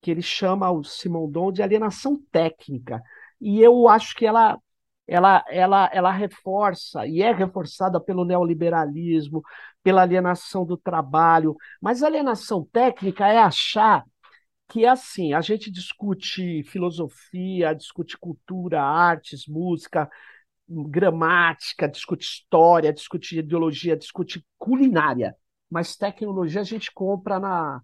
que 0.00 0.10
ele 0.10 0.22
chama 0.22 0.70
o 0.70 0.82
Simondon 0.82 1.52
de 1.52 1.62
alienação 1.62 2.18
técnica. 2.32 3.02
E 3.38 3.60
eu 3.60 3.88
acho 3.88 4.16
que 4.16 4.24
ela, 4.24 4.58
ela, 5.06 5.44
ela, 5.50 5.90
ela 5.92 6.10
reforça, 6.10 7.06
e 7.06 7.20
é 7.20 7.30
reforçada 7.30 8.00
pelo 8.00 8.24
neoliberalismo, 8.24 9.42
pela 9.82 10.02
alienação 10.02 10.64
do 10.64 10.76
trabalho. 10.76 11.56
Mas 11.80 12.02
alienação 12.02 12.64
técnica 12.72 13.26
é 13.26 13.38
achar 13.38 14.04
que, 14.68 14.86
assim, 14.86 15.32
a 15.34 15.40
gente 15.40 15.70
discute 15.70 16.62
filosofia, 16.64 17.74
discute 17.74 18.16
cultura, 18.16 18.82
artes, 18.82 19.46
música, 19.48 20.08
gramática, 20.68 21.88
discute 21.88 22.24
história, 22.24 22.92
discute 22.92 23.38
ideologia, 23.38 23.96
discute 23.96 24.44
culinária. 24.58 25.34
Mas 25.68 25.96
tecnologia 25.96 26.60
a 26.60 26.64
gente 26.64 26.92
compra 26.92 27.40
na, 27.40 27.82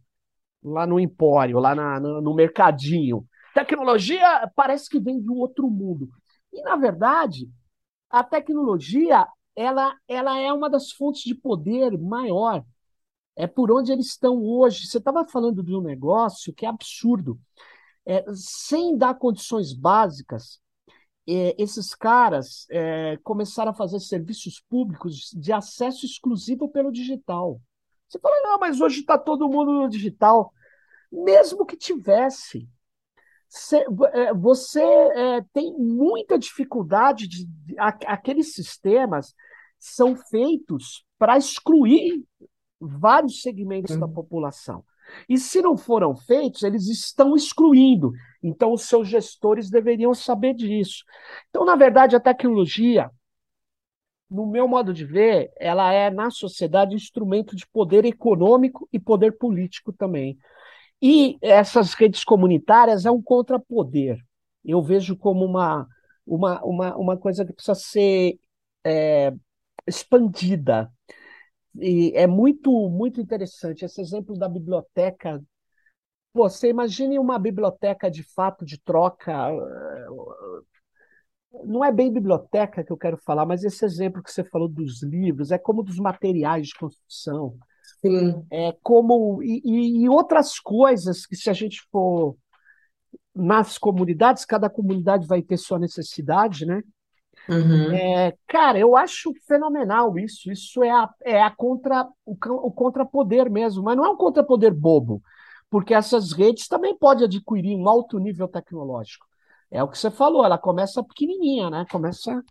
lá 0.63 0.87
no 0.87 1.01
Empório, 1.01 1.59
lá 1.59 1.75
na, 1.75 2.01
no, 2.01 2.21
no 2.21 2.35
mercadinho. 2.35 3.27
Tecnologia 3.55 4.51
parece 4.55 4.89
que 4.89 5.01
vem 5.01 5.21
de 5.21 5.31
um 5.31 5.37
outro 5.37 5.69
mundo. 5.69 6.09
E, 6.53 6.63
na 6.63 6.77
verdade, 6.77 7.51
a 8.11 8.23
tecnologia 8.23 9.27
ela, 9.57 9.97
ela 10.09 10.39
é 10.39 10.53
uma 10.53 10.71
das 10.71 10.93
fontes 10.93 11.23
de 11.23 11.35
poder 11.35 11.99
maior. 11.99 12.65
É 13.37 13.47
por 13.47 13.71
onde 13.73 13.93
eles 13.93 14.09
estão 14.09 14.43
hoje. 14.45 14.87
Você 14.87 14.99
estava 14.99 15.27
falando 15.27 15.63
de 15.63 15.75
um 15.75 15.81
negócio 15.83 16.53
que 16.55 16.67
é 16.67 16.69
absurdo. 16.69 17.41
é, 18.07 18.25
sem 18.35 18.97
dar 18.97 19.15
condições 19.15 19.73
básicas, 19.73 20.61
é, 21.29 21.55
esses 21.61 21.95
caras 21.95 22.67
é, 22.71 23.19
começaram 23.25 23.73
a 23.73 23.75
fazer 23.75 23.99
serviços 24.01 24.63
públicos 24.69 25.31
de 25.35 25.53
acesso 25.53 26.07
exclusivo 26.07 26.69
pelo 26.69 26.93
digital. 26.93 27.61
Você 28.09 28.19
fala, 28.21 28.41
não, 28.43 28.59
mas 28.61 28.81
hoje 28.81 29.01
está 29.01 29.19
todo 29.19 29.49
mundo 29.49 29.73
no 29.73 29.89
digital. 29.89 30.53
Mesmo 31.11 31.67
que 31.67 31.77
tivesse, 31.77 32.69
é, 34.13 34.33
você 34.35 34.83
é, 34.83 35.43
tem 35.53 35.73
muita 35.77 36.39
dificuldade 36.39 37.27
de, 37.27 37.49
aqueles 37.79 38.55
sistemas 38.55 39.35
são 39.87 40.17
feitos 40.17 41.05
para 41.19 41.37
excluir 41.37 42.25
vários 42.81 43.43
segmentos 43.43 43.97
da 43.97 44.09
população. 44.09 44.85
E 45.29 45.39
se 45.39 45.63
não 45.63 45.77
foram 45.77 46.17
feitos, 46.17 46.63
eles 46.63 46.89
estão 46.89 47.35
excluindo. 47.37 48.13
Então, 48.43 48.73
os 48.73 48.83
seus 48.83 49.09
gestores 49.09 49.71
deveriam 49.71 50.13
saber 50.15 50.55
disso. 50.55 51.05
Então, 51.49 51.65
na 51.65 51.77
verdade, 51.77 52.17
a 52.17 52.21
tecnologia, 52.21 53.11
no 54.29 54.47
meu 54.47 54.67
modo 54.67 54.93
de 54.93 55.05
ver, 55.05 55.51
ela 55.59 55.93
é, 55.93 56.11
na 56.11 56.31
sociedade, 56.31 56.95
instrumento 56.95 57.55
de 57.55 57.67
poder 57.69 58.05
econômico 58.05 58.89
e 58.93 58.99
poder 58.99 59.39
político 59.39 59.93
também. 59.93 60.37
E 61.01 61.39
essas 61.41 61.95
redes 61.95 62.25
comunitárias 62.25 63.07
é 63.07 63.11
um 63.11 63.23
contrapoder. 63.23 64.19
Eu 64.65 64.83
vejo 64.83 65.17
como 65.17 65.45
uma, 65.45 65.87
uma, 66.27 66.61
uma, 66.65 66.97
uma 66.97 67.17
coisa 67.17 67.45
que 67.45 67.53
precisa 67.53 67.75
ser 67.75 68.39
é, 68.85 69.33
expandida 69.87 70.91
e 71.79 72.13
é 72.15 72.27
muito, 72.27 72.89
muito 72.89 73.21
interessante 73.21 73.85
esse 73.85 74.01
exemplo 74.01 74.37
da 74.39 74.49
biblioteca. 74.49 75.43
Pô, 76.33 76.49
você 76.49 76.69
imagine 76.69 77.19
uma 77.19 77.39
biblioteca 77.39 78.11
de 78.11 78.23
fato 78.23 78.65
de 78.65 78.79
troca. 78.79 79.51
Não 81.65 81.85
é 81.85 81.93
bem 81.93 82.13
biblioteca 82.13 82.85
que 82.85 82.93
eu 82.93 82.97
quero 82.97 83.19
falar, 83.19 83.47
mas 83.47 83.65
esse 83.65 83.85
exemplo 83.85 84.23
que 84.23 84.31
você 84.31 84.45
falou 84.45 84.69
dos 84.69 85.03
livros 85.03 85.51
é 85.51 85.59
como 85.59 85.83
dos 85.83 85.99
materiais 85.99 86.69
de 86.69 86.75
construção. 86.75 87.57
Sim. 88.01 88.45
É 88.51 88.73
como. 88.83 89.43
E, 89.43 90.03
e 90.03 90.09
outras 90.09 90.59
coisas 90.59 91.27
que, 91.27 91.37
se 91.37 91.49
a 91.49 91.53
gente 91.53 91.83
for 91.91 92.37
nas 93.35 93.77
comunidades, 93.77 94.45
cada 94.45 94.69
comunidade 94.71 95.27
vai 95.27 95.43
ter 95.43 95.59
sua 95.59 95.79
necessidade, 95.79 96.65
né? 96.65 96.83
Uhum. 97.49 97.95
É, 97.95 98.37
cara, 98.47 98.79
eu 98.79 98.97
acho 98.97 99.33
fenomenal 99.47 100.19
isso. 100.19 100.51
Isso 100.51 100.83
é 100.83 100.91
a, 100.91 101.09
é 101.25 101.43
a 101.43 101.51
contra, 101.51 102.07
o, 102.25 102.37
o 102.67 102.71
contrapoder 102.73 103.51
mesmo, 103.51 103.83
mas 103.83 103.97
não 103.97 104.05
é 104.05 104.09
um 104.11 104.17
contrapoder 104.17 104.75
bobo, 104.75 105.23
porque 105.71 105.95
essas 105.95 106.33
redes 106.33 106.69
também 106.69 106.97
podem 106.97 107.25
adquirir 107.25 107.77
um 107.77 107.89
alto 107.89 108.19
nível 108.19 108.49
tecnológico. 108.49 109.27
É 109.71 109.83
o 109.83 109.89
que 109.89 109.99
você 109.99 110.11
falou, 110.11 110.45
ela 110.45 110.59
começa 110.59 111.03
pequenininha, 111.03 111.71
né? 111.71 111.87
Começa 111.91 112.43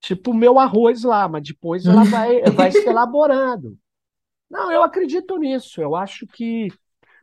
tipo 0.00 0.32
o 0.32 0.34
meu 0.34 0.58
arroz 0.58 1.02
lá, 1.04 1.28
mas 1.28 1.42
depois 1.42 1.86
ela 1.86 2.04
vai, 2.04 2.40
vai 2.52 2.70
se 2.72 2.88
elaborando. 2.88 3.78
Não, 4.50 4.70
eu 4.70 4.82
acredito 4.82 5.38
nisso. 5.38 5.80
Eu 5.80 5.96
acho 5.96 6.26
que 6.26 6.68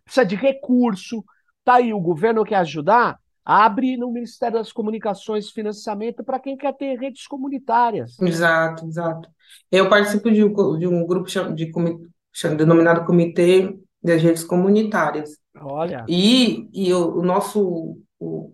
precisa 0.04 0.26
de 0.26 0.36
recurso. 0.36 1.24
Tá 1.64 1.76
aí, 1.76 1.94
o 1.94 2.00
governo 2.00 2.44
quer 2.44 2.56
ajudar, 2.58 3.20
Abre 3.44 3.98
no 3.98 4.12
Ministério 4.12 4.58
das 4.58 4.72
Comunicações 4.72 5.50
financiamento 5.50 6.24
para 6.24 6.40
quem 6.40 6.56
quer 6.56 6.74
ter 6.74 6.98
redes 7.00 7.26
comunitárias. 7.28 8.20
Exato, 8.20 8.86
exato. 8.86 9.30
Eu 9.72 9.90
participo 9.90 10.32
de 10.32 10.44
um, 10.44 10.78
de 10.78 10.88
um 10.88 11.06
grupo 11.06 11.28
de, 11.28 11.66
de, 11.66 12.56
denominado 12.56 13.06
Comitê 13.06 13.78
das 14.02 14.22
Redes 14.22 14.44
Comunitárias. 14.44 15.38
Olha. 15.56 16.06
E, 16.08 16.70
e 16.74 16.94
o, 16.94 17.20
o 17.20 17.24
nosso. 17.24 17.98
O, 18.20 18.54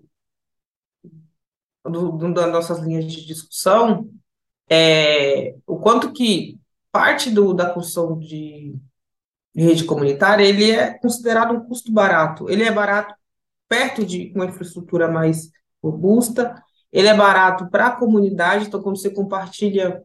do, 1.83 2.11
do, 2.11 2.33
das 2.33 2.51
nossas 2.51 2.79
linhas 2.79 3.05
de 3.05 3.25
discussão 3.25 4.09
é 4.69 5.55
o 5.67 5.77
quanto 5.77 6.11
que 6.11 6.57
parte 6.91 7.29
do, 7.29 7.53
da 7.53 7.69
construção 7.69 8.17
de, 8.17 8.75
de 9.53 9.63
rede 9.63 9.83
comunitária 9.83 10.43
ele 10.43 10.71
é 10.71 10.97
considerado 10.97 11.53
um 11.53 11.67
custo 11.67 11.91
barato. 11.91 12.49
Ele 12.49 12.63
é 12.63 12.71
barato 12.71 13.13
perto 13.67 14.05
de 14.05 14.31
uma 14.35 14.45
infraestrutura 14.45 15.09
mais 15.09 15.49
robusta, 15.83 16.61
ele 16.91 17.07
é 17.07 17.15
barato 17.15 17.69
para 17.69 17.87
a 17.87 17.95
comunidade, 17.95 18.67
então 18.67 18.81
quando 18.81 18.97
você 18.97 19.09
compartilha 19.09 20.01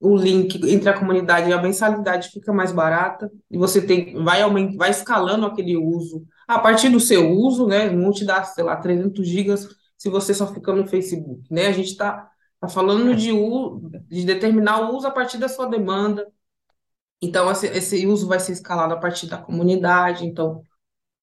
o 0.00 0.16
link 0.16 0.56
entre 0.72 0.88
a 0.88 0.98
comunidade 0.98 1.50
e 1.50 1.52
a 1.52 1.60
mensalidade 1.60 2.30
fica 2.30 2.52
mais 2.52 2.72
barata, 2.72 3.30
e 3.50 3.58
você 3.58 3.82
tem, 3.82 4.14
vai, 4.24 4.40
aument, 4.40 4.76
vai 4.76 4.90
escalando 4.90 5.44
aquele 5.44 5.76
uso. 5.76 6.24
A 6.48 6.58
partir 6.58 6.88
do 6.88 6.98
seu 6.98 7.30
uso, 7.30 7.66
né, 7.66 7.90
não 7.90 8.10
te 8.10 8.24
dá, 8.24 8.42
sei 8.44 8.64
lá, 8.64 8.76
300 8.76 9.26
gigas 9.28 9.68
se 10.00 10.08
você 10.08 10.32
só 10.32 10.46
fica 10.46 10.72
no 10.72 10.86
Facebook, 10.86 11.42
né? 11.50 11.66
A 11.66 11.72
gente 11.72 11.90
está 11.90 12.30
tá 12.58 12.68
falando 12.68 13.14
de, 13.14 13.30
de 14.08 14.24
determinar 14.24 14.80
o 14.80 14.96
uso 14.96 15.06
a 15.06 15.10
partir 15.10 15.36
da 15.36 15.46
sua 15.46 15.66
demanda. 15.66 16.26
Então, 17.20 17.50
esse, 17.50 17.66
esse 17.66 18.06
uso 18.06 18.26
vai 18.26 18.40
ser 18.40 18.52
escalado 18.52 18.94
a 18.94 18.96
partir 18.96 19.26
da 19.26 19.36
comunidade. 19.36 20.24
Então, 20.24 20.62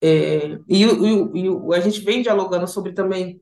é, 0.01 0.59
e, 0.67 0.83
e, 0.83 1.45
e, 1.45 1.75
a 1.75 1.79
gente 1.79 2.01
vem 2.01 2.21
dialogando 2.21 2.67
sobre 2.67 2.93
também 2.93 3.41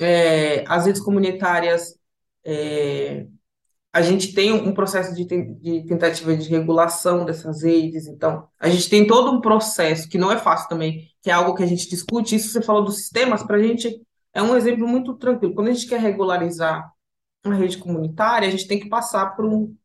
é, 0.00 0.64
as 0.66 0.86
redes 0.86 1.02
comunitárias. 1.02 1.98
É, 2.44 3.26
a 3.92 4.02
gente 4.02 4.34
tem 4.34 4.52
um 4.52 4.74
processo 4.74 5.14
de, 5.14 5.24
de, 5.24 5.86
tentativa 5.86 6.36
de 6.36 6.48
regulação 6.48 7.24
dessas 7.24 7.62
redes, 7.62 8.08
então 8.08 8.48
a 8.58 8.68
gente 8.68 8.90
tem 8.90 9.06
todo 9.06 9.30
um 9.30 9.40
processo 9.40 10.08
que 10.08 10.18
não 10.18 10.32
é 10.32 10.36
fácil 10.38 10.68
também, 10.68 11.08
que 11.22 11.30
é 11.30 11.32
algo 11.32 11.54
que 11.54 11.62
a 11.62 11.66
gente 11.66 11.88
discute. 11.88 12.34
Isso 12.34 12.48
você 12.50 12.60
falou 12.60 12.84
dos 12.84 12.96
sistemas, 12.96 13.44
para 13.44 13.56
a 13.56 13.62
gente 13.62 14.00
é 14.32 14.42
um 14.42 14.56
exemplo 14.56 14.86
muito 14.88 15.14
tranquilo. 15.14 15.54
Quando 15.54 15.68
a 15.68 15.72
gente 15.72 15.86
quer 15.86 16.00
regularizar 16.00 16.92
uma 17.44 17.54
rede 17.54 17.78
comunitária, 17.78 18.48
a 18.48 18.50
gente 18.50 18.66
tem 18.66 18.80
que 18.80 18.88
passar 18.88 19.36
por 19.36 19.44
um, 19.44 19.76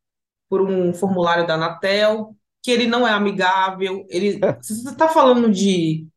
por 0.49 0.61
um 0.61 0.93
formulário 0.93 1.45
da 1.45 1.53
Anatel, 1.53 2.35
que 2.61 2.71
ele 2.71 2.87
não 2.87 3.07
é 3.07 3.11
amigável. 3.11 4.05
Ele, 4.09 4.39
você 4.61 4.73
está 4.73 5.07
falando 5.07 5.51
de 5.51 6.07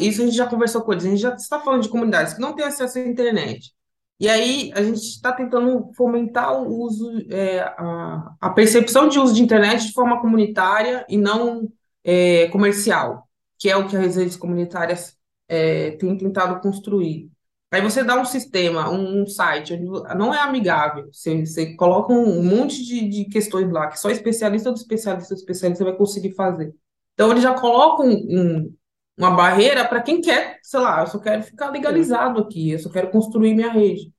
isso 0.00 0.22
a 0.22 0.24
gente 0.24 0.36
já 0.36 0.46
conversou 0.46 0.82
com 0.82 0.92
eles, 0.92 1.04
a 1.04 1.08
gente 1.08 1.20
já 1.20 1.34
está 1.34 1.60
falando 1.60 1.82
de 1.82 1.88
comunidades 1.88 2.34
que 2.34 2.40
não 2.40 2.54
têm 2.54 2.64
acesso 2.64 2.98
à 2.98 3.02
internet. 3.02 3.72
E 4.18 4.28
aí 4.28 4.70
a 4.74 4.82
gente 4.82 5.00
está 5.00 5.32
tentando 5.32 5.92
fomentar 5.94 6.56
o 6.62 6.80
uso, 6.80 7.10
é, 7.28 7.60
a, 7.60 8.34
a, 8.40 8.50
percepção 8.50 9.08
de 9.08 9.18
uso 9.18 9.34
de 9.34 9.42
internet 9.42 9.86
de 9.86 9.92
forma 9.92 10.20
comunitária 10.20 11.04
e 11.08 11.16
não 11.16 11.68
é, 12.04 12.46
comercial, 12.48 13.28
que 13.58 13.68
é 13.68 13.76
o 13.76 13.88
que 13.88 13.96
as 13.96 14.16
redes 14.16 14.36
comunitárias 14.36 15.18
é, 15.48 15.92
têm 15.92 16.16
tentado 16.16 16.60
construir. 16.60 17.31
Aí 17.72 17.80
você 17.80 18.04
dá 18.04 18.20
um 18.20 18.24
sistema, 18.26 18.90
um, 18.90 19.22
um 19.22 19.26
site, 19.26 19.72
onde 19.72 19.86
não 20.14 20.34
é 20.34 20.38
amigável, 20.40 21.08
você, 21.10 21.46
você 21.46 21.74
coloca 21.74 22.12
um, 22.12 22.42
monte 22.42 22.84
de, 22.84 23.08
de, 23.08 23.24
questões 23.24 23.72
lá, 23.72 23.88
que 23.88 23.98
só 23.98 24.10
especialista 24.10 24.70
do 24.70 24.76
especialista 24.76 25.34
do 25.34 25.38
especialista 25.38 25.82
vai 25.82 25.96
conseguir 25.96 26.34
fazer. 26.34 26.74
Então, 27.14 27.30
ele 27.30 27.40
já 27.40 27.54
coloca 27.54 28.02
um, 28.02 28.74
uma 29.16 29.30
barreira 29.30 29.88
para 29.88 30.02
quem 30.02 30.20
quer, 30.20 30.58
sei 30.62 30.80
lá, 30.80 31.00
eu 31.00 31.06
só 31.06 31.18
quero 31.18 31.42
ficar 31.42 31.70
legalizado 31.70 32.40
aqui, 32.40 32.72
eu 32.72 32.78
só 32.78 32.90
quero 32.90 33.10
construir 33.10 33.54
minha 33.54 33.72
rede. 33.72 34.12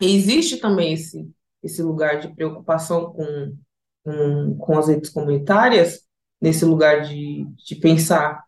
E 0.00 0.14
existe 0.14 0.58
também 0.58 0.92
esse, 0.92 1.28
esse 1.64 1.82
lugar 1.82 2.20
de 2.20 2.32
preocupação 2.32 3.12
com, 3.12 3.56
com, 4.04 4.56
com 4.56 4.78
as 4.78 4.86
redes 4.86 5.10
comunitárias, 5.10 6.06
nesse 6.40 6.64
lugar 6.64 7.02
de, 7.02 7.44
de 7.66 7.74
pensar 7.74 8.44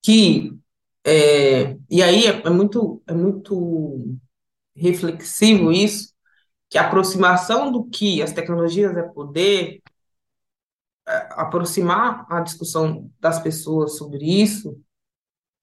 que 0.00 0.56
é, 1.06 1.76
e 1.90 2.02
aí 2.02 2.26
é, 2.26 2.46
é, 2.46 2.50
muito, 2.50 3.02
é 3.06 3.12
muito 3.12 4.16
reflexivo 4.74 5.70
isso, 5.70 6.14
que 6.70 6.78
a 6.78 6.86
aproximação 6.86 7.70
do 7.70 7.84
que 7.84 8.22
as 8.22 8.32
tecnologias 8.32 8.96
é 8.96 9.02
poder, 9.02 9.82
é, 11.06 11.12
aproximar 11.32 12.26
a 12.30 12.40
discussão 12.40 13.10
das 13.20 13.38
pessoas 13.38 13.98
sobre 13.98 14.24
isso, 14.24 14.80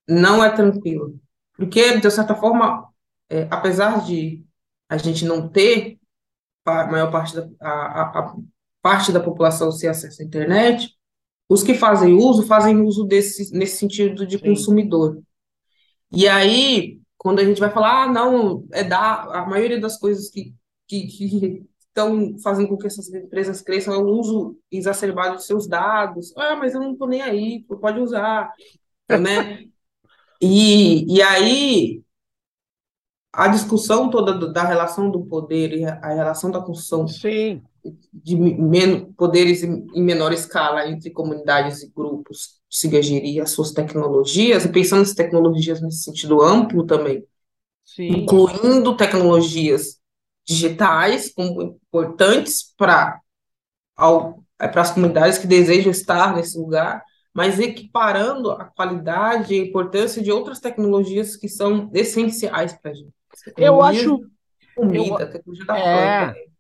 não 0.08 0.44
é 0.44 0.50
tranquilo. 0.50 1.20
Porque, 1.54 1.98
de 2.00 2.12
certa 2.12 2.36
forma, 2.36 2.88
é, 3.30 3.48
apesar 3.50 4.06
de 4.06 4.46
a 4.88 4.98
gente 4.98 5.26
não 5.26 5.50
ter 5.50 6.00
a 6.66 6.86
maior 6.86 7.12
parte 7.12 7.36
da, 7.36 7.50
a, 7.60 8.20
a, 8.20 8.36
parte 8.82 9.12
da 9.12 9.20
população 9.20 9.72
sem 9.72 9.90
acesso 9.90 10.22
à 10.22 10.26
internet, 10.26 10.96
os 11.50 11.64
que 11.64 11.74
fazem 11.74 12.14
uso, 12.14 12.44
fazem 12.44 12.80
uso 12.82 13.06
desse, 13.06 13.54
nesse 13.54 13.78
sentido 13.78 14.26
de 14.26 14.38
Sim. 14.38 14.46
consumidor. 14.46 15.22
E 16.12 16.28
aí, 16.28 17.00
quando 17.18 17.40
a 17.40 17.46
gente 17.46 17.60
vai 17.60 17.72
falar, 17.72 18.04
ah, 18.04 18.08
não, 18.12 18.66
é 18.72 18.84
da 18.84 19.24
a 19.42 19.46
maioria 19.46 19.80
das 19.80 19.98
coisas 19.98 20.30
que, 20.30 20.54
que, 20.88 21.08
que 21.08 21.66
estão 21.88 22.38
fazendo 22.40 22.70
com 22.70 22.78
que 22.78 22.88
essas 22.88 23.14
empresas 23.14 23.62
cresçam 23.62 23.94
é 23.94 23.98
o 23.98 24.08
uso 24.08 24.58
exacerbado 24.72 25.38
de 25.38 25.44
seus 25.46 25.68
dados. 25.68 26.34
Ah, 26.38 26.56
mas 26.56 26.74
eu 26.74 26.82
não 26.82 26.94
estou 26.94 27.08
nem 27.08 27.22
aí, 27.22 27.64
pode 27.64 28.00
usar, 28.00 28.52
né? 29.10 29.66
E, 30.42 31.06
e 31.16 31.22
aí, 31.22 32.04
a 33.32 33.48
discussão 33.48 34.10
toda 34.10 34.52
da 34.52 34.64
relação 34.64 35.10
do 35.10 35.26
poder 35.26 35.74
e 35.74 35.86
a 35.86 36.00
a 36.02 36.14
relação 36.14 36.52
da 36.52 36.60
construção 36.60 37.08
Sim, 37.08 37.62
de 38.14 38.36
me- 38.36 38.56
men- 38.58 39.14
poderes 39.14 39.64
em, 39.64 39.86
em 39.94 40.04
menor 40.04 40.32
escala 40.34 40.88
entre 40.88 41.12
comunidades 41.12 41.82
e 41.84 41.92
grupos 41.96 42.60
se 42.70 42.90
gerir 43.02 43.42
as 43.42 43.52
suas 43.52 43.72
tecnologias, 43.72 44.66
e 44.66 44.70
pensando 44.72 45.00
nas 45.00 45.14
tecnologias 45.14 45.82
nesse 45.82 46.04
sentido 46.04 46.42
amplo 46.42 46.86
também, 46.86 47.26
sim, 47.84 48.26
incluindo 48.26 48.98
tecnologias 48.98 50.00
digitais 50.48 51.34
como 51.34 51.62
importantes 51.64 52.74
para 52.78 53.20
para 54.58 54.82
as 54.82 54.92
comunidades 54.92 55.38
que 55.38 55.48
desejam 55.48 55.92
estar 55.92 56.36
nesse 56.36 56.58
lugar, 56.58 57.04
mas 57.34 57.60
equiparando 57.60 58.52
a 58.52 58.66
qualidade 58.66 59.54
e 59.54 59.60
a 59.62 59.64
importância 59.66 60.22
de 60.22 60.32
outras 60.32 60.60
tecnologias 60.60 61.36
que 61.36 61.48
são 61.48 61.90
essenciais 61.94 62.74
para 62.74 62.92
a 62.92 62.94
gente. 62.94 63.14
Eu 63.58 63.82
acho, 63.82 64.10
eu, 64.10 64.22
comida, 64.76 65.24
a 65.24 65.28
tecnologia 65.28 65.66
da 65.66 65.78
é, 65.78 66.26
planta. 66.26 66.51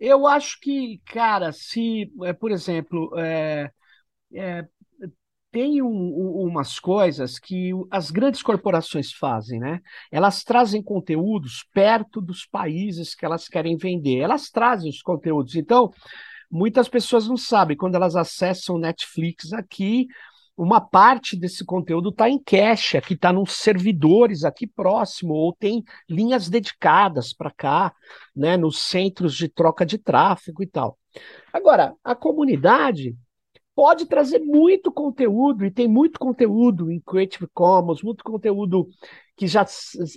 Eu 0.00 0.26
acho 0.26 0.58
que, 0.60 1.00
cara, 1.06 1.52
se, 1.52 2.10
é, 2.24 2.32
por 2.32 2.50
exemplo, 2.50 3.12
é, 3.18 3.70
é, 4.34 4.66
tem 5.52 5.82
um- 5.82 5.88
um- 5.88 6.46
umas 6.48 6.78
coisas 6.80 7.38
que 7.38 7.72
as 7.90 8.10
grandes 8.10 8.42
corporações 8.42 9.12
fazem, 9.12 9.60
né? 9.60 9.80
Elas 10.12 10.44
trazem 10.44 10.82
conteúdos 10.82 11.64
perto 11.74 12.20
dos 12.20 12.46
países 12.46 13.14
que 13.14 13.24
elas 13.26 13.48
querem 13.48 13.76
vender. 13.76 14.18
Elas 14.20 14.50
trazem 14.50 14.90
os 14.90 15.02
conteúdos. 15.02 15.56
Então, 15.56 15.90
muitas 16.50 16.88
pessoas 16.88 17.28
não 17.28 17.36
sabem, 17.36 17.76
quando 17.76 17.94
elas 17.96 18.16
acessam 18.16 18.78
Netflix 18.78 19.52
aqui, 19.52 20.06
uma 20.56 20.80
parte 20.80 21.36
desse 21.36 21.64
conteúdo 21.64 22.10
está 22.10 22.28
em 22.28 22.38
cache, 22.38 23.00
que 23.00 23.14
está 23.14 23.32
nos 23.32 23.52
servidores 23.52 24.44
aqui 24.44 24.66
próximo, 24.66 25.32
ou 25.34 25.54
tem 25.54 25.82
linhas 26.08 26.48
dedicadas 26.48 27.32
para 27.32 27.50
cá, 27.50 27.94
né? 28.34 28.56
Nos 28.56 28.78
centros 28.78 29.34
de 29.34 29.48
troca 29.48 29.86
de 29.86 29.96
tráfego 29.96 30.62
e 30.62 30.66
tal. 30.66 30.98
Agora, 31.52 31.94
a 32.04 32.14
comunidade 32.14 33.16
pode 33.74 34.04
trazer 34.04 34.40
muito 34.40 34.92
conteúdo, 34.92 35.64
e 35.64 35.70
tem 35.70 35.88
muito 35.88 36.18
conteúdo 36.18 36.90
em 36.90 37.00
Creative 37.00 37.48
Commons, 37.54 38.02
muito 38.02 38.22
conteúdo 38.22 38.88
que 39.36 39.46
já 39.46 39.64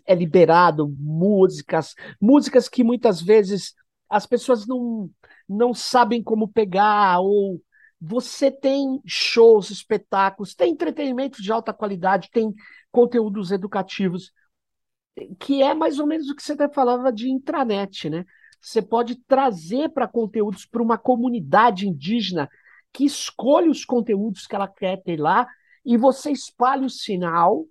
é 0.05 0.13
liberado, 0.13 0.93
músicas, 0.99 1.95
músicas 2.19 2.67
que 2.67 2.83
muitas 2.83 3.21
vezes 3.21 3.73
as 4.09 4.25
pessoas 4.25 4.67
não, 4.67 5.09
não 5.47 5.73
sabem 5.73 6.21
como 6.21 6.47
pegar, 6.47 7.21
ou 7.21 7.61
você 8.05 8.51
tem 8.51 9.01
shows, 9.05 9.71
espetáculos, 9.71 10.55
tem 10.55 10.73
entretenimento 10.73 11.41
de 11.41 11.51
alta 11.51 11.73
qualidade, 11.73 12.29
tem 12.31 12.53
conteúdos 12.91 13.51
educativos, 13.51 14.33
que 15.39 15.61
é 15.61 15.73
mais 15.73 15.99
ou 15.99 16.07
menos 16.07 16.29
o 16.29 16.35
que 16.35 16.41
você 16.43 16.53
até 16.53 16.69
falava 16.69 17.11
de 17.11 17.29
intranet, 17.29 18.09
né? 18.09 18.25
Você 18.61 18.81
pode 18.81 19.15
trazer 19.27 19.89
para 19.89 20.07
conteúdos 20.07 20.65
para 20.65 20.81
uma 20.81 20.97
comunidade 20.97 21.87
indígena 21.87 22.49
que 22.91 23.05
escolhe 23.05 23.69
os 23.69 23.83
conteúdos 23.85 24.47
que 24.47 24.55
ela 24.55 24.67
quer 24.67 25.01
ter 25.03 25.19
lá 25.19 25.47
e 25.85 25.97
você 25.97 26.31
espalha 26.31 26.85
o 26.85 26.89
sinal 26.89 27.65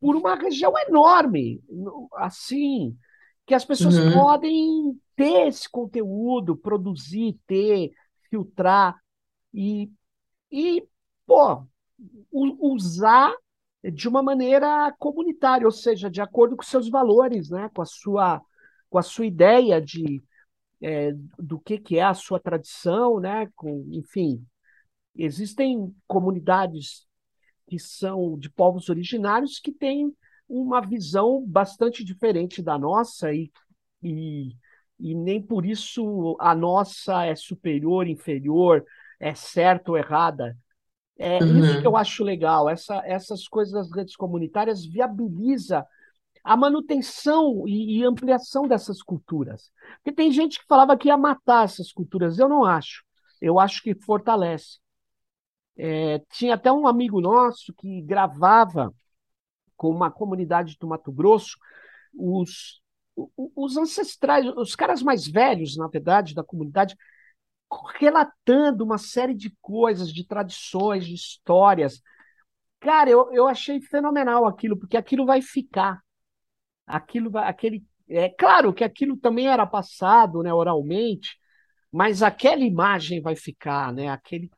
por 0.00 0.16
uma 0.16 0.34
região 0.36 0.74
enorme, 0.88 1.62
no- 1.68 2.08
assim, 2.16 2.96
que 3.46 3.54
as 3.54 3.64
pessoas 3.64 3.98
Uhum, 3.98 4.00
podem 4.00 4.98
ter 5.16 5.48
esse 5.48 5.70
conteúdo, 5.70 6.56
produzir, 6.56 7.38
ter, 7.46 7.92
filtrar 8.30 8.96
e, 9.56 9.90
e 10.52 10.86
pô, 11.26 11.66
usar 12.32 13.34
de 13.92 14.08
uma 14.08 14.22
maneira 14.22 14.92
comunitária, 14.98 15.66
ou 15.66 15.72
seja, 15.72 16.10
de 16.10 16.20
acordo 16.20 16.56
com 16.56 16.62
seus 16.62 16.88
valores, 16.90 17.50
né? 17.50 17.70
Com 17.74 17.82
a 17.82 17.86
sua, 17.86 18.42
com 18.90 18.98
a 18.98 19.02
sua 19.02 19.26
ideia 19.26 19.80
de, 19.80 20.22
é, 20.82 21.12
do 21.38 21.58
que, 21.60 21.78
que 21.78 21.98
é 21.98 22.04
a 22.04 22.14
sua 22.14 22.40
tradição, 22.40 23.20
né? 23.20 23.48
Com, 23.56 23.86
enfim, 23.92 24.44
existem 25.16 25.94
comunidades 26.06 27.06
que 27.68 27.78
são 27.78 28.38
de 28.38 28.50
povos 28.50 28.88
originários 28.88 29.58
que 29.60 29.72
têm 29.72 30.14
uma 30.48 30.80
visão 30.80 31.44
bastante 31.46 32.04
diferente 32.04 32.62
da 32.62 32.78
nossa 32.78 33.32
e, 33.32 33.50
e, 34.02 34.56
e 35.00 35.14
nem 35.14 35.42
por 35.42 35.66
isso 35.66 36.36
a 36.40 36.54
nossa 36.54 37.24
é 37.24 37.34
superior, 37.34 38.06
inferior, 38.06 38.84
é 39.20 39.34
certa 39.34 39.90
ou 39.90 39.98
errada. 39.98 40.56
É 41.18 41.38
isso 41.38 41.80
que 41.80 41.86
eu 41.86 41.92
uhum, 41.92 41.96
acho 41.96 42.24
legal. 42.24 42.68
Essa, 42.68 43.02
essas 43.04 43.48
coisas 43.48 43.72
das 43.72 43.90
redes 43.90 44.16
comunitárias 44.16 44.84
viabiliza 44.84 45.86
a 46.44 46.56
manutenção 46.56 47.66
e, 47.66 47.98
e 47.98 48.04
ampliação 48.04 48.68
dessas 48.68 49.02
culturas. 49.02 49.70
Porque 49.96 50.12
tem 50.12 50.30
gente 50.30 50.60
que 50.60 50.66
falava 50.66 50.96
que 50.96 51.08
ia 51.08 51.16
matar 51.16 51.64
essas 51.64 51.92
culturas. 51.92 52.38
Eu 52.38 52.48
não 52.48 52.64
acho. 52.64 53.04
Eu 53.40 53.58
acho 53.58 53.82
que 53.82 53.94
fortalece. 53.94 54.78
É, 55.76 56.20
tinha 56.30 56.54
até 56.54 56.72
um 56.72 56.86
amigo 56.86 57.20
nosso 57.20 57.72
que 57.74 58.00
gravava 58.02 58.94
com 59.76 59.90
uma 59.90 60.10
comunidade 60.10 60.76
do 60.80 60.86
Mato 60.86 61.12
Grosso 61.12 61.56
os, 62.14 62.80
os 63.36 63.76
ancestrais, 63.76 64.46
os 64.56 64.74
caras 64.74 65.02
mais 65.02 65.26
velhos, 65.26 65.76
na 65.76 65.86
verdade, 65.88 66.34
da 66.34 66.42
comunidade, 66.42 66.96
relatando 67.98 68.84
uma 68.84 68.98
série 68.98 69.34
de 69.34 69.50
coisas, 69.60 70.12
de 70.12 70.26
tradições, 70.26 71.06
de 71.06 71.14
histórias. 71.14 72.00
Cara, 72.80 73.10
eu, 73.10 73.32
eu 73.32 73.48
achei 73.48 73.80
fenomenal 73.80 74.46
aquilo, 74.46 74.76
porque 74.76 74.96
aquilo 74.96 75.26
vai 75.26 75.42
ficar. 75.42 76.00
Aquilo 76.86 77.30
vai, 77.30 77.48
aquele, 77.48 77.84
é 78.08 78.28
claro 78.28 78.72
que 78.72 78.84
aquilo 78.84 79.16
também 79.16 79.48
era 79.48 79.66
passado, 79.66 80.42
né, 80.42 80.52
oralmente, 80.52 81.36
mas 81.90 82.22
aquela 82.22 82.62
imagem 82.62 83.20
vai 83.20 83.34
ficar, 83.34 83.92
né? 83.92 84.08
Aquele, 84.08 84.50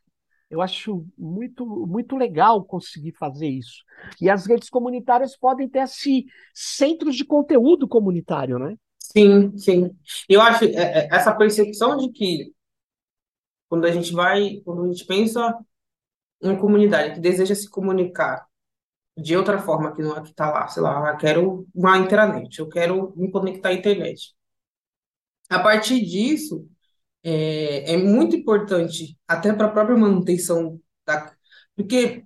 eu 0.50 0.60
acho 0.60 1.06
muito, 1.16 1.64
muito 1.64 2.16
legal 2.16 2.64
conseguir 2.64 3.12
fazer 3.12 3.48
isso. 3.48 3.82
E 4.20 4.28
as 4.28 4.46
redes 4.46 4.68
comunitárias 4.68 5.36
podem 5.36 5.68
ter 5.68 5.80
assim, 5.80 6.24
centros 6.52 7.16
de 7.16 7.24
conteúdo 7.24 7.88
comunitário, 7.88 8.58
né? 8.58 8.76
sim, 8.98 9.56
sim. 9.56 9.96
Eu 10.28 10.40
acho 10.40 10.64
é, 10.64 10.70
é, 10.70 11.08
essa 11.10 11.34
percepção 11.34 11.96
de 11.96 12.10
que 12.10 12.52
quando 13.68 13.86
a 13.86 13.90
gente 13.90 14.12
vai, 14.12 14.60
quando 14.64 14.84
a 14.84 14.88
gente 14.88 15.04
pensa 15.06 15.56
em 16.42 16.56
comunidade 16.56 17.14
que 17.14 17.20
deseja 17.20 17.54
se 17.54 17.68
comunicar 17.68 18.46
de 19.16 19.36
outra 19.36 19.58
forma 19.58 19.94
que 19.94 20.02
não 20.02 20.16
é 20.16 20.22
que 20.22 20.30
está 20.30 20.50
lá, 20.50 20.68
sei 20.68 20.82
lá, 20.82 21.10
ah, 21.10 21.16
quero 21.16 21.66
uma 21.74 21.98
intranet, 21.98 22.58
eu 22.58 22.68
quero 22.68 23.12
me 23.16 23.30
conectar 23.30 23.70
à 23.70 23.72
internet. 23.74 24.34
A 25.50 25.58
partir 25.60 26.04
disso, 26.04 26.68
é, 27.22 27.94
é 27.94 27.96
muito 27.96 28.36
importante, 28.36 29.18
até 29.26 29.52
para 29.52 29.66
a 29.66 29.70
própria 29.70 29.96
manutenção 29.96 30.80
da. 31.06 31.32
Porque 31.76 32.24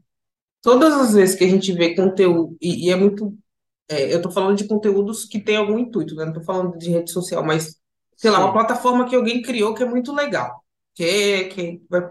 todas 0.63 0.95
as 0.95 1.15
vezes 1.15 1.37
que 1.37 1.45
a 1.45 1.49
gente 1.49 1.73
vê 1.73 1.95
conteúdo, 1.95 2.57
e, 2.61 2.89
e 2.89 2.91
é 2.91 2.97
muito. 2.97 3.37
é, 3.89 4.13
eu 4.13 4.19
estou 4.19 4.33
falando 4.33 4.57
de 4.59 4.67
conteúdos 4.69 5.25
que 5.27 5.41
têm 5.41 5.57
algum 5.57 5.79
intuito, 5.79 6.15
né? 6.17 6.25
Não 6.25 6.33
estou 6.33 6.45
falando 6.45 6.79
de 6.79 6.91
rede 6.91 7.11
social, 7.13 7.45
mas, 7.45 7.77
sei 8.17 8.31
lá, 8.31 8.41
uma 8.41 8.53
plataforma 8.53 9.09
que 9.09 9.17
alguém 9.17 9.43
criou 9.43 9.75
que 9.75 9.83
é 9.83 9.87
muito 9.87 10.13
legal. 10.13 10.62
Que, 10.95 11.45
que 11.47 11.83
vai- 11.91 12.11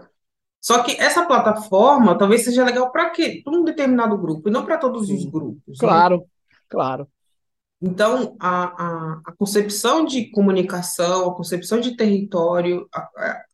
Só 0.60 0.82
que 0.84 0.92
essa 1.00 1.26
plataforma 1.26 2.18
talvez 2.18 2.44
seja 2.44 2.64
legal 2.64 2.92
para 2.92 3.10
quê? 3.10 3.42
Para 3.44 3.54
um 3.58 3.64
determinado 3.64 4.18
grupo, 4.18 4.48
e 4.48 4.52
não 4.52 4.64
para 4.66 4.78
todos 4.78 5.10
os 5.10 5.24
sim. 5.24 5.30
grupos, 5.30 5.82
né? 5.82 6.04
Claro, 6.04 6.28
claro. 6.68 7.10
Então, 7.80 8.36
a, 8.40 9.14
a, 9.16 9.20
a 9.26 9.32
concepção 9.36 10.04
de 10.04 10.30
comunicação, 10.30 11.28
a 11.30 11.34
concepção 11.34 11.80
de 11.80 11.96
território, 11.96 12.88
a- 12.94 13.00
a- 13.16 13.44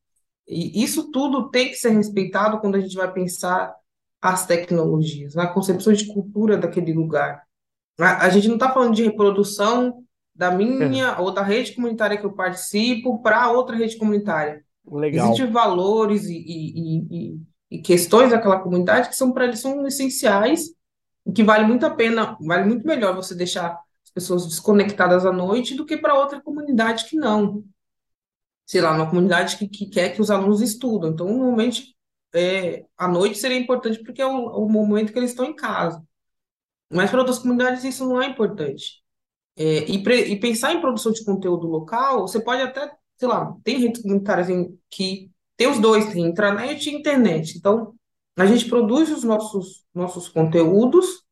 e 0.48 0.82
isso 0.84 1.10
tudo 1.12 1.50
tem 1.50 1.68
que 1.70 1.76
ser 1.76 1.90
respeitado 1.90 2.60
quando 2.60 2.76
a 2.76 2.80
gente 2.80 2.96
vai 2.96 3.12
pensar 3.12 3.74
as 4.22 4.46
tecnologias, 4.46 5.34
né? 5.36 5.44
A 5.44 5.48
concepção 5.54 5.92
de 5.92 6.06
cultura 6.12 6.58
daquele 6.58 6.92
lugar. 6.94 7.44
A, 8.00 8.26
a 8.26 8.30
gente 8.30 8.48
não 8.48 8.56
está 8.56 8.72
falando 8.72 8.94
de 8.96 9.04
reprodução 9.04 10.04
da 10.34 10.50
É, 10.80 10.88
minha 10.88 11.18
ou 11.20 11.32
da 11.32 11.42
rede 11.42 11.74
comunitária 11.74 12.18
que 12.18 12.26
eu 12.26 12.32
participo 12.34 13.22
para 13.22 13.50
outra 13.52 13.76
rede 13.76 13.98
comunitária. 13.98 14.64
Legal. 14.92 15.26
Existem 15.26 15.50
valores 15.50 16.24
e, 16.26 16.36
e, 16.36 16.98
e, 17.10 17.40
e 17.70 17.82
questões 17.82 18.30
daquela 18.30 18.60
comunidade 18.60 19.08
que 19.08 19.16
são 19.16 19.32
para 19.32 19.44
eles 19.44 19.60
são 19.60 19.86
essenciais 19.86 20.70
e 21.26 21.32
que 21.32 21.42
vale 21.42 21.66
muito 21.66 21.84
a 21.84 21.90
pena, 21.90 22.36
vale 22.40 22.64
muito 22.64 22.86
melhor 22.86 23.14
você 23.14 23.34
deixar 23.34 23.72
as 24.04 24.10
pessoas 24.12 24.46
desconectadas 24.46 25.26
à 25.26 25.32
noite 25.32 25.74
do 25.74 25.84
que 25.84 25.96
para 25.96 26.18
outra 26.18 26.40
comunidade 26.40 27.04
que 27.06 27.16
não. 27.16 27.64
Sei 28.66 28.80
lá, 28.80 28.92
uma 28.92 29.08
comunidade 29.08 29.56
que, 29.56 29.66
que 29.66 29.86
quer 29.86 30.14
que 30.14 30.20
os 30.20 30.30
alunos 30.30 30.60
estudam. 30.60 31.10
Então, 31.10 31.26
normalmente, 31.26 31.96
é, 32.34 32.84
à 32.96 33.08
noite 33.08 33.38
seria 33.38 33.58
importante 33.58 34.02
porque 34.02 34.20
é 34.20 34.26
o, 34.26 34.64
o 34.64 34.68
momento 34.68 35.12
que 35.12 35.18
eles 35.18 35.30
estão 35.30 35.46
em 35.46 35.56
casa. 35.56 36.02
Mas 36.90 37.10
para 37.10 37.20
outras 37.20 37.38
comunidades 37.38 37.84
isso 37.84 38.06
não 38.06 38.20
é 38.20 38.26
importante. 38.26 39.02
É, 39.56 39.90
e, 39.90 40.02
pre- 40.02 40.26
e 40.26 40.38
pensar 40.38 40.72
em 40.72 40.80
produção 40.80 41.12
de 41.12 41.24
conteúdo 41.24 41.66
local, 41.66 42.28
você 42.28 42.40
pode 42.40 42.62
até, 42.62 42.92
sei 43.18 43.28
lá, 43.28 43.54
tem 43.64 43.80
redes 43.80 44.02
comunitárias 44.02 44.48
em, 44.48 44.78
que 44.88 45.30
tem 45.56 45.68
os 45.68 45.78
dois, 45.80 46.12
tem 46.12 46.24
intranet 46.24 46.88
e 46.88 46.94
internet. 46.94 47.58
Então, 47.58 47.94
a 48.36 48.46
gente 48.46 48.68
produz 48.68 49.10
os 49.10 49.24
nossos, 49.24 49.84
nossos 49.92 50.28
conteúdos 50.28 51.24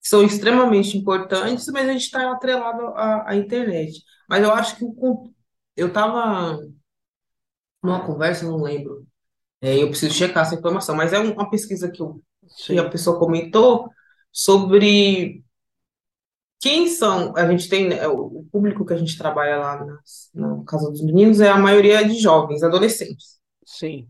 são 0.00 0.22
extremamente 0.22 0.98
importantes, 0.98 1.66
mas 1.68 1.88
a 1.88 1.92
gente 1.92 2.02
está 2.02 2.30
atrelado 2.30 2.86
à, 2.88 3.30
à, 3.30 3.36
internet. 3.36 4.02
Mas 4.28 4.42
eu 4.42 4.52
acho 4.52 4.76
que 4.76 4.84
o, 4.84 5.32
eu 5.76 5.88
estava 5.88 6.58
numa 7.82 8.04
conversa, 8.04 8.44
não 8.44 8.62
lembro, 8.62 9.06
é, 9.60 9.80
eu 9.82 9.88
preciso 9.88 10.14
checar 10.14 10.44
essa 10.44 10.54
informação, 10.56 10.94
mas 10.94 11.12
é 11.12 11.18
uma 11.18 11.48
pesquisa 11.48 11.90
que, 11.90 12.02
eu, 12.02 12.20
que 12.66 12.78
a 12.78 12.88
pessoa 12.90 13.18
comentou 13.18 13.88
sobre 14.30 15.41
quem 16.62 16.86
são, 16.86 17.36
a 17.36 17.50
gente 17.50 17.68
tem, 17.68 17.88
né, 17.88 18.06
o 18.06 18.46
público 18.52 18.86
que 18.86 18.92
a 18.92 18.96
gente 18.96 19.18
trabalha 19.18 19.56
lá 19.56 19.84
na, 19.84 19.98
na 20.32 20.64
Casa 20.64 20.88
dos 20.92 21.02
Meninos 21.02 21.40
é 21.40 21.48
a 21.48 21.58
maioria 21.58 22.04
de 22.04 22.16
jovens, 22.20 22.62
adolescentes. 22.62 23.40
Sim. 23.66 24.06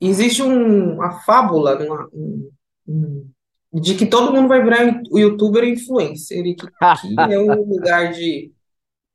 Existe 0.00 0.40
um, 0.40 0.94
uma 0.94 1.18
fábula, 1.22 1.76
uma, 1.84 2.08
um, 2.12 2.50
um, 2.86 3.30
de 3.74 3.96
que 3.96 4.06
todo 4.06 4.32
mundo 4.32 4.46
vai 4.46 4.62
virar 4.62 5.02
youtuber 5.12 5.64
e 5.64 5.72
influencer, 5.72 6.46
e 6.46 6.54
que, 6.54 6.66
que 6.70 7.34
é 7.34 7.40
um 7.40 7.64
lugar 7.64 8.12
de, 8.12 8.52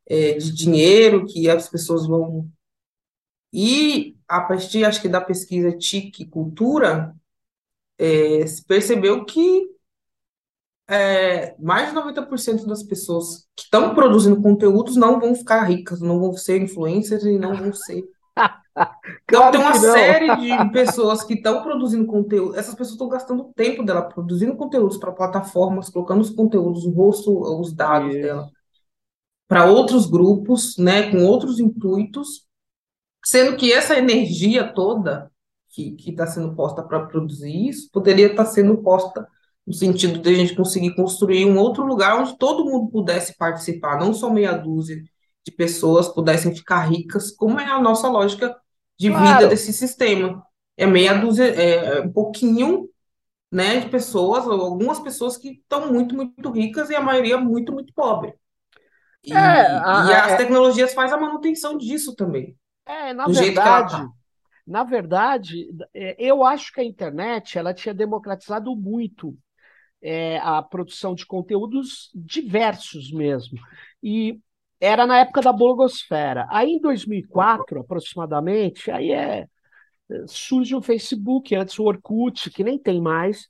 é, 0.05 0.33
de 0.33 0.53
dinheiro, 0.53 1.25
que 1.25 1.49
as 1.49 1.69
pessoas 1.69 2.05
vão. 2.05 2.45
E 3.53 4.17
a 4.27 4.41
partir, 4.41 4.83
acho 4.83 5.01
que 5.01 5.07
da 5.07 5.21
pesquisa 5.21 5.71
TIC 5.71 6.25
Cultura, 6.25 7.15
é, 7.97 8.45
se 8.45 8.65
percebeu 8.65 9.23
que 9.23 9.70
é, 10.91 11.55
mais 11.57 11.89
de 11.89 11.95
90% 11.95 12.65
das 12.65 12.83
pessoas 12.83 13.47
que 13.55 13.63
estão 13.63 13.95
produzindo 13.95 14.41
conteúdos 14.41 14.97
não 14.97 15.19
vão 15.19 15.33
ficar 15.33 15.63
ricas, 15.63 16.01
não 16.01 16.19
vão 16.19 16.33
ser 16.33 16.61
influencers 16.61 17.23
e 17.23 17.39
não 17.39 17.55
vão 17.55 17.73
ser 17.73 18.03
Então, 19.23 19.51
tem 19.51 19.59
uma 19.59 19.75
série 19.75 20.35
de 20.37 20.71
pessoas 20.71 21.23
que 21.23 21.33
estão 21.33 21.61
produzindo 21.61 22.05
conteúdo. 22.05 22.57
Essas 22.57 22.73
pessoas 22.73 22.93
estão 22.93 23.09
gastando 23.09 23.43
o 23.43 23.53
tempo 23.53 23.83
dela 23.83 24.01
produzindo 24.01 24.55
conteúdos 24.55 24.97
para 24.97 25.11
plataformas, 25.11 25.89
colocando 25.89 26.21
os 26.21 26.29
conteúdos, 26.29 26.85
o 26.85 26.91
rosto, 26.91 27.31
os 27.59 27.73
dados 27.73 28.13
Isso. 28.13 28.21
dela 28.21 28.49
para 29.47 29.65
outros 29.65 30.05
grupos, 30.05 30.77
né, 30.77 31.11
com 31.11 31.25
outros 31.25 31.59
intuitos, 31.59 32.45
sendo 33.23 33.57
que 33.57 33.73
essa 33.73 33.97
energia 33.97 34.73
toda 34.73 35.29
que 35.69 35.97
está 36.07 36.25
sendo 36.25 36.55
posta 36.55 36.81
para 36.81 37.05
produzir 37.05 37.67
isso 37.67 37.89
poderia 37.91 38.27
estar 38.27 38.45
tá 38.45 38.49
sendo 38.49 38.77
posta 38.77 39.27
no 39.65 39.73
sentido 39.73 40.19
de 40.19 40.29
a 40.29 40.33
gente 40.33 40.55
conseguir 40.55 40.95
construir 40.95 41.45
um 41.45 41.57
outro 41.57 41.85
lugar 41.85 42.19
onde 42.19 42.37
todo 42.37 42.65
mundo 42.65 42.89
pudesse 42.91 43.37
participar, 43.37 43.99
não 43.99 44.13
só 44.13 44.29
meia 44.29 44.53
dúzia 44.53 45.01
de 45.45 45.51
pessoas 45.51 46.07
pudessem 46.07 46.55
ficar 46.55 46.81
ricas, 46.81 47.31
como 47.31 47.59
é 47.59 47.65
a 47.65 47.79
nossa 47.79 48.07
lógica 48.07 48.55
de 48.99 49.09
claro. 49.09 49.25
vida 49.25 49.47
desse 49.47 49.73
sistema. 49.73 50.43
É 50.77 50.85
meia 50.85 51.13
dúzia, 51.13 51.45
é, 51.45 51.97
é 51.97 52.01
um 52.01 52.11
pouquinho, 52.11 52.89
né, 53.51 53.79
de 53.79 53.89
pessoas, 53.89 54.45
ou 54.45 54.61
algumas 54.61 54.99
pessoas 54.99 55.37
que 55.37 55.49
estão 55.49 55.91
muito, 55.91 56.15
muito 56.15 56.51
ricas 56.51 56.89
e 56.89 56.95
a 56.95 57.01
maioria 57.01 57.37
muito, 57.37 57.71
muito 57.71 57.93
pobre. 57.93 58.33
E, 59.23 59.33
é, 59.33 59.37
a, 59.37 60.05
e 60.07 60.13
as 60.13 60.31
é, 60.31 60.37
tecnologias 60.37 60.93
fazem 60.93 61.15
a 61.15 61.21
manutenção 61.21 61.77
disso 61.77 62.15
também. 62.15 62.55
É, 62.85 63.13
na 63.13 63.27
verdade, 63.27 63.91
tá. 63.91 64.09
na 64.65 64.83
verdade, 64.83 65.67
é, 65.93 66.15
eu 66.17 66.43
acho 66.43 66.73
que 66.73 66.81
a 66.81 66.83
internet 66.83 67.57
ela 67.57 67.73
tinha 67.73 67.93
democratizado 67.93 68.75
muito 68.75 69.37
é, 70.01 70.37
a 70.39 70.61
produção 70.61 71.13
de 71.13 71.25
conteúdos 71.25 72.09
diversos 72.13 73.11
mesmo. 73.11 73.59
E 74.01 74.39
era 74.79 75.05
na 75.05 75.19
época 75.19 75.41
da 75.41 75.53
blogosfera. 75.53 76.47
Aí 76.49 76.71
em 76.71 76.81
2004, 76.81 77.81
aproximadamente, 77.81 78.89
aí 78.89 79.11
é 79.11 79.47
surge 80.27 80.75
o 80.75 80.81
Facebook, 80.81 81.55
antes 81.55 81.77
o 81.79 81.85
Orkut, 81.85 82.49
que 82.49 82.63
nem 82.63 82.77
tem 82.77 83.01
mais, 83.01 83.47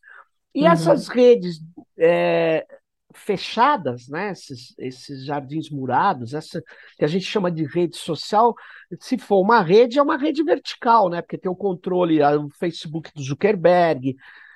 e 0.53 0.61
uhum. 0.61 0.67
essas 0.71 1.07
redes 1.07 1.59
é, 1.97 2.65
fechadas, 3.13 4.07
né, 4.07 4.31
esses, 4.31 4.73
esses 4.77 5.25
jardins 5.25 5.69
murados, 5.69 6.33
essa 6.33 6.61
que 6.97 7.05
a 7.05 7.07
gente 7.07 7.25
chama 7.25 7.51
de 7.51 7.65
rede 7.65 7.97
social, 7.97 8.53
se 8.99 9.17
for 9.17 9.41
uma 9.41 9.61
rede, 9.61 9.99
é 9.99 10.01
uma 10.01 10.17
rede 10.17 10.43
vertical, 10.43 11.09
né, 11.09 11.21
porque 11.21 11.37
tem 11.37 11.51
o 11.51 11.55
controle, 11.55 12.21
o 12.21 12.49
Facebook 12.49 13.11
do 13.13 13.23
Zuckerberg, 13.23 14.15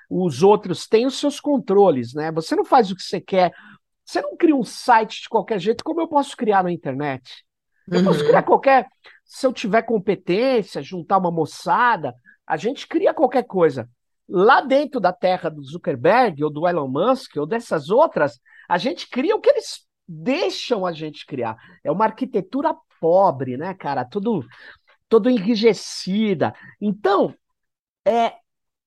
os 0.10 0.44
outros 0.44 0.88
têm 0.88 1.06
os 1.06 1.20
seus 1.20 1.40
controles, 1.40 2.14
né, 2.14 2.32
você 2.32 2.56
não 2.56 2.66
faz 2.66 2.92
o 2.92 2.96
que 2.96 3.04
você 3.04 3.20
quer 3.20 3.52
você 4.06 4.22
não 4.22 4.38
cria 4.38 4.56
um 4.56 4.64
site 4.64 5.24
de 5.24 5.30
qualquer 5.30 5.60
jeito, 5.60 5.84
como 5.84 6.00
eu 6.00 6.08
posso 6.08 6.38
criar 6.38 6.64
na 6.64 6.72
internet. 6.72 7.44
Eu 7.90 8.00
uhum. 8.00 8.06
posso 8.06 8.24
criar 8.24 8.44
qualquer. 8.44 8.88
Se 9.26 9.48
eu 9.48 9.52
tiver 9.52 9.82
competência, 9.82 10.82
juntar 10.82 11.18
uma 11.18 11.32
moçada, 11.32 12.14
a 12.46 12.56
gente 12.56 12.88
cria 12.88 13.14
qualquer 13.14 13.44
coisa. 13.44 13.90
Lá 14.30 14.62
dentro 14.62 15.00
da 15.00 15.12
terra 15.12 15.50
do 15.50 15.64
Zuckerberg, 15.64 16.44
ou 16.44 16.52
do 16.52 16.68
Elon 16.68 16.88
Musk, 16.88 17.36
ou 17.38 17.48
dessas 17.48 17.90
outras, 17.90 18.40
a 18.70 18.78
gente 18.78 19.10
cria 19.10 19.36
o 19.36 19.42
que 19.42 19.50
eles 19.50 19.86
deixam 20.08 20.86
a 20.86 20.92
gente 20.92 21.26
criar. 21.26 21.58
É 21.84 21.92
uma 21.92 22.06
arquitetura 22.06 22.76
pobre, 23.00 23.58
né, 23.58 23.74
cara? 23.74 24.06
Tudo, 24.06 24.46
tudo 25.10 25.30
enrijecida. 25.30 26.54
Então, 26.80 27.34
é, 28.08 28.36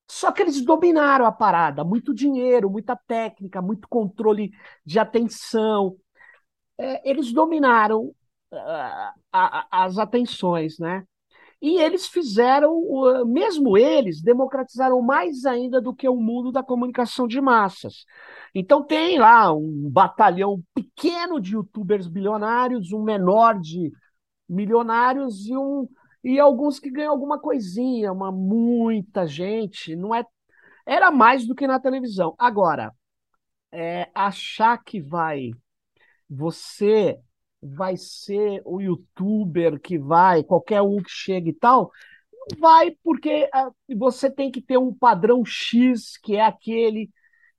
só 0.09 0.31
que 0.31 0.41
eles 0.41 0.61
dominaram 0.65 1.25
a 1.25 1.31
parada, 1.31 1.83
muito 1.83 2.13
dinheiro, 2.15 2.69
muita 2.69 2.95
técnica, 2.95 3.61
muito 3.61 3.87
controle 3.87 4.51
de 4.83 4.97
atenção. 4.97 5.95
É, 6.77 7.07
eles 7.09 7.31
dominaram 7.31 8.05
uh, 8.51 9.13
a, 9.31 9.67
as 9.83 9.99
atenções, 9.99 10.79
né? 10.79 11.05
E 11.61 11.79
eles 11.79 12.07
fizeram, 12.07 12.73
uh, 12.73 13.25
mesmo 13.25 13.77
eles, 13.77 14.21
democratizaram 14.21 15.01
mais 15.01 15.45
ainda 15.45 15.79
do 15.79 15.93
que 15.93 16.09
o 16.09 16.15
mundo 16.15 16.51
da 16.51 16.63
comunicação 16.63 17.27
de 17.27 17.39
massas. 17.39 18.05
Então 18.55 18.83
tem 18.83 19.19
lá 19.19 19.53
um 19.53 19.89
batalhão 19.91 20.63
pequeno 20.73 21.39
de 21.39 21.53
youtubers 21.53 22.07
bilionários, 22.07 22.91
um 22.91 23.03
menor 23.03 23.59
de 23.59 23.91
milionários 24.47 25.45
e 25.47 25.55
um 25.55 25.87
e 26.23 26.39
alguns 26.39 26.79
que 26.79 26.89
ganham 26.89 27.11
alguma 27.11 27.39
coisinha, 27.39 28.11
uma 28.11 28.31
muita 28.31 29.25
gente, 29.25 29.95
não 29.95 30.13
é 30.13 30.25
era 30.85 31.11
mais 31.11 31.45
do 31.45 31.53
que 31.53 31.67
na 31.67 31.79
televisão. 31.79 32.33
Agora, 32.37 32.91
é, 33.71 34.09
achar 34.13 34.83
que 34.83 34.99
vai 34.99 35.51
você 36.29 37.19
vai 37.61 37.97
ser 37.97 38.61
o 38.65 38.79
youtuber 38.79 39.79
que 39.79 39.97
vai, 39.97 40.43
qualquer 40.43 40.81
um 40.81 40.97
que 40.97 41.11
chega 41.11 41.49
e 41.49 41.53
tal, 41.53 41.91
vai 42.57 42.91
porque 43.03 43.49
uh, 43.53 43.97
você 43.97 44.31
tem 44.31 44.49
que 44.49 44.61
ter 44.61 44.77
um 44.77 44.93
padrão 44.93 45.43
X, 45.43 46.17
que 46.17 46.35
é 46.35 46.45
aquele 46.45 47.09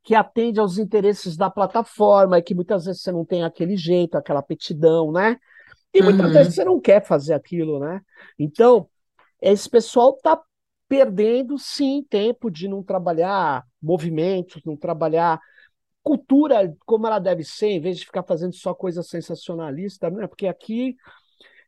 que 0.03 0.15
atende 0.15 0.59
aos 0.59 0.79
interesses 0.79 1.37
da 1.37 1.51
plataforma, 1.51 2.39
e 2.39 2.43
que 2.43 2.55
muitas 2.55 2.87
vezes 2.87 3.03
você 3.03 3.13
não 3.13 3.25
tem 3.25 3.45
aquele 3.45 3.77
jeito, 3.77 4.17
aquela 4.17 4.41
aptidão, 4.41 5.13
né? 5.13 5.39
E 5.93 6.03
muitas 6.03 6.27
uhum. 6.27 6.33
vezes 6.33 6.55
você 6.55 6.65
não 6.65 6.81
quer 6.81 7.05
fazer 7.05 7.35
aquilo, 7.35 7.81
né? 7.81 8.01
Então, 8.39 8.89
esse 9.41 9.69
pessoal 9.69 10.15
está 10.15 10.41
perdendo, 10.89 11.59
sim, 11.59 12.05
tempo 12.09 12.51
de 12.51 12.69
não 12.69 12.83
trabalhar 12.83 13.65
movimentos, 13.83 14.63
não 14.65 14.77
trabalhar 14.77 15.41
cultura 16.03 16.75
como 16.87 17.07
ela 17.07 17.19
deve 17.19 17.45
ser, 17.45 17.69
em 17.69 17.81
vez 17.81 17.99
de 17.99 18.07
ficar 18.07 18.23
fazendo 18.23 18.55
só 18.55 18.75
coisa 18.75 19.03
sensacionalista, 19.03 20.11
né? 20.11 20.27
Porque 20.27 20.47
aqui, 20.47 20.97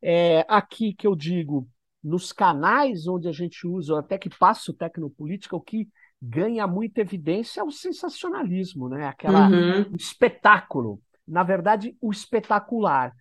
é, 0.00 0.44
aqui 0.48 0.94
que 0.94 1.06
eu 1.06 1.14
digo, 1.14 1.68
nos 2.02 2.32
canais 2.32 3.06
onde 3.06 3.28
a 3.28 3.32
gente 3.32 3.66
usa, 3.66 3.98
até 3.98 4.18
que 4.18 4.28
passa 4.28 4.70
o 4.70 4.74
tecnopolítica, 4.74 5.54
o 5.54 5.60
que 5.60 5.88
ganha 6.20 6.66
muita 6.66 7.00
evidência 7.00 7.60
é 7.60 7.64
o 7.64 7.70
sensacionalismo, 7.70 8.88
né? 8.88 9.06
Aquela 9.06 9.48
uhum. 9.48 9.92
espetáculo. 9.96 11.00
Na 11.26 11.42
verdade, 11.42 11.96
o 12.00 12.10
espetacular. 12.10 13.12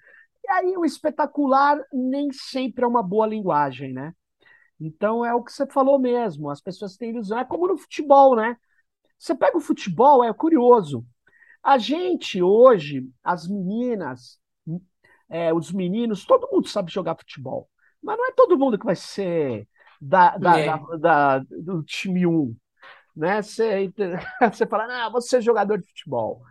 E 0.43 0.51
aí 0.51 0.77
o 0.77 0.85
espetacular 0.85 1.79
nem 1.91 2.31
sempre 2.31 2.83
é 2.83 2.87
uma 2.87 3.03
boa 3.03 3.27
linguagem, 3.27 3.93
né? 3.93 4.13
Então 4.79 5.23
é 5.23 5.33
o 5.33 5.43
que 5.43 5.51
você 5.51 5.67
falou 5.67 5.99
mesmo, 5.99 6.49
as 6.49 6.59
pessoas 6.59 6.97
têm 6.97 7.11
ilusão, 7.11 7.37
é 7.37 7.45
como 7.45 7.67
no 7.67 7.77
futebol, 7.77 8.35
né? 8.35 8.57
Você 9.19 9.35
pega 9.35 9.55
o 9.57 9.61
futebol, 9.61 10.23
é 10.23 10.33
curioso. 10.33 11.05
A 11.63 11.77
gente 11.77 12.41
hoje, 12.41 13.07
as 13.23 13.47
meninas, 13.47 14.39
é, 15.29 15.53
os 15.53 15.71
meninos, 15.71 16.25
todo 16.25 16.49
mundo 16.51 16.67
sabe 16.67 16.91
jogar 16.91 17.15
futebol. 17.15 17.69
Mas 18.01 18.17
não 18.17 18.27
é 18.27 18.31
todo 18.31 18.57
mundo 18.57 18.79
que 18.79 18.85
vai 18.85 18.95
ser 18.95 19.67
da, 20.01 20.37
da, 20.37 20.59
é. 20.59 20.65
da, 20.65 20.77
da 20.97 21.39
do 21.39 21.83
time 21.83 22.25
1. 22.25 22.55
Né? 23.15 23.41
Você, 23.43 23.93
você 24.51 24.65
fala, 24.65 25.05
ah, 25.05 25.09
você 25.09 25.37
é 25.37 25.41
jogador 25.41 25.77
de 25.77 25.87
futebol. 25.87 26.41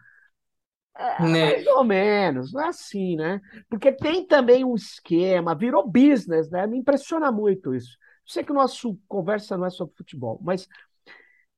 É, 0.96 1.22
né? 1.22 1.52
Mais 1.52 1.66
ou 1.68 1.84
menos, 1.84 2.52
não 2.52 2.62
é 2.62 2.68
assim, 2.68 3.16
né? 3.16 3.40
Porque 3.68 3.92
tem 3.92 4.26
também 4.26 4.64
um 4.64 4.74
esquema, 4.74 5.54
virou 5.54 5.88
business, 5.88 6.50
né? 6.50 6.66
Me 6.66 6.78
impressiona 6.78 7.30
muito 7.32 7.74
isso. 7.74 7.96
Sei 8.26 8.44
que 8.44 8.52
nossa 8.52 8.76
conversa 9.08 9.56
não 9.56 9.66
é 9.66 9.70
sobre 9.70 9.96
futebol, 9.96 10.38
mas 10.42 10.68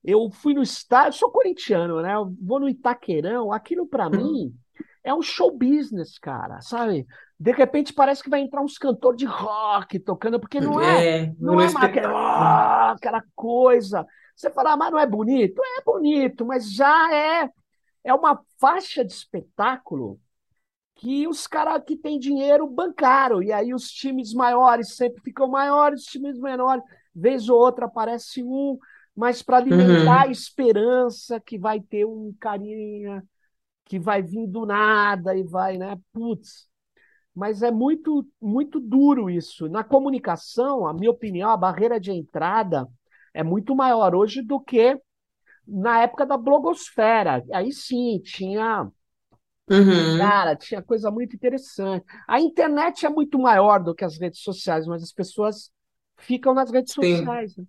eu 0.05 0.31
fui 0.31 0.55
no 0.55 0.63
estádio, 0.63 1.19
sou 1.19 1.31
corintiano, 1.31 2.01
né? 2.01 2.15
Eu 2.15 2.35
vou 2.41 2.61
no 2.61 2.69
Itaquerão, 2.69 3.53
aquilo 3.53 3.87
para 3.87 4.07
uhum. 4.07 4.11
mim 4.11 4.55
é 5.05 5.13
um 5.13 5.23
show 5.23 5.51
business, 5.51 6.19
cara, 6.19 6.61
sabe? 6.61 7.07
De 7.39 7.51
repente 7.51 7.93
parece 7.93 8.23
que 8.23 8.31
vai 8.31 8.41
entrar 8.41 8.63
uns 8.63 8.79
cantores 8.79 9.19
de 9.19 9.27
rock 9.27 9.99
tocando, 9.99 10.39
porque 10.39 10.61
não 10.61 10.81
é, 10.81 11.25
é 11.25 11.33
não 11.39 11.61
é 11.61 11.69
uma, 11.69 11.85
aquela, 11.85 12.93
aquela 12.93 13.23
coisa. 13.35 14.07
Você 14.37 14.49
fala, 14.51 14.73
ah, 14.73 14.77
mas 14.77 14.93
não 14.93 14.99
é 14.99 15.07
bonito? 15.07 15.61
É 15.79 15.83
bonito, 15.85 16.47
mas 16.47 16.73
já 16.73 17.13
é 17.13 17.49
é 18.05 18.13
uma 18.15 18.41
faixa 18.59 19.05
de 19.05 19.13
espetáculo 19.13 20.21
que 20.95 21.27
os 21.27 21.47
caras 21.47 21.83
que 21.85 21.97
têm 21.97 22.19
dinheiro 22.19 22.67
bancaram. 22.67 23.43
E 23.43 23.53
aí 23.53 23.75
os 23.75 23.91
times 23.91 24.33
maiores 24.33 24.95
sempre 24.95 25.21
ficam 25.23 25.49
maiores, 25.49 26.03
os 26.03 26.07
times 26.07 26.39
menores, 26.39 26.85
vez 27.15 27.49
ou 27.49 27.59
outra 27.59 27.87
aparece 27.87 28.43
um, 28.43 28.79
mas 29.15 29.43
para 29.43 29.59
alimentar 29.59 30.25
uhum. 30.25 30.29
a 30.29 30.31
esperança 30.31 31.41
que 31.41 31.59
vai 31.59 31.81
ter 31.81 32.05
um 32.05 32.35
carinha 32.39 33.23
que 33.85 33.99
vai 33.99 34.23
vir 34.23 34.47
do 34.47 34.65
nada 34.65 35.37
e 35.37 35.43
vai, 35.43 35.77
né? 35.77 35.99
Putz. 36.13 36.67
Mas 37.35 37.63
é 37.63 37.71
muito, 37.71 38.27
muito 38.41 38.79
duro 38.79 39.29
isso. 39.29 39.69
Na 39.69 39.83
comunicação, 39.83 40.87
a 40.87 40.93
minha 40.93 41.11
opinião, 41.11 41.51
a 41.51 41.57
barreira 41.57 41.99
de 41.99 42.13
entrada 42.13 42.89
é 43.35 43.43
muito 43.43 43.75
maior 43.75 44.15
hoje 44.15 44.43
do 44.43 44.61
que 44.61 44.99
na 45.67 46.03
época 46.03 46.27
da 46.27 46.37
blogosfera. 46.37 47.45
Aí 47.53 47.73
sim, 47.73 48.21
tinha 48.23 48.91
Uhum. 49.71 50.43
Cara, 50.43 50.57
tinha 50.57 50.83
coisa 50.83 51.11
muito 51.11 51.35
interessante. 51.37 52.05
A 52.29 52.41
internet 52.41 53.07
é 53.07 53.09
muito 53.09 53.39
maior 53.39 53.83
do 53.83 53.95
que 53.95 54.05
as 54.05 54.19
redes 54.19 54.41
sociais, 54.41 54.87
mas 54.87 55.03
as 55.03 55.13
pessoas 55.13 55.71
ficam 56.19 56.55
nas 56.55 56.71
redes 56.71 56.93
Sim. 57.01 57.33
sociais. 57.33 57.57
Né? 57.57 57.65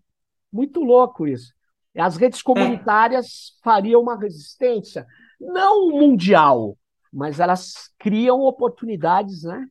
Muito 0.51 0.81
louco 0.81 1.27
isso. 1.27 1.53
As 1.97 2.17
redes 2.17 2.41
É, 2.55 2.83
comunitárias 2.83 3.57
fariam 3.63 4.01
uma 4.01 4.17
resistência, 4.19 5.07
não 5.39 5.89
mundial, 5.91 6.77
mas 7.11 7.39
elas 7.39 7.91
criam 7.99 8.41
oportunidades, 8.41 9.43
né, 9.43 9.67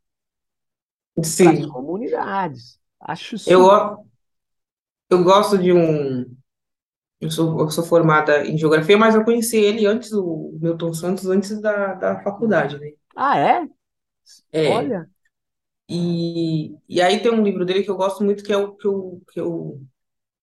para 1.42 1.52
as 1.58 1.66
sim. 1.66 1.66
comunidades. 1.66 2.78
Acho 3.00 3.34
Eu, 3.46 3.60
isso. 3.60 3.68
eu 5.10 5.22
gosto 5.24 5.58
de 5.58 5.72
um. 5.72 6.24
Eu 7.22 7.30
sou, 7.30 7.60
eu 7.60 7.70
sou 7.70 7.84
formada 7.84 8.44
em 8.44 8.58
geografia, 8.58 8.98
mas 8.98 9.14
eu 9.14 9.24
conheci 9.24 9.56
ele 9.56 9.86
antes, 9.86 10.12
o 10.12 10.58
Milton 10.60 10.92
Santos, 10.92 11.26
antes 11.26 11.60
da, 11.60 11.94
da 11.94 12.20
faculdade, 12.20 12.76
né? 12.80 12.90
Ah, 13.14 13.38
é? 13.38 13.68
É. 14.50 14.68
Olha. 14.70 15.08
E, 15.88 16.74
e 16.88 17.00
aí 17.00 17.22
tem 17.22 17.30
um 17.30 17.44
livro 17.44 17.64
dele 17.64 17.84
que 17.84 17.90
eu 17.90 17.96
gosto 17.96 18.24
muito, 18.24 18.42
que 18.42 18.52
é 18.52 18.56
o 18.56 18.72
que 18.74 18.88
eu, 18.88 19.22
que 19.32 19.40
eu 19.40 19.80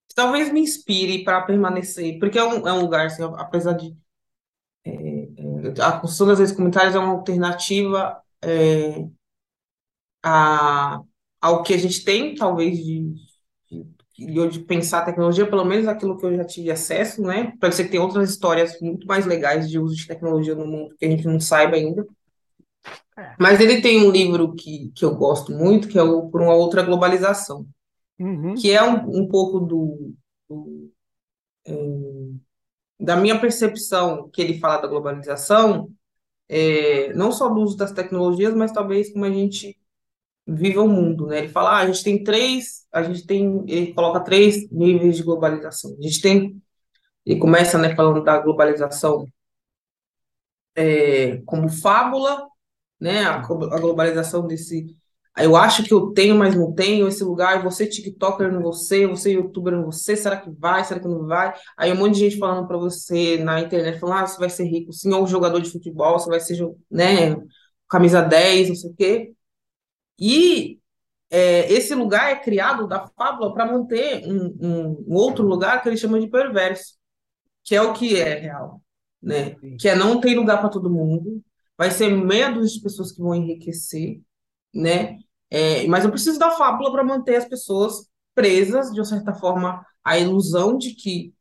que 0.07 0.15
talvez 0.15 0.53
me 0.53 0.61
inspire 0.61 1.23
para 1.25 1.41
permanecer, 1.41 2.17
porque 2.17 2.39
é 2.39 2.43
um, 2.45 2.65
é 2.65 2.71
um 2.71 2.81
lugar, 2.81 3.07
assim, 3.07 3.23
apesar 3.23 3.73
de. 3.73 3.93
A 5.83 5.91
construção 5.99 6.27
das 6.27 6.39
redes 6.39 6.55
comunitárias 6.55 6.95
é 6.95 6.99
uma 6.99 7.13
alternativa 7.13 8.21
é, 8.41 9.05
a, 10.23 11.01
ao 11.41 11.61
que 11.61 11.73
a 11.73 11.77
gente 11.77 12.05
tem, 12.05 12.35
talvez, 12.35 12.77
de, 12.77 13.13
de, 14.25 14.59
pensar 14.59 14.99
a 14.99 15.05
tecnologia, 15.05 15.47
pelo 15.47 15.65
menos 15.65 15.87
aquilo 15.87 16.17
que 16.17 16.25
eu 16.25 16.35
já 16.35 16.43
tive 16.43 16.71
acesso, 16.71 17.21
né? 17.21 17.53
Pode 17.59 17.75
ser 17.75 17.85
que 17.85 17.91
tenha 17.91 18.03
outras 18.03 18.29
histórias 18.29 18.79
muito 18.81 19.07
mais 19.07 19.25
legais 19.25 19.69
de 19.69 19.79
uso 19.79 19.95
de 19.95 20.07
tecnologia 20.07 20.55
no 20.55 20.65
mundo 20.65 20.95
que 20.97 21.05
a 21.05 21.09
gente 21.09 21.25
não 21.25 21.39
saiba 21.39 21.75
ainda. 21.75 22.05
É. 23.17 23.35
Mas 23.39 23.59
ele 23.59 23.81
tem 23.81 24.05
um 24.05 24.11
livro 24.11 24.53
que, 24.53 24.91
que 24.95 25.03
eu 25.03 25.15
gosto 25.15 25.51
muito, 25.51 25.87
que 25.87 25.97
é 25.97 26.03
o 26.03 26.29
Por 26.29 26.41
uma 26.41 26.53
Outra 26.53 26.83
Globalização, 26.83 27.65
Uhum. 28.19 28.53
que 28.53 28.71
é 28.71 28.83
um, 28.83 29.21
um 29.21 29.27
pouco 29.27 29.61
do, 29.61 30.13
do, 30.49 30.91
da 32.99 33.15
minha 33.15 33.39
percepção 33.39 34.29
que 34.29 34.41
ele 34.41 34.59
fala 34.59 34.81
da 34.81 34.87
globalização, 34.87 35.89
é, 36.49 37.13
não 37.13 37.31
só 37.31 37.47
do 37.47 37.61
uso 37.61 37.77
das 37.77 37.93
tecnologias, 37.93 38.53
mas 38.53 38.71
talvez 38.71 39.13
como 39.13 39.23
a 39.23 39.31
gente 39.31 39.78
vive 40.55 40.77
o 40.77 40.87
mundo, 40.87 41.27
né? 41.27 41.39
Ele 41.39 41.49
fala, 41.49 41.71
ah, 41.71 41.79
a 41.79 41.87
gente 41.87 42.03
tem 42.03 42.23
três, 42.23 42.85
a 42.91 43.03
gente 43.03 43.25
tem, 43.25 43.63
ele 43.67 43.93
coloca 43.93 44.19
três 44.21 44.69
níveis 44.71 45.17
de 45.17 45.23
globalização. 45.23 45.95
A 45.99 46.01
gente 46.01 46.21
tem, 46.21 46.61
ele 47.25 47.39
começa, 47.39 47.77
né, 47.77 47.95
falando 47.95 48.23
da 48.23 48.39
globalização 48.39 49.25
é, 50.75 51.37
como 51.45 51.69
fábula, 51.69 52.47
né? 52.99 53.23
A, 53.23 53.37
a 53.37 53.79
globalização 53.79 54.47
desse, 54.47 54.95
ah, 55.35 55.43
eu 55.43 55.55
acho 55.55 55.83
que 55.83 55.93
eu 55.93 56.11
tenho, 56.11 56.35
mas 56.37 56.55
não 56.55 56.73
tenho 56.73 57.07
esse 57.07 57.23
lugar, 57.23 57.63
você 57.63 57.87
TikToker 57.87 58.51
não 58.51 58.61
você, 58.61 59.07
você 59.07 59.33
YouTuber 59.33 59.73
não 59.73 59.85
você, 59.85 60.15
será 60.15 60.37
que 60.37 60.49
vai, 60.51 60.83
será 60.83 60.99
que 60.99 61.07
não 61.07 61.25
vai? 61.27 61.53
Aí 61.77 61.91
um 61.93 61.95
monte 61.95 62.15
de 62.15 62.19
gente 62.21 62.37
falando 62.37 62.67
para 62.67 62.77
você 62.77 63.37
na 63.37 63.61
internet, 63.61 63.99
falando, 63.99 64.19
ah, 64.19 64.27
você 64.27 64.39
vai 64.39 64.49
ser 64.49 64.65
rico, 64.65 64.91
sim, 64.93 65.13
ou 65.13 65.27
jogador 65.27 65.61
de 65.61 65.71
futebol, 65.71 66.19
você 66.19 66.29
vai 66.29 66.39
ser, 66.39 66.57
né, 66.91 67.37
camisa 67.89 68.21
10, 68.21 68.69
não 68.69 68.75
sei 68.75 68.91
o 68.91 68.95
quê. 68.95 69.33
E 70.19 70.79
é, 71.31 71.71
esse 71.71 71.95
lugar 71.95 72.31
é 72.31 72.35
criado 72.37 72.87
da 72.87 73.07
fábula 73.17 73.53
para 73.53 73.65
manter 73.65 74.23
um, 74.27 74.55
um- 74.61 75.05
um 75.09 75.15
outro 75.15 75.45
lugar 75.45 75.81
que 75.81 75.89
ele 75.89 75.97
chama 75.97 76.19
de 76.19 76.27
perverso, 76.29 76.95
que 77.63 77.75
é 77.75 77.81
o 77.81 77.93
que 77.93 78.17
é 78.19 78.35
real, 78.39 78.81
né? 79.21 79.55
Sim. 79.59 79.77
Que 79.77 79.89
é 79.89 79.95
não 79.95 80.19
tem 80.21 80.35
lugar 80.35 80.59
para 80.59 80.69
todo 80.69 80.89
mundo, 80.89 81.43
vai 81.77 81.91
ser 81.91 82.09
dúzia 82.53 82.77
de 82.77 82.83
pessoas 82.83 83.11
que 83.11 83.21
vão 83.21 83.35
enriquecer, 83.35 84.21
né? 84.73 85.17
É, 85.49 85.87
mas 85.87 86.05
eu 86.05 86.11
preciso 86.11 86.39
da 86.39 86.51
fábula 86.51 86.91
para 86.91 87.03
manter 87.03 87.35
as 87.37 87.45
pessoas 87.45 88.07
presas, 88.35 88.91
de 88.93 88.99
uma 88.99 89.05
certa 89.05 89.33
forma, 89.33 89.85
à 90.03 90.17
ilusão 90.19 90.77
de 90.77 90.93
que 90.95 91.33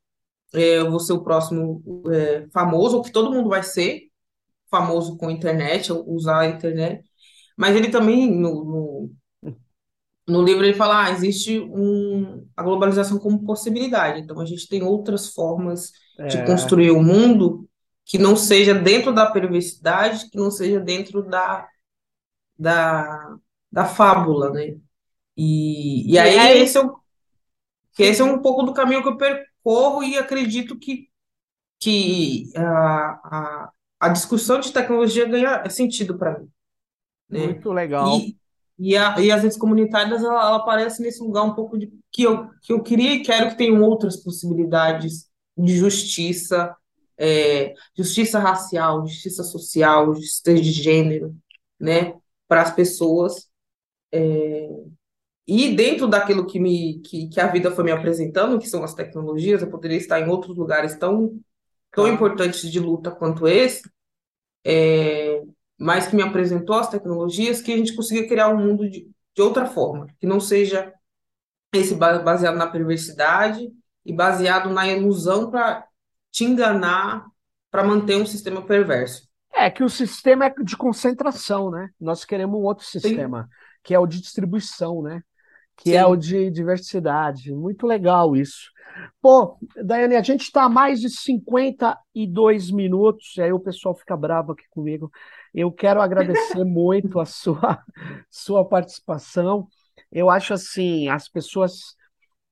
é, 0.54 0.78
eu 0.80 0.90
vou 0.90 1.00
ser 1.00 1.12
o 1.14 1.22
próximo 1.24 1.82
é, 2.12 2.48
famoso, 2.52 2.96
ou 2.98 3.02
que 3.02 3.12
todo 3.12 3.32
mundo 3.32 3.48
vai 3.48 3.62
ser 3.62 4.02
famoso 4.70 5.16
com 5.18 5.28
a 5.28 5.32
internet, 5.32 5.92
ou 5.92 6.08
usar 6.14 6.40
a 6.40 6.48
internet. 6.48 7.07
Mas 7.58 7.76
ele 7.76 7.90
também, 7.90 8.30
no, 8.30 8.64
no 8.64 9.10
no 10.26 10.42
livro 10.42 10.64
ele 10.64 10.74
fala, 10.74 11.06
ah, 11.06 11.10
existe 11.10 11.58
um, 11.60 12.46
a 12.56 12.62
globalização 12.62 13.18
como 13.18 13.44
possibilidade. 13.44 14.20
Então 14.20 14.40
a 14.40 14.44
gente 14.46 14.68
tem 14.68 14.82
outras 14.82 15.32
formas 15.32 15.92
de 16.26 16.36
É, 16.36 16.44
construir 16.44 16.90
o 16.90 17.02
mundo 17.02 17.68
que 18.04 18.18
não 18.18 18.36
seja 18.36 18.74
dentro 18.74 19.12
da 19.14 19.30
perversidade, 19.30 20.28
que 20.30 20.36
não 20.38 20.50
seja 20.50 20.80
dentro 20.80 21.22
da, 21.22 21.66
da, 22.58 23.36
da 23.72 23.86
fábula, 23.86 24.50
né? 24.52 24.78
E, 25.36 26.12
e 26.12 26.18
aí 26.18 26.36
é, 26.36 26.58
esse 26.58 26.78
é, 26.78 26.82
esse 27.98 28.20
é 28.20 28.24
um 28.24 28.40
pouco 28.40 28.62
do 28.62 28.72
caminho 28.74 29.02
que 29.02 29.08
eu 29.08 29.16
percorro 29.16 30.02
e 30.02 30.16
acredito 30.16 30.78
que, 30.78 31.08
que 31.80 32.50
a, 32.56 33.20
a, 33.24 33.72
a 34.00 34.10
discussão 34.10 34.60
de 34.60 34.72
tecnologia 34.72 35.26
ganha 35.28 35.68
sentido 35.70 36.18
para 36.18 36.40
mim. 36.40 36.50
Né? 37.28 37.46
Muito 37.46 37.72
legal. 37.72 38.18
E, 38.18 38.36
e, 38.78 38.96
a, 38.96 39.20
e 39.20 39.30
as 39.30 39.42
redes 39.42 39.58
comunitárias, 39.58 40.22
ela, 40.22 40.40
ela 40.40 40.56
aparece 40.56 41.02
nesse 41.02 41.22
lugar 41.22 41.42
um 41.42 41.54
pouco 41.54 41.78
de 41.78 41.92
que 42.10 42.22
eu, 42.22 42.48
que 42.62 42.72
eu 42.72 42.82
queria 42.82 43.14
e 43.14 43.22
quero 43.22 43.50
que 43.50 43.56
tenham 43.56 43.82
outras 43.82 44.16
possibilidades 44.16 45.28
de 45.56 45.76
justiça, 45.76 46.74
é, 47.16 47.74
justiça 47.96 48.38
racial, 48.38 49.06
justiça 49.06 49.42
social, 49.42 50.14
justiça 50.14 50.54
de 50.54 50.70
gênero, 50.70 51.36
né, 51.78 52.14
para 52.46 52.62
as 52.62 52.74
pessoas. 52.74 53.48
E 55.46 55.74
dentro 55.74 56.06
daquilo 56.06 56.46
que, 56.46 56.60
me, 56.60 57.00
que, 57.00 57.28
que 57.28 57.40
a 57.40 57.46
vida 57.46 57.70
foi 57.72 57.82
me 57.82 57.90
apresentando, 57.90 58.58
que 58.58 58.68
são 58.68 58.84
as 58.84 58.94
tecnologias, 58.94 59.62
eu 59.62 59.70
poderia 59.70 59.96
estar 59.96 60.20
em 60.20 60.28
outros 60.28 60.56
lugares 60.56 60.94
tão, 60.96 61.40
tão 61.90 62.06
importantes 62.06 62.70
de 62.70 62.78
luta 62.78 63.10
quanto 63.10 63.48
esse, 63.48 63.82
mas 65.78 66.06
que 66.08 66.16
me 66.16 66.22
apresentou 66.22 66.76
as 66.76 66.88
tecnologias, 66.90 67.60
que 67.62 67.72
a 67.72 67.76
gente 67.76 67.94
consiga 67.94 68.28
criar 68.28 68.48
um 68.48 68.58
mundo 68.58 68.88
de, 68.90 69.10
de 69.34 69.42
outra 69.42 69.66
forma, 69.66 70.08
que 70.20 70.26
não 70.26 70.40
seja 70.40 70.92
esse 71.74 71.94
ba- 71.94 72.18
baseado 72.20 72.56
na 72.56 72.66
perversidade 72.66 73.68
e 74.04 74.12
baseado 74.12 74.70
na 74.70 74.88
ilusão 74.88 75.50
para 75.50 75.86
te 76.30 76.44
enganar, 76.44 77.26
para 77.70 77.84
manter 77.84 78.16
um 78.16 78.26
sistema 78.26 78.62
perverso. 78.66 79.28
É 79.54 79.70
que 79.70 79.82
o 79.82 79.88
sistema 79.88 80.46
é 80.46 80.50
de 80.62 80.76
concentração, 80.76 81.70
né? 81.70 81.88
Nós 82.00 82.24
queremos 82.24 82.58
um 82.58 82.62
outro 82.64 82.84
Sim, 83.02 83.24
sistema, 83.24 83.48
que 83.82 83.94
é 83.94 83.98
o 83.98 84.06
de 84.06 84.20
distribuição, 84.20 85.02
né? 85.02 85.20
Que 85.76 85.94
é 85.94 86.04
o 86.06 86.14
sim. 86.14 86.16
de 86.16 86.50
diversidade. 86.50 87.52
Muito 87.54 87.86
legal 87.86 88.36
isso. 88.36 88.70
Pô, 89.20 89.58
Daiane, 89.84 90.16
a 90.16 90.22
gente 90.22 90.42
está 90.42 90.64
a 90.64 90.68
mais 90.68 91.00
de 91.00 91.10
52 91.10 92.70
minutos, 92.70 93.36
e 93.36 93.42
aí 93.42 93.52
o 93.52 93.60
pessoal 93.60 93.94
fica 93.96 94.16
bravo 94.16 94.52
aqui 94.52 94.64
comigo. 94.70 95.10
Eu 95.58 95.72
quero 95.72 96.00
agradecer 96.00 96.62
muito 96.64 97.18
a 97.18 97.24
sua, 97.24 97.82
sua 98.30 98.64
participação. 98.64 99.66
Eu 100.10 100.30
acho 100.30 100.54
assim, 100.54 101.08
as 101.08 101.28
pessoas 101.28 101.96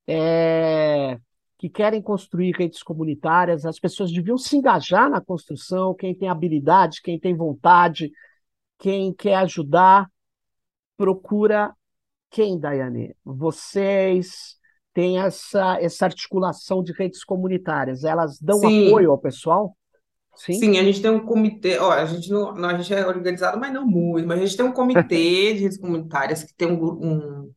é, 0.09 1.17
que 1.57 1.69
querem 1.69 2.03
construir 2.03 2.57
redes 2.57 2.83
comunitárias, 2.83 3.65
as 3.65 3.79
pessoas 3.79 4.11
deviam 4.11 4.37
se 4.37 4.57
engajar 4.57 5.09
na 5.09 5.21
construção, 5.21 5.95
quem 5.95 6.17
tem 6.17 6.29
habilidade, 6.29 7.01
quem 7.01 7.17
tem 7.17 7.33
vontade, 7.33 8.11
quem 8.77 9.15
quer 9.15 9.37
ajudar, 9.37 10.11
procura 10.97 11.73
quem, 12.29 12.59
Daiane? 12.59 13.15
Vocês 13.25 14.57
têm 14.93 15.21
essa, 15.21 15.81
essa 15.81 16.07
articulação 16.07 16.83
de 16.83 16.93
redes 16.93 17.23
comunitárias, 17.23 18.03
elas 18.03 18.41
dão 18.41 18.57
apoio 18.59 19.07
Sim, 19.07 19.07
ao 19.07 19.19
pessoal? 19.19 19.77
Sim? 20.37 20.53
sim, 20.53 20.79
a 20.79 20.85
gente 20.85 21.01
tem 21.01 21.11
um 21.11 21.25
comitê, 21.25 21.79
ó, 21.79 21.91
a 21.93 22.05
gente 22.05 22.31
não, 22.31 22.55
não, 22.55 22.69
a 22.69 22.77
gente 22.79 22.93
é 22.93 23.07
organizado, 23.07 23.59
mas 23.59 23.73
não 23.73 23.87
muito, 23.87 24.27
mas 24.29 24.39
a 24.39 24.45
gente 24.45 24.57
tem 24.57 24.67
um 24.67 24.73
comitê 24.73 25.55
de 25.55 25.61
redes 25.61 25.79
comunitárias 25.79 26.45
que 26.45 26.55
tem 26.55 26.69
um, 26.69 26.85
um 26.85 27.55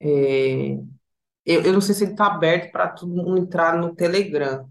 é, 0.00 0.78
eu, 1.44 1.62
eu 1.62 1.72
não 1.72 1.80
sei 1.80 1.94
se 1.94 2.04
ele 2.04 2.12
está 2.12 2.26
aberto 2.26 2.70
para 2.70 2.88
todo 2.88 3.10
mundo 3.10 3.38
entrar 3.38 3.76
no 3.78 3.94
Telegram, 3.94 4.68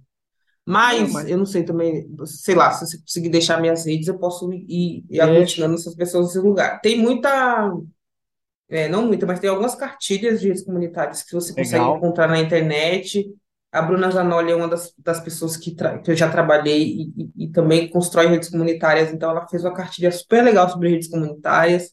Mas, 0.65 1.01
não, 1.01 1.13
mas, 1.13 1.29
eu 1.29 1.37
não 1.37 1.45
sei 1.45 1.63
também, 1.63 2.07
sei 2.25 2.55
lá, 2.55 2.71
se 2.71 2.85
você 2.85 2.99
conseguir 2.99 3.29
deixar 3.29 3.59
minhas 3.59 3.85
redes, 3.85 4.07
eu 4.07 4.19
posso 4.19 4.51
ir, 4.53 5.05
ir 5.09 5.21
aglutinando 5.21 5.75
essas 5.75 5.95
pessoas 5.95 6.27
nesse 6.27 6.39
lugar. 6.39 6.79
Tem 6.81 6.97
muita, 6.99 7.73
é, 8.69 8.87
não 8.89 9.07
muita, 9.07 9.25
mas 9.25 9.39
tem 9.39 9.49
algumas 9.49 9.75
cartilhas 9.75 10.41
de 10.41 10.49
redes 10.49 10.63
comunitárias 10.63 11.23
que 11.23 11.33
você 11.33 11.53
consegue 11.53 11.83
Legal. 11.83 11.97
encontrar 11.97 12.27
na 12.27 12.39
internet. 12.39 13.33
A 13.77 13.81
Bruna 13.81 14.09
Zanoli 14.09 14.51
é 14.51 14.55
uma 14.55 14.67
das, 14.67 14.93
das 14.97 15.19
pessoas 15.19 15.55
que, 15.55 15.75
que 15.75 16.11
eu 16.11 16.15
já 16.15 16.29
trabalhei 16.29 16.83
e, 16.83 17.13
e, 17.15 17.45
e, 17.45 17.51
também 17.51 17.87
constrói 17.87 18.27
redes 18.27 18.49
comunitárias, 18.49 19.13
então 19.13 19.29
ela 19.29 19.47
fez 19.47 19.63
uma 19.63 19.73
cartilha 19.73 20.11
super 20.11 20.43
legal 20.43 20.67
sobre 20.69 20.89
redes 20.89 21.07
comunitárias. 21.07 21.89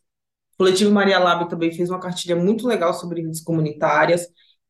O 0.54 0.58
Coletivo 0.58 0.90
Maria 0.90 1.18
Lab 1.18 1.48
também 1.48 1.72
fez 1.72 1.90
uma 1.90 2.00
cartilha 2.00 2.36
muito 2.36 2.66
legal 2.66 2.94
sobre 2.94 3.20
redes 3.22 3.42
comunitárias, 3.42 4.26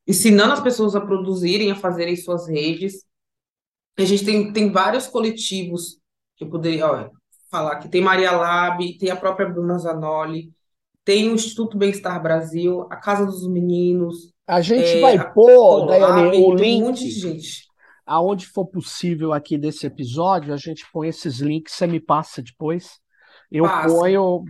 ensinando 0.07 0.55
as 0.55 0.61
pessoas 0.61 0.97
a 0.97 1.01
produzirem, 1.01 1.71
a 1.71 1.77
fazerem 1.77 2.17
suas 2.17 2.49
redes. 2.49 3.05
A 3.97 4.05
gente 4.05 4.25
tem, 4.25 4.53
tem 4.53 4.73
vários 4.73 5.07
coletivos 5.07 5.99
que 6.37 6.43
eu 6.45 6.51
poderia 6.51 6.87
ó, 6.87 7.11
falar 7.49 7.77
que 7.79 7.89
tem 7.89 8.03
Maria 8.03 8.33
Lab, 8.33 8.99
tem 8.99 9.11
a 9.11 9.17
própria 9.17 9.49
Bruna 9.49 9.79
Zanoli, 9.79 10.53
tem 11.05 11.31
o 11.31 11.35
Instituto 11.35 11.79
Bem-Estar 11.79 12.21
Brasil, 12.21 12.89
a 12.91 12.97
Casa 12.97 13.25
dos 13.25 13.47
Meninos. 13.47 14.34
A 14.47 14.61
gente 14.61 14.89
é, 14.89 15.01
vai 15.01 15.33
pôr, 15.33 15.87
Daiane, 15.87 16.45
o 16.45 16.55
link. 16.55 16.83
Um 16.83 16.87
monte 16.87 17.05
de 17.05 17.11
gente. 17.11 17.65
Aonde 18.07 18.47
for 18.47 18.67
possível 18.67 19.33
aqui 19.33 19.57
desse 19.57 19.87
episódio, 19.87 20.53
a 20.53 20.59
gente 20.59 20.85
põe 20.93 21.09
esses 21.09 21.39
links, 21.39 21.75
você 21.75 21.87
me 21.87 21.99
passa 21.99 22.43
depois. 22.43 23.01
Eu 23.51 23.65
passa. 23.65 23.95
ponho. 23.95 24.45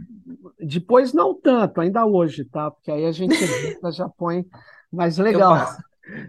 Depois 0.59 1.13
não 1.13 1.39
tanto, 1.39 1.81
ainda 1.81 2.05
hoje, 2.05 2.45
tá? 2.45 2.71
Porque 2.71 2.91
aí 2.91 3.05
a 3.05 3.13
gente 3.13 3.35
já 3.93 4.09
põe. 4.09 4.45
Mas 4.91 5.19
legal. 5.19 5.67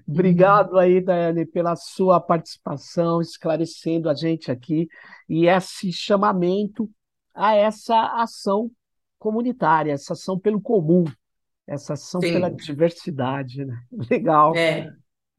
Obrigado 0.07 0.77
aí, 0.77 1.01
Daiane, 1.01 1.45
pela 1.45 1.75
sua 1.75 2.19
participação, 2.19 3.19
esclarecendo 3.19 4.09
a 4.09 4.13
gente 4.13 4.49
aqui 4.49 4.87
e 5.27 5.47
esse 5.47 5.91
chamamento 5.91 6.89
a 7.33 7.53
essa 7.53 8.21
ação 8.21 8.71
comunitária, 9.19 9.91
essa 9.91 10.13
ação 10.13 10.39
pelo 10.39 10.61
comum, 10.61 11.03
essa 11.67 11.93
ação 11.93 12.21
Sim. 12.21 12.33
pela 12.33 12.49
diversidade. 12.49 13.65
Né? 13.65 13.77
Legal. 14.09 14.55
É. 14.55 14.91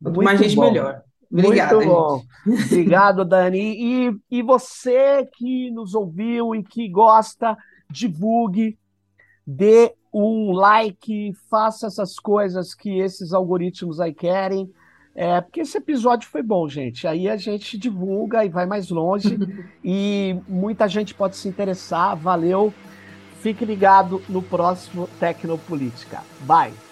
Quanto 0.03 0.23
mais 0.23 0.39
gente, 0.39 0.57
bom. 0.57 0.63
melhor. 0.63 1.03
Obrigado, 1.31 1.77
Muito 1.77 1.89
bom. 1.89 2.23
Obrigado, 2.67 3.25
Dani. 3.25 3.59
E, 3.59 4.17
e 4.31 4.43
você 4.43 5.27
que 5.37 5.71
nos 5.71 5.95
ouviu 5.95 6.55
e 6.55 6.63
que 6.63 6.89
gosta, 6.89 7.57
divulgue, 7.91 8.79
dê 9.47 9.93
um 10.13 10.53
like, 10.53 11.33
faça 11.51 11.89
essas 11.89 12.19
coisas 12.19 12.75
que 12.75 12.99
esses 12.99 13.33
algoritmos 13.33 14.01
aí 14.01 14.15
querem. 14.15 14.71
É, 15.15 15.41
porque 15.41 15.61
esse 15.61 15.79
episódio 15.79 16.29
foi 16.29 16.43
bom, 16.43 16.69
gente. 16.69 17.07
Aí 17.07 17.29
a 17.29 17.37
gente 17.37 17.79
divulga 17.79 18.45
e 18.45 18.49
vai 18.49 18.67
mais 18.67 18.91
longe. 18.91 19.39
e 19.83 20.39
muita 20.47 20.87
gente 20.87 21.15
pode 21.15 21.37
se 21.37 21.49
interessar. 21.49 22.15
Valeu. 22.17 22.73
Fique 23.47 23.65
ligado 23.65 24.21
no 24.29 24.43
próximo 24.43 25.09
Tecnopolítica. 25.21 26.25
Bye! 26.41 26.86